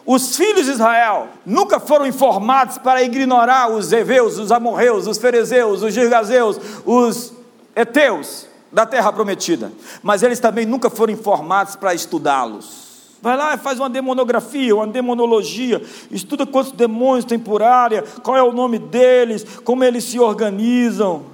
Os 0.06 0.34
filhos 0.34 0.64
de 0.64 0.72
Israel 0.72 1.28
nunca 1.44 1.78
foram 1.78 2.06
informados 2.06 2.78
para 2.78 3.02
ignorar 3.02 3.70
os 3.70 3.92
heveus, 3.92 4.38
os 4.38 4.50
amorreus, 4.50 5.06
os 5.06 5.18
ferezeus, 5.18 5.82
os 5.82 5.92
girgazeus, 5.92 6.58
os 6.86 7.34
eteus 7.76 8.46
da 8.72 8.86
terra 8.86 9.12
prometida. 9.12 9.70
Mas 10.02 10.22
eles 10.22 10.40
também 10.40 10.64
nunca 10.64 10.88
foram 10.88 11.12
informados 11.12 11.76
para 11.76 11.92
estudá-los. 11.92 12.89
Vai 13.22 13.36
lá 13.36 13.54
e 13.54 13.58
faz 13.58 13.78
uma 13.78 13.90
demonografia, 13.90 14.74
uma 14.74 14.86
demonologia, 14.86 15.82
estuda 16.10 16.46
quantos 16.46 16.72
demônios 16.72 17.26
tem 17.26 17.38
por 17.38 17.62
área, 17.62 18.02
qual 18.22 18.36
é 18.36 18.42
o 18.42 18.52
nome 18.52 18.78
deles, 18.78 19.44
como 19.62 19.84
eles 19.84 20.04
se 20.04 20.18
organizam. 20.18 21.24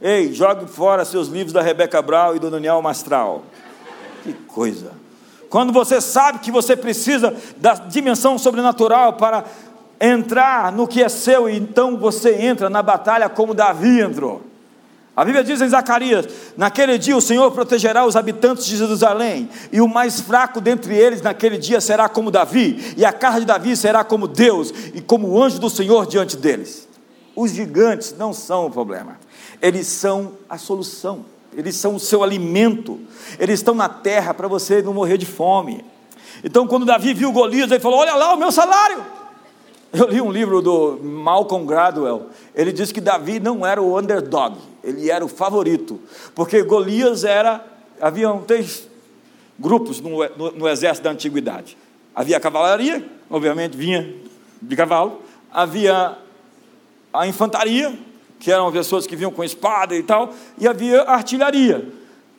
Ei, 0.00 0.32
jogue 0.32 0.66
fora 0.66 1.04
seus 1.04 1.28
livros 1.28 1.52
da 1.52 1.62
Rebeca 1.62 2.00
Brau 2.00 2.36
e 2.36 2.38
do 2.38 2.50
Daniel 2.50 2.80
Mastral. 2.80 3.42
Que 4.22 4.32
coisa. 4.32 4.92
Quando 5.50 5.72
você 5.72 6.00
sabe 6.00 6.38
que 6.38 6.50
você 6.50 6.76
precisa 6.76 7.34
da 7.56 7.74
dimensão 7.74 8.38
sobrenatural 8.38 9.14
para 9.14 9.44
entrar 10.00 10.72
no 10.72 10.86
que 10.86 11.02
é 11.02 11.08
seu, 11.08 11.48
então 11.48 11.96
você 11.96 12.34
entra 12.34 12.68
na 12.68 12.82
batalha 12.82 13.28
como 13.28 13.54
Davi 13.54 14.00
entrou. 14.00 14.42
A 15.16 15.24
Bíblia 15.24 15.44
diz 15.44 15.60
em 15.60 15.68
Zacarias: 15.68 16.26
Naquele 16.56 16.98
dia 16.98 17.16
o 17.16 17.20
Senhor 17.20 17.50
protegerá 17.52 18.04
os 18.04 18.16
habitantes 18.16 18.66
de 18.66 18.76
Jerusalém, 18.76 19.48
e 19.72 19.80
o 19.80 19.88
mais 19.88 20.20
fraco 20.20 20.60
dentre 20.60 20.94
eles 20.94 21.22
naquele 21.22 21.56
dia 21.56 21.80
será 21.80 22.08
como 22.08 22.30
Davi, 22.30 22.94
e 22.96 23.04
a 23.04 23.12
casa 23.12 23.40
de 23.40 23.46
Davi 23.46 23.76
será 23.76 24.02
como 24.02 24.26
Deus, 24.26 24.72
e 24.92 25.00
como 25.00 25.28
o 25.28 25.42
anjo 25.42 25.60
do 25.60 25.70
Senhor 25.70 26.06
diante 26.06 26.36
deles. 26.36 26.88
Os 27.36 27.52
gigantes 27.52 28.14
não 28.18 28.32
são 28.32 28.66
o 28.66 28.70
problema, 28.70 29.18
eles 29.62 29.86
são 29.86 30.32
a 30.48 30.58
solução, 30.58 31.24
eles 31.56 31.76
são 31.76 31.94
o 31.94 32.00
seu 32.00 32.24
alimento, 32.24 33.00
eles 33.38 33.60
estão 33.60 33.74
na 33.74 33.88
terra 33.88 34.34
para 34.34 34.48
você 34.48 34.82
não 34.82 34.92
morrer 34.92 35.16
de 35.16 35.26
fome. 35.26 35.84
Então, 36.42 36.66
quando 36.66 36.84
Davi 36.84 37.14
viu 37.14 37.30
Golias, 37.30 37.70
ele 37.70 37.80
falou: 37.80 38.00
Olha 38.00 38.16
lá 38.16 38.34
o 38.34 38.36
meu 38.36 38.50
salário. 38.50 38.98
Eu 39.92 40.08
li 40.08 40.20
um 40.20 40.32
livro 40.32 40.60
do 40.60 40.98
Malcolm 41.00 41.64
Gladwell. 41.64 42.26
Ele 42.52 42.72
diz 42.72 42.90
que 42.90 43.00
Davi 43.00 43.38
não 43.38 43.64
era 43.64 43.80
o 43.80 43.96
underdog, 43.96 44.58
ele 44.84 45.10
era 45.10 45.24
o 45.24 45.28
favorito, 45.28 46.00
porque 46.34 46.62
Golias 46.62 47.24
era. 47.24 47.64
Haviam 48.00 48.42
três 48.42 48.88
grupos 49.58 50.00
no, 50.00 50.10
no, 50.36 50.50
no 50.52 50.68
exército 50.68 51.04
da 51.04 51.10
antiguidade: 51.10 51.76
havia 52.14 52.36
a 52.36 52.40
cavalaria, 52.40 53.04
obviamente 53.30 53.76
vinha 53.76 54.14
de 54.60 54.76
cavalo, 54.76 55.22
havia 55.52 56.18
a 57.12 57.26
infantaria, 57.26 57.96
que 58.40 58.50
eram 58.50 58.70
pessoas 58.72 59.06
que 59.06 59.16
vinham 59.16 59.30
com 59.30 59.44
espada 59.44 59.94
e 59.94 60.02
tal, 60.02 60.34
e 60.58 60.66
havia 60.66 61.02
artilharia. 61.02 61.86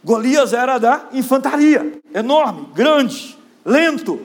Golias 0.03 0.53
era 0.53 0.77
da 0.77 1.07
infantaria, 1.13 1.99
enorme, 2.13 2.67
grande, 2.75 3.35
lento, 3.65 4.19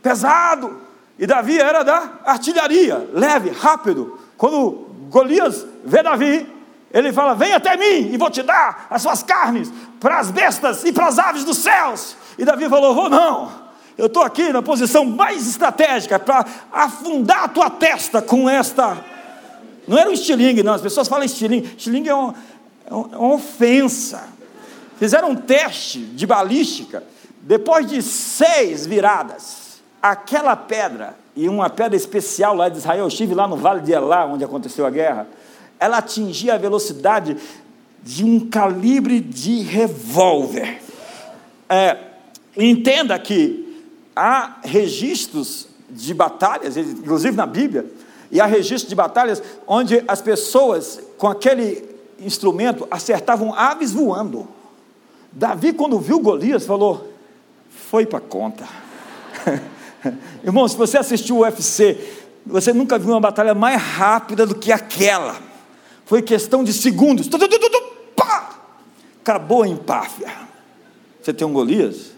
pesado. 0.00 0.84
E 1.18 1.26
Davi 1.26 1.58
era 1.58 1.82
da 1.82 2.20
artilharia, 2.24 3.08
leve, 3.12 3.50
rápido. 3.50 4.18
Quando 4.36 4.86
Golias 5.10 5.66
vê 5.84 6.02
Davi, 6.02 6.46
ele 6.94 7.12
fala: 7.12 7.34
Vem 7.34 7.52
até 7.52 7.76
mim 7.76 8.12
e 8.12 8.16
vou 8.16 8.30
te 8.30 8.40
dar 8.42 8.86
as 8.88 9.02
suas 9.02 9.22
carnes 9.24 9.70
para 9.98 10.20
as 10.20 10.30
bestas 10.30 10.84
e 10.84 10.92
para 10.92 11.08
as 11.08 11.18
aves 11.18 11.42
dos 11.42 11.58
céus. 11.58 12.16
E 12.38 12.44
Davi 12.44 12.68
falou: 12.68 12.94
Vou 12.94 13.10
não. 13.10 13.64
Eu 13.98 14.06
estou 14.06 14.22
aqui 14.22 14.52
na 14.52 14.62
posição 14.62 15.04
mais 15.04 15.48
estratégica 15.48 16.18
para 16.18 16.46
afundar 16.72 17.44
a 17.44 17.48
tua 17.48 17.68
testa 17.68 18.22
com 18.22 18.48
esta. 18.48 18.96
Não 19.88 19.98
era 19.98 20.08
um 20.08 20.12
estilingue, 20.12 20.62
não. 20.62 20.72
As 20.72 20.80
pessoas 20.80 21.08
falam 21.08 21.24
estilingue. 21.24 21.74
Estilingue 21.76 22.08
é, 22.08 22.14
um, 22.14 22.32
é 22.90 23.16
uma 23.16 23.34
ofensa. 23.34 24.28
Fizeram 24.96 25.30
um 25.30 25.36
teste 25.36 25.98
de 25.98 26.26
balística. 26.26 27.02
Depois 27.40 27.86
de 27.86 28.02
seis 28.02 28.86
viradas, 28.86 29.82
aquela 30.00 30.56
pedra, 30.56 31.14
e 31.36 31.48
uma 31.48 31.68
pedra 31.68 31.96
especial 31.96 32.54
lá 32.54 32.68
de 32.68 32.78
Israel, 32.78 33.00
eu 33.00 33.08
estive 33.08 33.34
lá 33.34 33.46
no 33.46 33.56
Vale 33.56 33.80
de 33.80 33.92
Elá, 33.92 34.24
onde 34.24 34.44
aconteceu 34.44 34.86
a 34.86 34.90
guerra, 34.90 35.26
ela 35.78 35.98
atingia 35.98 36.54
a 36.54 36.58
velocidade 36.58 37.36
de 38.02 38.24
um 38.24 38.48
calibre 38.48 39.20
de 39.20 39.62
revólver. 39.62 40.80
É, 41.68 41.96
entenda 42.56 43.18
que 43.18 43.82
há 44.14 44.58
registros 44.62 45.68
de 45.88 46.12
batalhas, 46.12 46.76
inclusive 46.76 47.36
na 47.36 47.46
Bíblia, 47.46 47.86
e 48.30 48.40
há 48.40 48.46
registros 48.46 48.88
de 48.88 48.94
batalhas 48.94 49.42
onde 49.66 50.02
as 50.06 50.20
pessoas 50.20 51.00
com 51.16 51.28
aquele 51.28 51.84
instrumento 52.18 52.86
acertavam 52.90 53.54
aves 53.54 53.92
voando. 53.92 54.48
Davi, 55.32 55.72
quando 55.72 55.98
viu 55.98 56.20
Golias, 56.20 56.66
falou: 56.66 57.12
foi 57.70 58.06
para 58.06 58.20
conta. 58.20 58.66
Irmão, 60.44 60.68
se 60.68 60.76
você 60.76 60.98
assistiu 60.98 61.38
o 61.38 61.40
UFC, 61.40 61.98
você 62.46 62.72
nunca 62.72 62.98
viu 62.98 63.10
uma 63.10 63.20
batalha 63.20 63.54
mais 63.54 63.80
rápida 63.80 64.46
do 64.46 64.54
que 64.54 64.70
aquela. 64.70 65.53
Foi 66.06 66.22
questão 66.22 66.62
de 66.62 66.72
segundos. 66.72 67.26
Tu, 67.26 67.38
tu, 67.38 67.48
tu, 67.48 67.82
pá! 68.16 68.50
Acabou 69.20 69.62
a 69.62 69.68
empáfia. 69.68 70.30
Você 71.22 71.32
tem 71.32 71.46
um 71.46 71.52
Golias? 71.52 72.12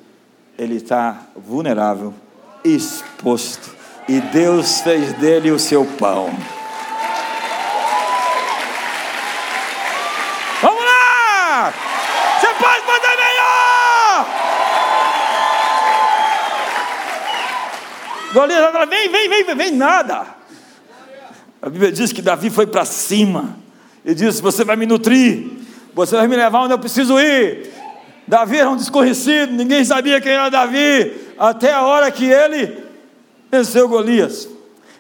Ele 0.59 0.77
está 0.77 1.23
vulnerável, 1.37 2.13
exposto. 2.65 3.75
E 4.09 4.21
Deus 4.21 4.81
fez 4.81 5.13
dele 5.15 5.51
o 5.51 5.59
seu 5.59 5.85
pão. 5.85 6.31
Golias 18.37 18.71
fala, 18.71 18.85
vem, 18.85 19.09
vem, 19.09 19.29
vem, 19.31 19.45
vem, 19.45 19.57
vem, 19.57 19.71
nada. 19.71 20.27
A 21.63 21.71
Bíblia 21.71 21.91
diz 21.91 22.13
que 22.13 22.21
Davi 22.21 22.51
foi 22.51 22.67
para 22.67 22.85
cima. 22.85 23.66
E 24.07 24.15
disse: 24.15 24.41
Você 24.41 24.65
vai 24.65 24.77
me 24.77 24.87
nutrir, 24.87 25.49
você 25.93 26.15
vai 26.17 26.29
me 26.29 26.37
levar 26.37 26.63
onde 26.63 26.73
eu 26.73 26.79
preciso 26.79 27.19
ir. 27.19 27.73
Davi 28.27 28.59
era 28.59 28.71
um 28.71 28.77
desconhecido, 28.77 29.53
ninguém 29.53 29.85
sabia 29.85 30.21
quem 30.21 30.33
era 30.33 30.49
Davi, 30.49 31.13
até 31.37 31.73
a 31.73 31.83
hora 31.83 32.11
que 32.11 32.25
ele 32.25 32.85
venceu 33.51 33.89
Golias. 33.89 34.49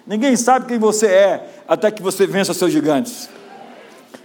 Ninguém 0.07 0.37
sabe 0.37 0.67
quem 0.67 0.79
você 0.79 1.07
é, 1.07 1.49
até 1.67 1.91
que 1.91 2.03
você 2.03 2.27
vença 2.27 2.55
seus 2.55 2.73
gigantes. 2.73 3.29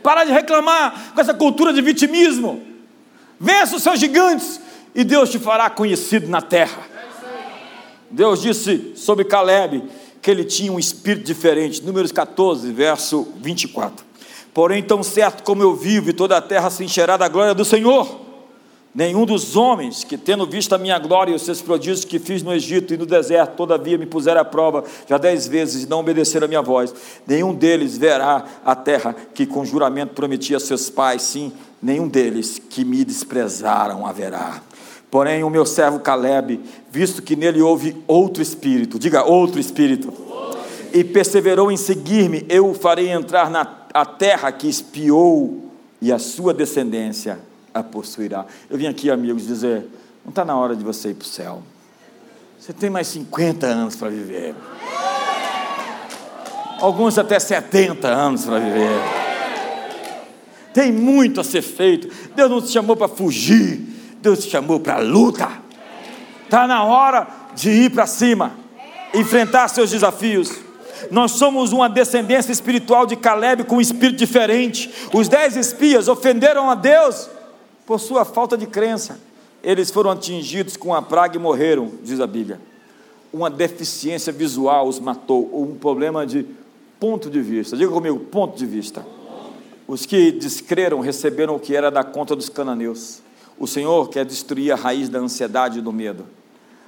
Para 0.04 0.24
de 0.24 0.32
reclamar 0.32 1.14
com 1.14 1.22
essa 1.22 1.34
cultura 1.34 1.74
de 1.74 1.82
vitimismo. 1.82 2.62
Vença 3.40 3.76
os 3.76 3.84
seus 3.84 4.00
gigantes, 4.00 4.62
e 4.94 5.04
Deus 5.04 5.30
te 5.30 5.40
fará 5.40 5.70
conhecido 5.70 6.28
na 6.28 6.42
terra. 6.42 6.84
Deus 8.10 8.42
disse 8.42 8.94
sobre 8.96 9.26
Caleb 9.26 9.84
que 10.22 10.30
ele 10.30 10.44
tinha 10.44 10.72
um 10.72 10.78
espírito 10.78 11.26
diferente. 11.26 11.82
Números 11.82 12.12
14, 12.12 12.72
verso 12.72 13.28
24. 13.38 14.11
Porém, 14.54 14.84
tão 14.84 15.02
certo 15.02 15.44
como 15.44 15.64
eu 15.64 15.76
vivo 15.76 16.10
e 16.10 16.14
toda 16.14 16.38
a 16.38 16.42
terra 16.42 16.70
se 16.70 16.84
encherá 16.84 17.16
da 17.16 17.28
glória 17.28 17.54
do 17.54 17.64
Senhor, 17.64 18.20
nenhum 18.94 19.26
dos 19.26 19.56
homens 19.56 20.04
que, 20.04 20.18
tendo 20.18 20.46
visto 20.46 20.74
a 20.74 20.78
minha 20.78 21.00
glória 21.00 21.32
e 21.32 21.36
os 21.36 21.44
seus 21.44 21.62
prodígios 21.62 22.04
que 22.04 22.20
fiz 22.20 22.44
no 22.44 22.54
Egito 22.54 22.94
e 22.94 22.98
no 22.98 23.06
deserto, 23.06 23.56
todavia 23.56 23.98
me 23.98 24.06
puseram 24.06 24.42
à 24.42 24.46
prova 24.46 24.84
já 25.08 25.18
dez 25.18 25.48
vezes 25.48 25.84
e 25.84 25.90
não 25.90 26.00
obedeceram 26.00 26.46
a 26.46 26.48
minha 26.50 26.62
voz, 26.62 26.94
nenhum 27.26 27.54
deles 27.54 27.98
verá 27.98 28.44
a 28.66 28.76
terra 28.76 29.16
que 29.34 29.46
com 29.46 29.64
juramento 29.64 30.14
prometi 30.14 30.54
a 30.54 30.60
seus 30.60 30.90
pais, 30.90 31.22
sim, 31.22 31.54
nenhum 31.82 32.08
deles 32.08 32.62
que 32.70 32.84
me 32.84 33.06
desprezaram 33.06 34.06
haverá. 34.06 34.62
Porém, 35.10 35.44
o 35.44 35.50
meu 35.50 35.66
servo 35.66 36.00
Caleb, 36.00 36.62
visto 36.90 37.22
que 37.22 37.36
nele 37.36 37.62
houve 37.62 38.02
outro 38.08 38.42
espírito, 38.42 38.98
diga 38.98 39.26
outro 39.26 39.60
espírito, 39.60 40.14
e 40.94 41.04
perseverou 41.04 41.72
em 41.72 41.78
seguir-me, 41.78 42.46
eu 42.50 42.70
o 42.70 42.74
farei 42.74 43.10
entrar 43.10 43.50
na 43.50 43.64
a 43.94 44.06
terra 44.06 44.52
que 44.52 44.68
espiou, 44.68 45.72
e 46.02 46.12
a 46.12 46.18
sua 46.18 46.54
descendência 46.54 47.40
a 47.74 47.84
possuirá. 47.84 48.46
Eu 48.70 48.78
vim 48.78 48.88
aqui, 48.88 49.10
amigos, 49.12 49.46
dizer: 49.46 49.88
não 50.26 50.30
está 50.30 50.44
na 50.44 50.58
hora 50.58 50.76
de 50.76 50.84
você 50.84 51.10
ir 51.10 51.14
para 51.14 51.26
o 51.26 51.28
céu. 51.28 51.64
Você 52.60 52.74
tem 52.74 52.90
mais 52.90 53.08
50 53.08 53.66
anos 53.68 53.96
para 53.96 54.10
viver. 54.10 54.56
Alguns 56.80 57.18
até 57.18 57.40
70 57.40 58.08
anos 58.08 58.46
para 58.46 58.60
viver. 58.60 59.00
Tem 60.74 60.92
muito 60.92 61.40
a 61.40 61.44
ser 61.44 61.62
feito. 61.62 62.10
Deus 62.36 62.50
não 62.50 62.62
te 62.62 62.70
chamou 62.70 62.96
para 62.96 63.08
fugir, 63.08 63.80
Deus 64.22 64.44
te 64.44 64.50
chamou 64.50 64.80
para 64.80 64.98
luta. 65.00 65.50
Está 66.44 66.68
na 66.68 66.84
hora 66.84 67.28
de 67.56 67.70
ir 67.70 67.92
para 67.92 68.08
cima, 68.08 68.54
enfrentar 69.14 69.68
seus 69.68 69.92
desafios. 69.92 70.52
Nós 71.10 71.32
somos 71.32 71.72
uma 71.72 71.90
descendência 71.90 72.52
espiritual 72.52 73.06
de 73.06 73.16
Caleb 73.16 73.64
com 73.64 73.78
um 73.78 73.82
espírito 73.82 74.18
diferente. 74.18 74.92
Os 75.14 75.28
dez 75.28 75.56
espias 75.56 76.08
ofenderam 76.08 76.70
a 76.70 76.76
Deus 76.76 77.30
por 77.86 78.00
sua 78.00 78.24
falta 78.24 78.58
de 78.58 78.68
crença. 78.68 79.20
Eles 79.64 79.92
foram 79.92 80.12
atingidos 80.12 80.78
com 80.78 80.94
a 80.94 81.02
praga 81.02 81.36
e 81.36 81.40
morreram, 81.40 81.92
diz 82.04 82.20
a 82.20 82.28
Bíblia. 82.28 82.60
Uma 83.34 83.50
deficiência 83.50 84.34
visual 84.34 84.88
os 84.88 85.00
matou, 85.00 85.50
ou 85.52 85.64
um 85.64 85.76
problema 85.76 86.26
de 86.26 86.46
ponto 87.00 87.30
de 87.30 87.42
vista. 87.42 87.78
Diga 87.78 87.92
comigo, 87.92 88.20
ponto 88.20 88.58
de 88.58 88.66
vista. 88.66 89.06
Os 89.88 90.06
que 90.06 90.32
descreram 90.32 91.00
receberam 91.00 91.56
o 91.56 91.60
que 91.60 91.76
era 91.76 91.90
da 91.90 92.04
conta 92.04 92.36
dos 92.36 92.50
cananeus. 92.50 93.22
O 93.60 93.68
Senhor 93.68 94.10
quer 94.10 94.26
destruir 94.26 94.72
a 94.72 94.76
raiz 94.76 95.10
da 95.10 95.20
ansiedade 95.20 95.80
e 95.80 95.82
do 95.82 95.92
medo. 95.92 96.26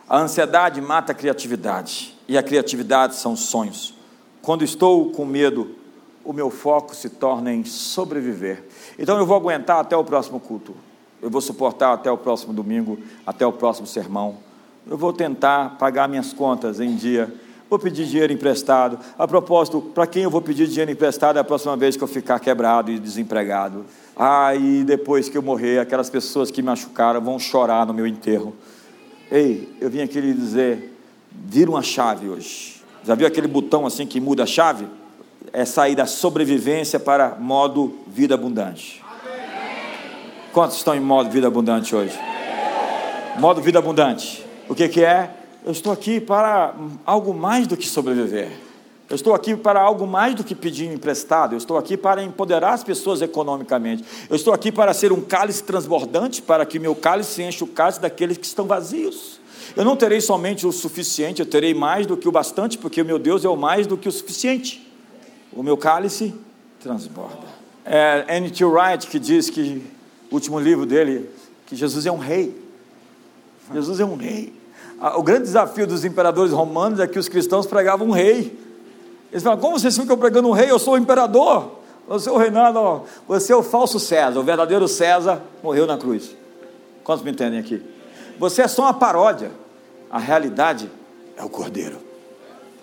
A 0.07 0.19
ansiedade 0.19 0.81
mata 0.81 1.11
a 1.11 1.15
criatividade, 1.15 2.17
e 2.27 2.37
a 2.37 2.43
criatividade 2.43 3.15
são 3.15 3.35
sonhos. 3.35 3.92
Quando 4.43 4.65
estou 4.65 5.09
com 5.09 5.25
medo, 5.25 5.69
o 6.21 6.33
meu 6.33 6.49
foco 6.49 6.93
se 6.93 7.07
torna 7.07 7.53
em 7.53 7.63
sobreviver. 7.63 8.61
Então 8.99 9.17
eu 9.17 9.25
vou 9.25 9.37
aguentar 9.37 9.79
até 9.79 9.95
o 9.95 10.03
próximo 10.03 10.37
culto. 10.37 10.75
Eu 11.21 11.29
vou 11.29 11.39
suportar 11.39 11.93
até 11.93 12.11
o 12.11 12.17
próximo 12.17 12.51
domingo, 12.51 12.99
até 13.25 13.47
o 13.47 13.53
próximo 13.53 13.87
sermão. 13.87 14.35
Eu 14.85 14.97
vou 14.97 15.13
tentar 15.13 15.77
pagar 15.77 16.09
minhas 16.09 16.33
contas 16.33 16.81
em 16.81 16.93
dia. 16.93 17.33
Vou 17.69 17.79
pedir 17.79 18.05
dinheiro 18.05 18.33
emprestado. 18.33 18.99
A 19.17 19.25
propósito, 19.25 19.79
para 19.79 20.05
quem 20.05 20.23
eu 20.23 20.29
vou 20.29 20.41
pedir 20.41 20.67
dinheiro 20.67 20.91
emprestado 20.91 21.37
é 21.37 21.39
a 21.39 21.45
próxima 21.45 21.77
vez 21.77 21.95
que 21.95 22.03
eu 22.03 22.07
ficar 22.07 22.37
quebrado 22.41 22.91
e 22.91 22.99
desempregado. 22.99 23.85
Ah, 24.13 24.53
e 24.53 24.83
depois 24.83 25.29
que 25.29 25.37
eu 25.37 25.41
morrer, 25.41 25.79
aquelas 25.79 26.09
pessoas 26.09 26.51
que 26.51 26.61
me 26.61 26.65
machucaram 26.65 27.21
vão 27.21 27.39
chorar 27.39 27.85
no 27.85 27.93
meu 27.93 28.05
enterro. 28.05 28.53
Ei, 29.31 29.73
eu 29.79 29.89
vim 29.89 30.01
aqui 30.01 30.19
lhe 30.19 30.33
dizer: 30.33 30.93
vira 31.31 31.71
uma 31.71 31.81
chave 31.81 32.27
hoje. 32.27 32.72
Já 33.03 33.15
viu 33.15 33.27
aquele 33.27 33.47
botão 33.47 33.85
assim 33.85 34.05
que 34.05 34.19
muda 34.19 34.43
a 34.43 34.45
chave? 34.45 34.87
É 35.51 35.65
sair 35.65 35.95
da 35.95 36.05
sobrevivência 36.05 36.99
para 36.99 37.35
modo 37.35 37.95
vida 38.07 38.33
abundante. 38.33 39.03
Quantos 40.53 40.77
estão 40.77 40.95
em 40.95 40.99
modo 40.99 41.29
vida 41.29 41.47
abundante 41.47 41.95
hoje? 41.95 42.17
Modo 43.39 43.61
vida 43.61 43.79
abundante. 43.79 44.45
O 44.69 44.75
que, 44.75 44.87
que 44.87 45.03
é? 45.03 45.29
Eu 45.65 45.71
estou 45.71 45.91
aqui 45.91 46.19
para 46.19 46.73
algo 47.05 47.33
mais 47.33 47.67
do 47.67 47.75
que 47.75 47.87
sobreviver. 47.87 48.51
Eu 49.09 49.15
estou 49.15 49.33
aqui 49.33 49.55
para 49.55 49.81
algo 49.81 50.07
mais 50.07 50.33
do 50.33 50.43
que 50.43 50.55
pedir 50.55 50.91
emprestado. 50.91 51.53
Eu 51.53 51.57
estou 51.57 51.77
aqui 51.77 51.97
para 51.97 52.23
empoderar 52.23 52.73
as 52.73 52.83
pessoas 52.83 53.21
economicamente. 53.21 54.03
Eu 54.29 54.35
estou 54.35 54.53
aqui 54.53 54.71
para 54.71 54.93
ser 54.93 55.11
um 55.11 55.21
cálice 55.21 55.63
transbordante, 55.63 56.41
para 56.41 56.65
que 56.65 56.79
meu 56.79 56.95
cálice 56.95 57.43
enche 57.43 57.63
o 57.63 57.67
cálice 57.67 57.99
daqueles 57.99 58.37
que 58.37 58.45
estão 58.45 58.65
vazios. 58.65 59.39
Eu 59.75 59.83
não 59.83 59.95
terei 59.95 60.21
somente 60.21 60.65
o 60.67 60.71
suficiente, 60.71 61.39
eu 61.39 61.45
terei 61.45 61.73
mais 61.73 62.05
do 62.05 62.17
que 62.17 62.27
o 62.27 62.31
bastante, 62.31 62.77
porque 62.77 63.01
o 63.01 63.05
meu 63.05 63.17
Deus 63.19 63.43
é 63.43 63.49
o 63.49 63.55
mais 63.55 63.87
do 63.87 63.97
que 63.97 64.07
o 64.07 64.11
suficiente. 64.11 64.85
O 65.51 65.63
meu 65.63 65.77
cálice 65.77 66.33
transborda. 66.79 67.47
É 67.85 68.37
N.T. 68.37 68.63
Wright 68.65 69.07
que 69.07 69.19
diz 69.19 69.49
que, 69.49 69.85
último 70.31 70.59
livro 70.59 70.85
dele, 70.85 71.29
que 71.65 71.75
Jesus 71.75 72.05
é 72.05 72.11
um 72.11 72.17
rei. 72.17 72.55
Jesus 73.73 73.99
é 73.99 74.05
um 74.05 74.15
rei. 74.15 74.53
O 75.15 75.23
grande 75.23 75.43
desafio 75.43 75.85
dos 75.85 76.05
imperadores 76.05 76.51
romanos 76.51 76.99
é 76.99 77.07
que 77.07 77.19
os 77.19 77.27
cristãos 77.27 77.65
pregavam 77.65 78.07
um 78.07 78.11
rei. 78.11 78.57
Eles 79.31 79.43
falam, 79.43 79.59
como 79.59 79.79
vocês 79.79 79.97
ficam 79.97 80.17
pregando 80.17 80.47
um 80.47 80.51
rei? 80.51 80.69
Eu 80.69 80.79
sou 80.79 80.93
o 80.93 80.97
imperador. 80.97 81.83
É 82.09 82.29
o 82.29 82.37
reinado, 82.37 83.03
você 83.27 83.53
é 83.53 83.55
o 83.55 83.63
falso 83.63 83.97
César, 83.97 84.37
o 84.37 84.43
verdadeiro 84.43 84.87
César 84.89 85.41
morreu 85.63 85.87
na 85.87 85.97
cruz. 85.97 86.35
Quantos 87.01 87.23
me 87.23 87.31
entendem 87.31 87.59
aqui? 87.59 87.81
Você 88.37 88.61
é 88.61 88.67
só 88.67 88.83
uma 88.83 88.93
paródia. 88.93 89.51
A 90.09 90.19
realidade 90.19 90.89
é 91.35 91.43
o 91.43 91.49
Cordeiro. 91.49 91.97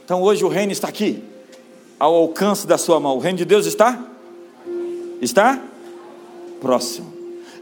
Então 0.05 0.23
hoje 0.23 0.45
o 0.45 0.49
reino 0.49 0.73
está 0.73 0.89
aqui, 0.89 1.23
ao 1.99 2.15
alcance 2.15 2.67
da 2.67 2.77
sua 2.77 2.99
mão. 2.99 3.17
O 3.17 3.21
reino 3.21 3.39
de 3.39 3.45
Deus 3.45 3.67
está? 3.67 4.05
Está? 5.21 5.63
Próximo. 6.61 7.13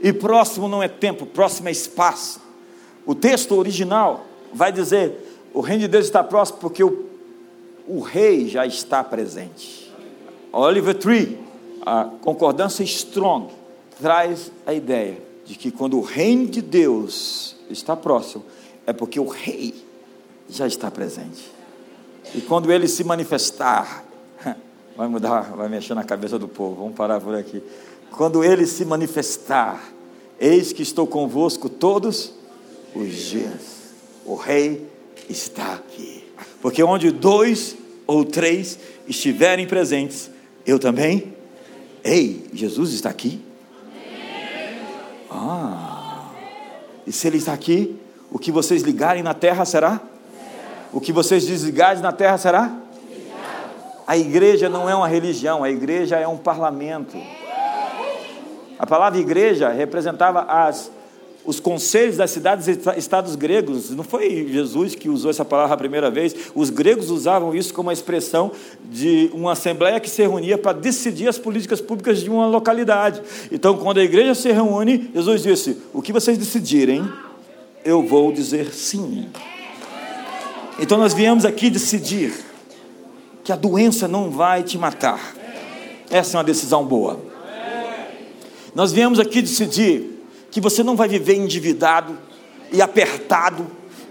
E 0.01 0.13
próximo 0.13 0.69
não 0.69 0.83
é 0.83 0.89
tempo, 0.89 1.27
próximo 1.27 1.69
é 1.69 1.73
espaço. 1.73 2.41
O 3.05 3.15
texto 3.15 3.55
original 3.55 4.25
vai 4.53 4.73
dizer: 4.73 5.43
o 5.53 5.61
reino 5.61 5.83
de 5.83 5.89
Deus 5.89 6.07
está 6.07 6.25
próximo 6.25 6.59
porque 6.59 6.83
o, 6.83 7.07
o 7.87 8.01
rei 8.01 8.49
já 8.49 8.67
está 8.67 9.03
presente. 9.03 9.93
Oliver 10.53 10.95
Tree, 10.95 11.39
a 11.85 12.05
concordância 12.23 12.83
strong, 12.85 13.53
traz 14.01 14.51
a 14.65 14.73
ideia 14.73 15.19
de 15.45 15.55
que 15.55 15.71
quando 15.71 15.99
o 15.99 16.03
reino 16.03 16.47
de 16.47 16.63
Deus 16.63 17.58
está 17.71 17.97
próximo, 17.97 18.45
é 18.87 18.93
porque 18.93 19.21
o 19.21 19.27
rei 19.27 19.75
já 20.49 20.67
está 20.67 20.91
presente. 20.91 21.51
E 22.35 22.41
quando 22.41 22.73
ele 22.73 22.89
se 22.89 23.05
manifestar, 23.05 24.05
vai 24.97 25.09
mudar, 25.09 25.55
vai 25.57 25.69
mexer 25.69 25.95
na 25.95 26.05
cabeça 26.05 26.39
do 26.39 26.49
povo, 26.49 26.83
vamos 26.83 26.97
parar 26.97 27.21
por 27.21 27.35
aqui. 27.35 27.63
Quando 28.11 28.43
ele 28.43 28.67
se 28.67 28.85
manifestar, 28.85 29.93
eis 30.41 30.73
que 30.73 30.83
estou 30.83 31.07
convosco 31.07 31.69
todos 31.69 32.33
os 32.95 33.15
dias. 33.15 33.79
O 34.25 34.35
rei 34.35 34.87
está 35.29 35.75
aqui. 35.75 36.25
Porque 36.61 36.83
onde 36.83 37.11
dois 37.11 37.77
ou 38.07 38.25
três 38.25 38.79
estiverem 39.07 39.67
presentes, 39.67 40.31
eu 40.67 40.79
também. 40.79 41.35
Ei, 42.03 42.47
Jesus 42.53 42.93
está 42.93 43.11
aqui? 43.11 43.41
Ah. 45.31 45.98
E 47.09 47.13
se 47.13 47.27
Ele 47.27 47.39
está 47.39 47.55
aqui, 47.55 47.99
o 48.31 48.39
que 48.39 48.53
vocês 48.53 48.83
ligarem 48.83 49.23
na 49.23 49.33
terra 49.33 49.65
será? 49.65 49.99
O 50.93 51.01
que 51.01 51.11
vocês 51.11 51.47
desligarem 51.47 52.03
na 52.03 52.13
terra 52.13 52.37
será? 52.37 52.71
A 54.07 54.19
igreja 54.19 54.69
não 54.69 54.91
é 54.91 54.95
uma 54.95 55.09
religião, 55.09 55.65
a 55.65 55.71
igreja 55.71 56.17
é 56.17 56.29
um 56.29 56.37
parlamento. 56.37 57.17
A 58.79 58.87
palavra 58.87 59.19
igreja 59.19 59.71
representava 59.71 60.43
as, 60.43 60.91
os 61.49 61.59
conselhos 61.59 62.19
das 62.19 62.31
cidades 62.31 62.69
e 62.69 62.79
estados 62.99 63.35
gregos. 63.35 63.89
Não 63.89 64.05
foi 64.05 64.47
Jesus 64.53 64.95
que 64.95 65.09
usou 65.09 65.31
essa 65.31 65.47
palavra 65.47 65.73
a 65.73 65.79
primeira 65.79 66.11
vez. 66.11 66.37
Os 66.55 66.69
gregos 66.69 67.09
usavam 67.11 67.55
isso 67.55 67.73
como 67.73 67.89
uma 67.89 67.93
expressão 67.95 68.53
de 68.85 69.31
uma 69.33 69.53
assembleia 69.53 69.99
que 69.99 70.11
se 70.11 70.21
reunia 70.21 70.59
para 70.59 70.75
decidir 70.75 71.27
as 71.27 71.39
políticas 71.39 71.81
públicas 71.81 72.21
de 72.21 72.29
uma 72.29 72.47
localidade. 72.47 73.23
Então, 73.51 73.79
quando 73.79 73.97
a 73.97 74.05
igreja 74.05 74.35
se 74.35 74.53
reúne, 74.53 75.11
Jesus 75.15 75.43
disse: 75.43 75.79
O 75.95 76.03
que 76.03 76.13
vocês 76.13 76.37
decidirem, 76.37 77.11
eu 77.83 78.07
vou 78.07 78.31
dizer 78.31 78.71
sim. 78.75 79.31
Então, 80.79 80.99
nós 80.99 81.15
viemos 81.15 81.47
aqui 81.47 81.71
decidir 81.71 82.35
que 83.43 83.51
a 83.51 83.57
doença 83.57 84.07
não 84.07 84.31
vai 84.31 84.63
te 84.63 84.77
matar. 84.77 85.35
Essa 86.11 86.37
é 86.37 86.39
uma 86.39 86.45
decisão 86.45 86.85
boa. 86.85 87.19
Nós 88.75 88.93
viemos 88.93 89.19
aqui 89.19 89.41
decidir 89.41 90.18
que 90.59 90.61
você 90.61 90.83
não 90.83 90.97
vai 90.97 91.09
viver 91.09 91.37
endividado 91.37 92.19
e 92.73 92.83
apertado, 92.83 93.65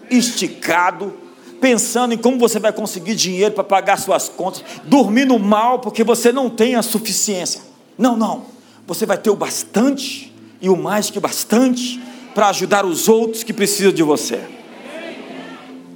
esticado, 0.10 1.14
pensando 1.60 2.14
em 2.14 2.18
como 2.18 2.40
você 2.40 2.58
vai 2.58 2.72
conseguir 2.72 3.16
dinheiro 3.16 3.54
para 3.54 3.66
pagar 3.66 3.98
suas 3.98 4.30
contas, 4.30 4.64
dormindo 4.86 5.38
mal 5.38 5.80
porque 5.80 6.06
você 6.06 6.32
não 6.32 6.50
tem 6.50 6.76
a 6.76 6.82
suficiência. 6.82 7.60
Não, 7.98 8.16
não. 8.16 8.46
Você 8.88 9.06
vai 9.06 9.18
ter 9.18 9.30
o 9.30 9.36
bastante 9.36 10.34
e 10.62 10.70
o 10.70 10.78
mais 10.78 11.10
que 11.10 11.20
bastante 11.20 12.02
para 12.34 12.48
ajudar 12.48 12.86
os 12.86 13.10
outros 13.10 13.44
que 13.44 13.52
precisam 13.52 13.92
de 13.92 14.02
você. 14.02 14.40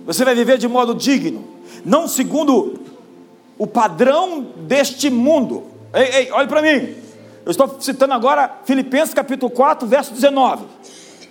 Você 0.05 0.25
vai 0.25 0.35
viver 0.35 0.57
de 0.57 0.67
modo 0.67 0.93
digno, 0.93 1.45
não 1.85 2.09
segundo 2.09 2.77
o 3.57 3.65
padrão 3.65 4.47
deste 4.57 5.09
mundo. 5.09 5.63
Ei, 5.93 6.23
ei, 6.23 6.31
olhe 6.31 6.49
para 6.49 6.61
mim. 6.61 6.93
Eu 7.45 7.51
estou 7.51 7.77
citando 7.79 8.13
agora 8.13 8.61
Filipenses 8.65 9.13
capítulo 9.13 9.51
4, 9.51 9.87
verso 9.87 10.13
19. 10.13 10.65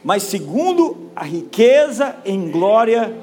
Mas 0.03 0.23
segundo 0.25 1.11
a 1.15 1.25
riqueza 1.25 2.17
em 2.25 2.51
glória 2.51 3.15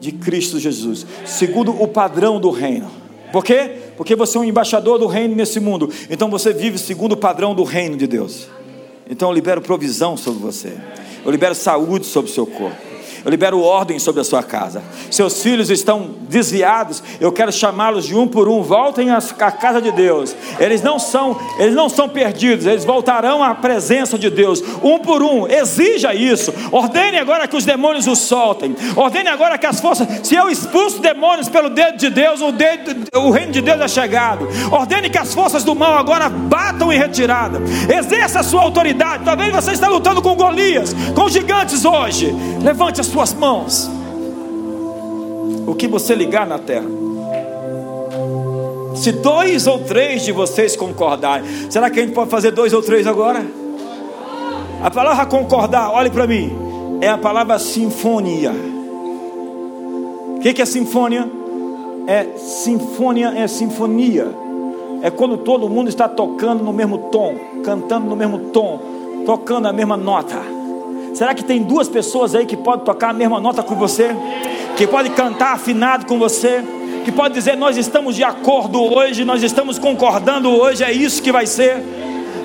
de 0.00 0.12
Cristo 0.12 0.58
Jesus, 0.58 1.06
segundo 1.24 1.70
o 1.70 1.86
padrão 1.86 2.40
do 2.40 2.50
reino. 2.50 2.90
Por 3.30 3.44
quê? 3.44 3.78
Porque 3.96 4.14
você 4.14 4.36
é 4.36 4.40
um 4.40 4.44
embaixador 4.44 4.98
do 4.98 5.06
reino 5.06 5.34
nesse 5.34 5.60
mundo. 5.60 5.90
Então 6.08 6.30
você 6.30 6.52
vive 6.52 6.78
segundo 6.78 7.12
o 7.12 7.16
padrão 7.16 7.54
do 7.54 7.64
reino 7.64 7.96
de 7.96 8.06
Deus. 8.06 8.48
Então 9.08 9.28
eu 9.28 9.34
libero 9.34 9.60
provisão 9.60 10.16
sobre 10.16 10.40
você. 10.40 10.72
Eu 11.24 11.30
libero 11.30 11.54
saúde 11.54 12.06
sobre 12.06 12.30
o 12.30 12.34
seu 12.34 12.46
corpo. 12.46 12.93
Eu 13.24 13.30
libero 13.30 13.58
ordem 13.60 13.98
sobre 13.98 14.20
a 14.20 14.24
sua 14.24 14.42
casa. 14.42 14.82
Seus 15.10 15.42
filhos 15.42 15.70
estão 15.70 16.10
desviados. 16.28 17.02
Eu 17.18 17.32
quero 17.32 17.50
chamá-los 17.50 18.04
de 18.04 18.14
um 18.14 18.28
por 18.28 18.48
um. 18.48 18.62
Voltem 18.62 19.10
à 19.10 19.20
casa 19.50 19.80
de 19.80 19.90
Deus. 19.92 20.36
Eles 20.60 20.82
não 20.82 20.98
são, 20.98 21.38
eles 21.58 21.74
não 21.74 21.88
são 21.88 22.06
perdidos. 22.06 22.66
Eles 22.66 22.84
voltarão 22.84 23.42
à 23.42 23.54
presença 23.54 24.18
de 24.18 24.28
Deus. 24.28 24.62
Um 24.82 24.98
por 24.98 25.22
um. 25.22 25.48
Exija 25.48 26.14
isso. 26.14 26.52
Ordene 26.70 27.16
agora 27.16 27.48
que 27.48 27.56
os 27.56 27.64
demônios 27.64 28.06
os 28.06 28.18
soltem. 28.18 28.76
Ordene 28.94 29.30
agora 29.30 29.56
que 29.56 29.66
as 29.66 29.80
forças. 29.80 30.06
Se 30.22 30.34
eu 30.34 30.50
expulso 30.50 31.00
demônios 31.00 31.48
pelo 31.48 31.70
dedo 31.70 31.96
de 31.96 32.10
Deus, 32.10 32.42
o, 32.42 32.52
dedo, 32.52 33.06
o 33.16 33.30
reino 33.30 33.52
de 33.52 33.62
Deus 33.62 33.80
é 33.80 33.88
chegado. 33.88 34.46
Ordene 34.70 35.08
que 35.08 35.18
as 35.18 35.32
forças 35.32 35.64
do 35.64 35.74
mal 35.74 35.96
agora 35.96 36.28
batam 36.28 36.92
em 36.92 36.98
retirada. 36.98 37.58
Exerça 37.90 38.40
a 38.40 38.42
sua 38.42 38.60
autoridade. 38.60 39.24
Talvez 39.24 39.50
você 39.50 39.72
está 39.72 39.88
lutando 39.88 40.20
com 40.20 40.34
Golias, 40.34 40.94
com 41.14 41.26
gigantes 41.30 41.86
hoje. 41.86 42.34
Levante 42.62 43.00
as 43.00 43.13
suas 43.14 43.32
mãos. 43.32 43.88
O 45.68 45.74
que 45.74 45.86
você 45.86 46.16
ligar 46.16 46.44
na 46.44 46.58
terra. 46.58 46.86
Se 48.96 49.12
dois 49.12 49.68
ou 49.68 49.78
três 49.78 50.22
de 50.22 50.32
vocês 50.32 50.74
concordarem, 50.74 51.44
será 51.70 51.88
que 51.90 52.00
a 52.00 52.02
gente 52.02 52.12
pode 52.12 52.28
fazer 52.28 52.50
dois 52.50 52.72
ou 52.72 52.82
três 52.82 53.06
agora? 53.06 53.46
A 54.82 54.90
palavra 54.90 55.26
concordar, 55.26 55.92
olhe 55.92 56.10
para 56.10 56.26
mim, 56.26 56.98
é 57.00 57.08
a 57.08 57.16
palavra 57.16 57.56
sinfonia. 57.58 58.52
O 60.36 60.40
que, 60.40 60.52
que 60.52 60.62
é 60.62 60.66
sinfonia? 60.66 61.30
É 62.08 62.36
sinfonia, 62.36 63.32
é 63.36 63.46
sinfonia. 63.46 64.26
É 65.02 65.10
quando 65.10 65.38
todo 65.38 65.68
mundo 65.68 65.88
está 65.88 66.08
tocando 66.08 66.64
no 66.64 66.72
mesmo 66.72 66.98
tom, 67.10 67.36
cantando 67.64 68.06
no 68.06 68.16
mesmo 68.16 68.50
tom, 68.50 68.80
tocando 69.24 69.68
a 69.68 69.72
mesma 69.72 69.96
nota. 69.96 70.53
Será 71.14 71.32
que 71.32 71.44
tem 71.44 71.62
duas 71.62 71.88
pessoas 71.88 72.34
aí 72.34 72.44
que 72.44 72.56
podem 72.56 72.84
tocar 72.84 73.10
a 73.10 73.12
mesma 73.12 73.40
nota 73.40 73.62
com 73.62 73.76
você? 73.76 74.10
Que 74.76 74.84
pode 74.84 75.10
cantar 75.10 75.52
afinado 75.52 76.06
com 76.06 76.18
você? 76.18 76.62
Que 77.04 77.12
pode 77.12 77.34
dizer, 77.34 77.56
nós 77.56 77.76
estamos 77.76 78.16
de 78.16 78.24
acordo 78.24 78.82
hoje, 78.82 79.24
nós 79.24 79.42
estamos 79.42 79.78
concordando 79.78 80.50
hoje, 80.50 80.82
é 80.82 80.92
isso 80.92 81.22
que 81.22 81.30
vai 81.30 81.46
ser. 81.46 81.82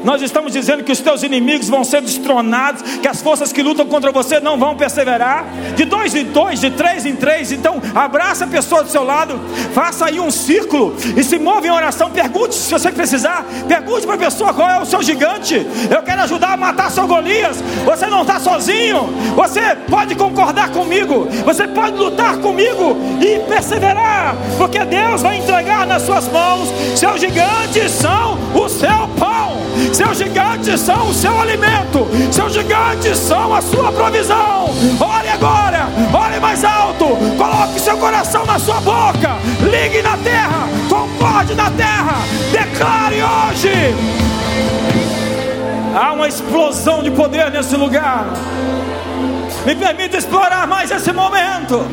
Nós 0.04 0.22
estamos 0.22 0.54
dizendo 0.54 0.84
que 0.84 0.92
os 0.92 1.00
teus 1.00 1.24
inimigos 1.24 1.70
vão 1.70 1.84
ser 1.84 2.02
destronados, 2.02 2.82
que 3.00 3.08
as 3.08 3.22
forças 3.22 3.52
que 3.52 3.62
lutam 3.62 3.86
contra 3.86 4.12
você 4.12 4.40
não 4.40 4.58
vão 4.58 4.76
perseverar. 4.76 5.46
De 5.76 5.86
dois 5.86 6.16
em 6.16 6.26
dois, 6.26 6.60
de 6.60 6.70
três 6.72 7.06
em 7.06 7.16
três. 7.16 7.52
Então, 7.52 7.82
abraça 7.94 8.46
a 8.46 8.48
pessoa 8.48 8.84
do 8.84 8.90
seu 8.90 9.04
lado, 9.04 9.40
faça 9.74 10.06
aí 10.06 10.20
um 10.20 10.32
círculo 10.32 10.96
e 11.16 11.24
se 11.24 11.38
move 11.38 11.68
em 11.68 11.72
oração. 11.72 12.10
Pergunte 12.10 12.56
se 12.56 12.72
você 12.72 12.92
precisar. 12.92 13.46
Pergunte 13.68 14.06
para 14.06 14.16
a 14.16 14.20
pessoa 14.20 14.54
qual 14.54 14.70
é 14.70 14.80
o 14.80 14.86
seu 14.86 15.02
gigante. 15.02 15.66
Eu 15.90 16.02
quero 16.04 16.22
ajudar 16.22 16.54
a 16.54 16.58
matar 16.58 16.92
seu 16.92 17.08
Golias. 17.08 17.58
Você 17.86 18.06
não 18.08 18.22
está 18.22 18.40
sozinho. 18.40 19.10
Você 19.36 19.76
pode 19.90 20.16
concordar 20.16 20.70
comigo. 20.72 21.28
Você 21.46 21.68
pode 21.68 21.98
lutar 21.98 22.38
comigo 22.38 22.98
e 23.22 23.40
perseverar, 23.48 24.36
porque 24.58 24.84
Deus 24.86 25.22
vai 25.22 25.38
entregar 25.38 25.86
nas 25.86 26.04
suas 26.04 26.28
mãos. 26.28 26.70
Seus 26.96 27.20
gigantes 27.20 27.92
são 27.92 28.38
o 28.56 28.70
seu 28.70 29.08
pão. 29.18 29.58
Seus 29.94 30.18
gigantes 30.18 30.80
são 30.82 31.10
o 31.10 31.14
seu 31.14 31.40
alimento, 31.40 32.08
seus 32.32 32.54
gigantes 32.54 33.18
são 33.18 33.54
a 33.54 33.62
sua 33.62 33.92
provisão. 33.92 34.70
Ore 35.00 35.30
agora, 35.30 35.88
ore 36.14 36.40
mais 36.40 36.64
alto, 36.64 37.06
coloque 37.38 37.80
seu 37.80 37.98
coração 37.98 38.46
na 38.46 38.60
sua 38.60 38.80
boca, 38.82 39.38
ligue 39.62 40.02
na 40.02 40.18
terra, 40.18 40.68
concorde 40.88 41.56
na 41.56 41.70
terra, 41.72 42.18
declare 42.52 43.18
hoje. 43.22 43.96
Há 45.96 46.14
uma 46.14 46.28
explosão 46.28 47.02
de 47.02 47.12
poder 47.12 47.52
nesse 47.52 47.76
lugar. 47.76 48.28
Me 49.66 49.76
permita 49.76 50.18
explorar 50.18 50.68
mais 50.68 50.92
esse 50.92 51.12
momento. 51.12 51.86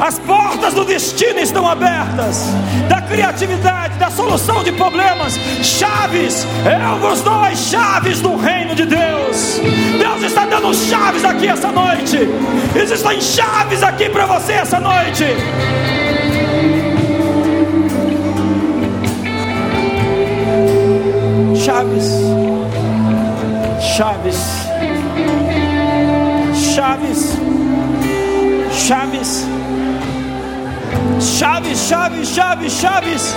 As 0.00 0.18
portas 0.18 0.74
do 0.74 0.84
destino 0.84 1.38
estão 1.38 1.68
abertas, 1.68 2.46
da 2.88 3.00
criatividade, 3.00 3.96
da 3.98 4.10
solução 4.10 4.62
de 4.62 4.72
problemas, 4.72 5.38
chaves. 5.62 6.46
Eu 6.64 6.98
vos 6.98 7.22
dou 7.22 7.40
as 7.40 7.58
chaves 7.58 8.20
do 8.20 8.36
reino 8.36 8.74
de 8.74 8.86
Deus. 8.86 9.60
Deus 9.98 10.22
está 10.22 10.46
dando 10.46 10.74
chaves 10.74 11.24
aqui 11.24 11.46
essa 11.46 11.70
noite. 11.70 12.18
Existem 12.74 13.20
chaves 13.20 13.82
aqui 13.82 14.08
para 14.08 14.26
você 14.26 14.52
essa 14.54 14.80
noite. 14.80 15.24
Chaves, 21.56 22.20
chaves, 23.80 24.36
chaves, 26.74 27.38
chaves. 28.72 29.53
Chaves, 31.24 31.78
chaves, 31.88 32.28
chaves, 32.28 32.72
chaves. 32.72 33.34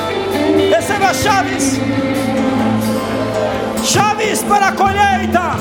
Receba 0.69 1.13
chaves. 1.13 1.79
Chaves 3.81 4.43
para 4.43 4.67
a 4.67 4.71
colheita. 4.73 5.55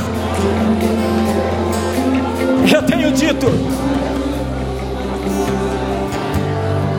Eu 2.74 2.82
tenho 2.82 3.12
dito. 3.12 3.46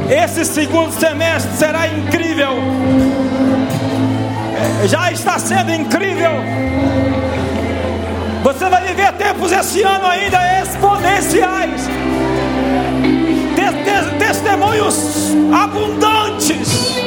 Esse 0.09 0.45
segundo 0.45 0.93
semestre 0.93 1.57
será 1.57 1.89
incrível. 1.89 2.53
Já 4.85 5.11
está 5.11 5.37
sendo 5.37 5.73
incrível. 5.73 6.31
Você 8.43 8.69
vai 8.69 8.87
viver 8.87 9.11
tempos 9.13 9.51
esse 9.51 9.83
ano 9.83 10.07
ainda 10.07 10.61
exponenciais 10.61 11.81
testemunhos 14.17 15.35
abundantes. 15.53 16.97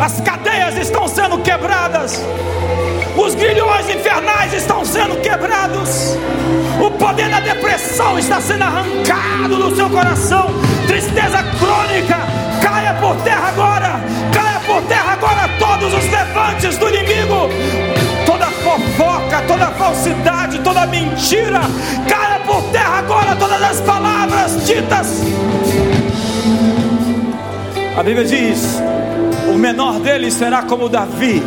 As 0.00 0.20
cadeias 0.20 0.76
estão 0.76 1.06
sendo 1.06 1.38
quebradas, 1.38 2.22
os 3.16 3.34
grilhões 3.34 3.88
infernais 3.88 4.52
estão 4.54 4.84
sendo 4.84 5.20
quebrados, 5.20 6.16
o 6.84 6.90
poder 6.92 7.28
da 7.28 7.40
depressão 7.40 8.18
está 8.18 8.40
sendo 8.40 8.62
arrancado 8.62 9.56
do 9.56 9.76
seu 9.76 9.90
coração, 9.90 10.46
tristeza 10.86 11.42
crônica, 11.58 12.18
caia 12.62 12.94
por 12.94 13.16
terra 13.16 13.48
agora, 13.48 14.00
caia 14.32 14.60
por 14.60 14.82
terra 14.88 15.12
agora 15.12 15.48
todos 15.58 15.92
os 15.92 16.10
levantes 16.10 16.78
do 16.78 16.88
inimigo, 16.88 17.48
fofoca, 18.70 19.42
toda 19.48 19.66
falsidade, 19.72 20.58
toda 20.60 20.86
mentira, 20.86 21.60
caia 22.08 22.40
por 22.40 22.62
terra 22.70 22.98
agora 22.98 23.34
todas 23.36 23.62
as 23.62 23.80
palavras 23.80 24.66
ditas. 24.66 25.22
A 27.96 28.02
Bíblia 28.02 28.24
diz: 28.24 28.80
o 29.52 29.58
menor 29.58 29.98
deles 30.00 30.34
será 30.34 30.62
como 30.62 30.88
Davi. 30.88 31.42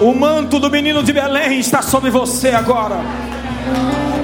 O 0.00 0.14
manto 0.14 0.60
do 0.60 0.70
menino 0.70 1.02
de 1.02 1.12
Belém 1.12 1.58
está 1.58 1.82
sobre 1.82 2.10
você 2.10 2.50
agora. 2.50 3.00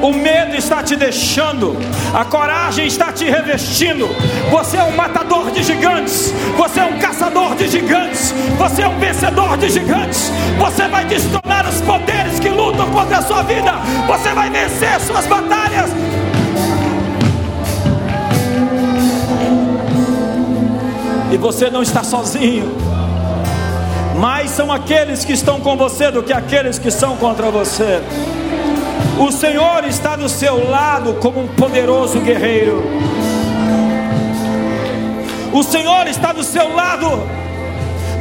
O 0.00 0.12
medo 0.12 0.54
está 0.54 0.82
te 0.82 0.96
deixando, 0.96 1.74
a 2.12 2.24
coragem 2.26 2.86
está 2.86 3.10
te 3.10 3.24
revestindo. 3.24 4.06
Você 4.50 4.76
é 4.76 4.84
um 4.84 4.94
matador 4.94 5.50
de 5.50 5.62
gigantes, 5.62 6.32
você 6.56 6.80
é 6.80 6.84
um 6.84 6.98
caçador 7.24 7.54
de 7.54 7.68
gigantes, 7.68 8.34
você 8.58 8.82
é 8.82 8.88
um 8.88 8.98
vencedor 8.98 9.56
de 9.56 9.70
gigantes. 9.70 10.30
Você 10.58 10.86
vai 10.88 11.04
destronar 11.06 11.66
os 11.66 11.80
poderes 11.80 12.38
que 12.38 12.48
lutam 12.50 12.90
contra 12.90 13.18
a 13.18 13.22
sua 13.22 13.42
vida, 13.42 13.72
você 14.06 14.30
vai 14.30 14.50
vencer 14.50 15.00
suas 15.00 15.26
batalhas. 15.26 15.90
E 21.32 21.36
você 21.36 21.70
não 21.70 21.82
está 21.82 22.04
sozinho. 22.04 22.76
Mais 24.18 24.50
são 24.50 24.70
aqueles 24.70 25.24
que 25.24 25.32
estão 25.32 25.60
com 25.60 25.76
você 25.76 26.10
do 26.10 26.22
que 26.22 26.32
aqueles 26.32 26.78
que 26.78 26.90
são 26.90 27.16
contra 27.16 27.50
você. 27.50 28.02
O 29.18 29.32
Senhor 29.32 29.84
está 29.84 30.14
do 30.14 30.28
seu 30.28 30.68
lado 30.68 31.14
como 31.14 31.40
um 31.40 31.48
poderoso 31.48 32.20
guerreiro. 32.20 32.82
O 35.54 35.62
Senhor 35.62 36.06
está 36.06 36.32
do 36.32 36.44
seu 36.44 36.74
lado. 36.74 37.08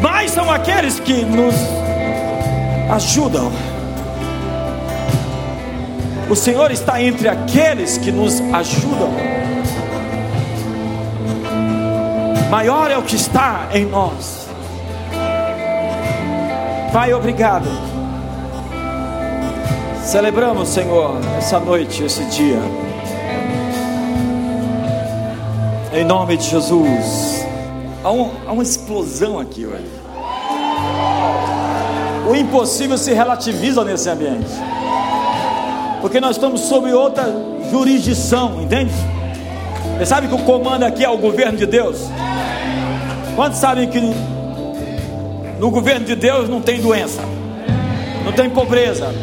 Mais 0.02 0.32
são 0.32 0.50
aqueles 0.50 1.00
que 1.00 1.26
nos 1.26 1.56
ajudam. 2.90 3.52
O 6.30 6.36
Senhor 6.36 6.72
está 6.72 7.02
entre 7.02 7.28
aqueles 7.28 7.98
que 7.98 8.12
nos 8.12 8.40
ajudam. 8.40 9.12
Maior 12.50 12.90
é 12.92 12.98
o 12.98 13.02
que 13.02 13.16
está 13.16 13.68
em 13.74 13.86
nós. 13.86 14.48
Pai, 16.94 17.12
obrigado 17.12 17.68
Celebramos, 20.04 20.68
Senhor, 20.68 21.18
essa 21.38 21.60
noite, 21.60 22.04
esse 22.04 22.24
dia. 22.26 22.60
Em 25.94 26.04
nome 26.04 26.38
de 26.38 26.50
Jesus. 26.50 27.46
Há, 28.04 28.12
um, 28.12 28.32
há 28.48 28.52
uma 28.52 28.64
explosão 28.64 29.38
aqui 29.38 29.64
hoje. 29.64 29.86
O 32.28 32.36
impossível 32.36 32.98
se 32.98 33.14
relativiza 33.14 33.84
nesse 33.86 34.10
ambiente. 34.10 34.50
Porque 36.02 36.20
nós 36.20 36.36
estamos 36.36 36.62
sob 36.62 36.92
outra 36.92 37.26
jurisdição, 37.70 38.60
entende? 38.60 38.92
Você 39.96 40.08
sabe 40.08 40.28
que 40.28 40.34
o 40.34 40.40
comando 40.40 40.82
aqui 40.82 41.06
é 41.06 41.10
o 41.10 41.18
governo 41.18 41.60
de 41.60 41.68
Deus? 41.68 42.10
Quantos 43.36 43.60
sabem 43.60 43.88
que 43.88 44.02
no, 44.02 44.16
no 45.60 45.70
governo 45.70 46.08
de 46.08 46.16
Deus 46.16 46.50
não 46.50 46.60
tem 46.60 46.82
doença, 46.82 47.22
não 48.26 48.34
tem 48.34 48.50
pobreza, 48.50 49.14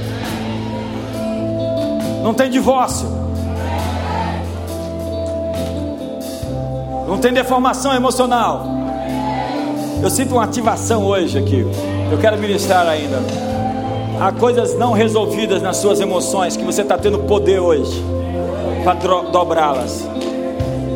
não 2.22 2.32
tem 2.32 2.48
divórcio, 2.48 3.19
não 7.10 7.18
tem 7.18 7.32
deformação 7.32 7.92
emocional. 7.92 8.64
Eu 10.00 10.08
sinto 10.08 10.36
uma 10.36 10.44
ativação 10.44 11.04
hoje 11.04 11.36
aqui. 11.38 11.66
Eu 12.10 12.16
quero 12.18 12.38
ministrar 12.38 12.86
ainda. 12.86 13.18
Há 14.20 14.30
coisas 14.30 14.78
não 14.78 14.92
resolvidas 14.92 15.60
nas 15.60 15.78
suas 15.78 15.98
emoções 15.98 16.56
que 16.56 16.62
você 16.62 16.82
está 16.82 16.96
tendo 16.96 17.18
poder 17.18 17.58
hoje 17.58 18.00
para 18.84 18.94
dobrá-las. 19.22 20.08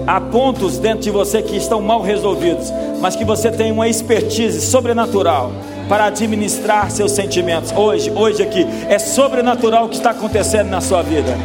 Há 0.06 0.20
pontos 0.20 0.78
dentro 0.78 1.00
de 1.00 1.10
você 1.10 1.42
que 1.42 1.56
estão 1.56 1.80
mal 1.80 2.00
resolvidos, 2.00 2.72
mas 3.00 3.16
que 3.16 3.24
você 3.24 3.50
tem 3.50 3.72
uma 3.72 3.88
expertise 3.88 4.60
sobrenatural 4.60 5.50
para 5.88 6.04
administrar 6.04 6.92
seus 6.92 7.10
sentimentos. 7.10 7.72
Hoje, 7.72 8.12
hoje 8.14 8.40
aqui, 8.40 8.64
é 8.88 9.00
sobrenatural 9.00 9.86
o 9.86 9.88
que 9.88 9.96
está 9.96 10.10
acontecendo 10.10 10.70
na 10.70 10.80
sua 10.80 11.02
vida. 11.02 11.36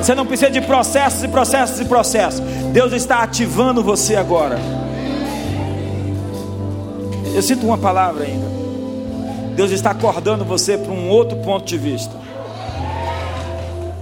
Você 0.00 0.14
não 0.14 0.26
precisa 0.26 0.50
de 0.50 0.60
processos 0.60 1.22
e 1.24 1.28
processos 1.28 1.80
e 1.80 1.84
processos. 1.84 2.40
Deus 2.72 2.92
está 2.92 3.22
ativando 3.22 3.82
você 3.82 4.16
agora. 4.16 4.58
Eu 7.34 7.42
sinto 7.42 7.66
uma 7.66 7.76
palavra 7.76 8.24
ainda. 8.24 8.46
Deus 9.54 9.70
está 9.70 9.90
acordando 9.90 10.44
você 10.44 10.78
para 10.78 10.92
um 10.92 11.08
outro 11.08 11.38
ponto 11.38 11.64
de 11.64 11.78
vista. 11.78 12.14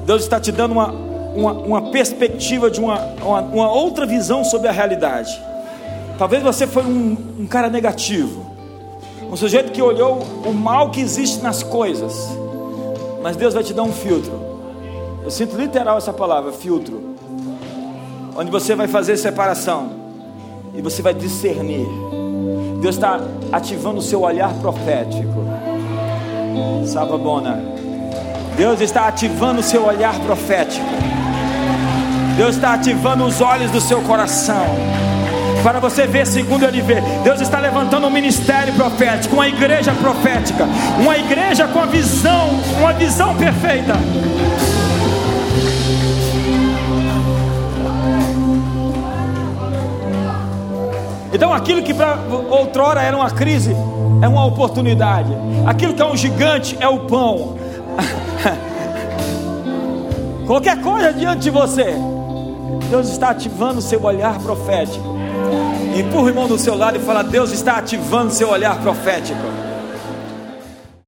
Deus 0.04 0.22
está 0.22 0.38
te 0.38 0.52
dando 0.52 0.72
uma, 0.72 0.92
uma, 1.34 1.52
uma 1.52 1.82
perspectiva 1.90 2.70
de 2.70 2.80
uma, 2.80 2.98
uma, 3.22 3.40
uma, 3.40 3.72
outra 3.72 4.04
visão 4.04 4.44
sobre 4.44 4.68
a 4.68 4.72
realidade. 4.72 5.40
Talvez 6.18 6.42
você 6.42 6.66
foi 6.66 6.82
um, 6.84 7.16
um 7.40 7.46
cara 7.46 7.68
negativo, 7.68 8.46
um 9.30 9.36
sujeito 9.36 9.72
que 9.72 9.80
olhou 9.80 10.22
o 10.44 10.52
mal 10.52 10.90
que 10.90 11.00
existe 11.00 11.42
nas 11.42 11.62
coisas, 11.62 12.14
mas 13.22 13.36
Deus 13.36 13.54
vai 13.54 13.64
te 13.64 13.72
dar 13.72 13.82
um 13.82 13.92
filtro. 13.92 14.43
Eu 15.24 15.30
sinto 15.30 15.56
literal 15.56 15.96
essa 15.96 16.12
palavra, 16.12 16.52
filtro, 16.52 17.16
onde 18.36 18.50
você 18.50 18.76
vai 18.76 18.86
fazer 18.86 19.16
separação 19.16 19.90
e 20.74 20.82
você 20.82 21.00
vai 21.00 21.14
discernir. 21.14 21.86
Deus 22.82 22.96
está 22.96 23.18
ativando 23.50 24.00
o 24.00 24.02
seu 24.02 24.20
olhar 24.20 24.52
profético. 24.60 25.46
Sababona. 26.84 27.58
Deus 28.54 28.82
está 28.82 29.08
ativando 29.08 29.60
o 29.60 29.62
seu 29.62 29.86
olhar 29.86 30.14
profético. 30.20 30.84
Deus 32.36 32.56
está 32.56 32.74
ativando 32.74 33.24
os 33.24 33.40
olhos 33.40 33.70
do 33.70 33.80
seu 33.80 34.02
coração. 34.02 34.66
Para 35.62 35.80
você 35.80 36.06
ver 36.06 36.26
segundo 36.26 36.66
ele 36.66 36.82
vê. 36.82 37.00
Deus 37.22 37.40
está 37.40 37.58
levantando 37.58 38.06
um 38.06 38.10
ministério 38.10 38.74
profético, 38.74 39.36
uma 39.36 39.48
igreja 39.48 39.94
profética, 39.94 40.68
uma 41.00 41.16
igreja 41.16 41.66
com 41.66 41.80
a 41.80 41.86
visão, 41.86 42.50
uma 42.78 42.92
visão 42.92 43.34
perfeita. 43.34 43.94
Então 51.34 51.52
aquilo 51.52 51.82
que 51.82 51.92
para 51.92 52.16
outrora 52.48 53.02
era 53.02 53.16
uma 53.16 53.28
crise, 53.28 53.74
é 54.22 54.28
uma 54.28 54.46
oportunidade. 54.46 55.32
Aquilo 55.66 55.92
que 55.92 56.00
é 56.00 56.06
um 56.06 56.16
gigante 56.16 56.76
é 56.78 56.86
o 56.86 57.00
pão. 57.00 57.56
Qualquer 60.46 60.80
coisa 60.80 61.12
diante 61.12 61.40
de 61.40 61.50
você, 61.50 61.96
Deus 62.88 63.08
está 63.08 63.30
ativando 63.30 63.80
seu 63.80 64.00
olhar 64.04 64.38
profético. 64.38 65.16
Empurra 65.98 66.22
o 66.22 66.28
irmão 66.28 66.46
do 66.46 66.56
seu 66.56 66.76
lado 66.76 66.98
e 66.98 67.00
fala: 67.00 67.24
Deus 67.24 67.50
está 67.50 67.78
ativando 67.78 68.30
seu 68.30 68.50
olhar 68.50 68.78
profético. 68.78 69.63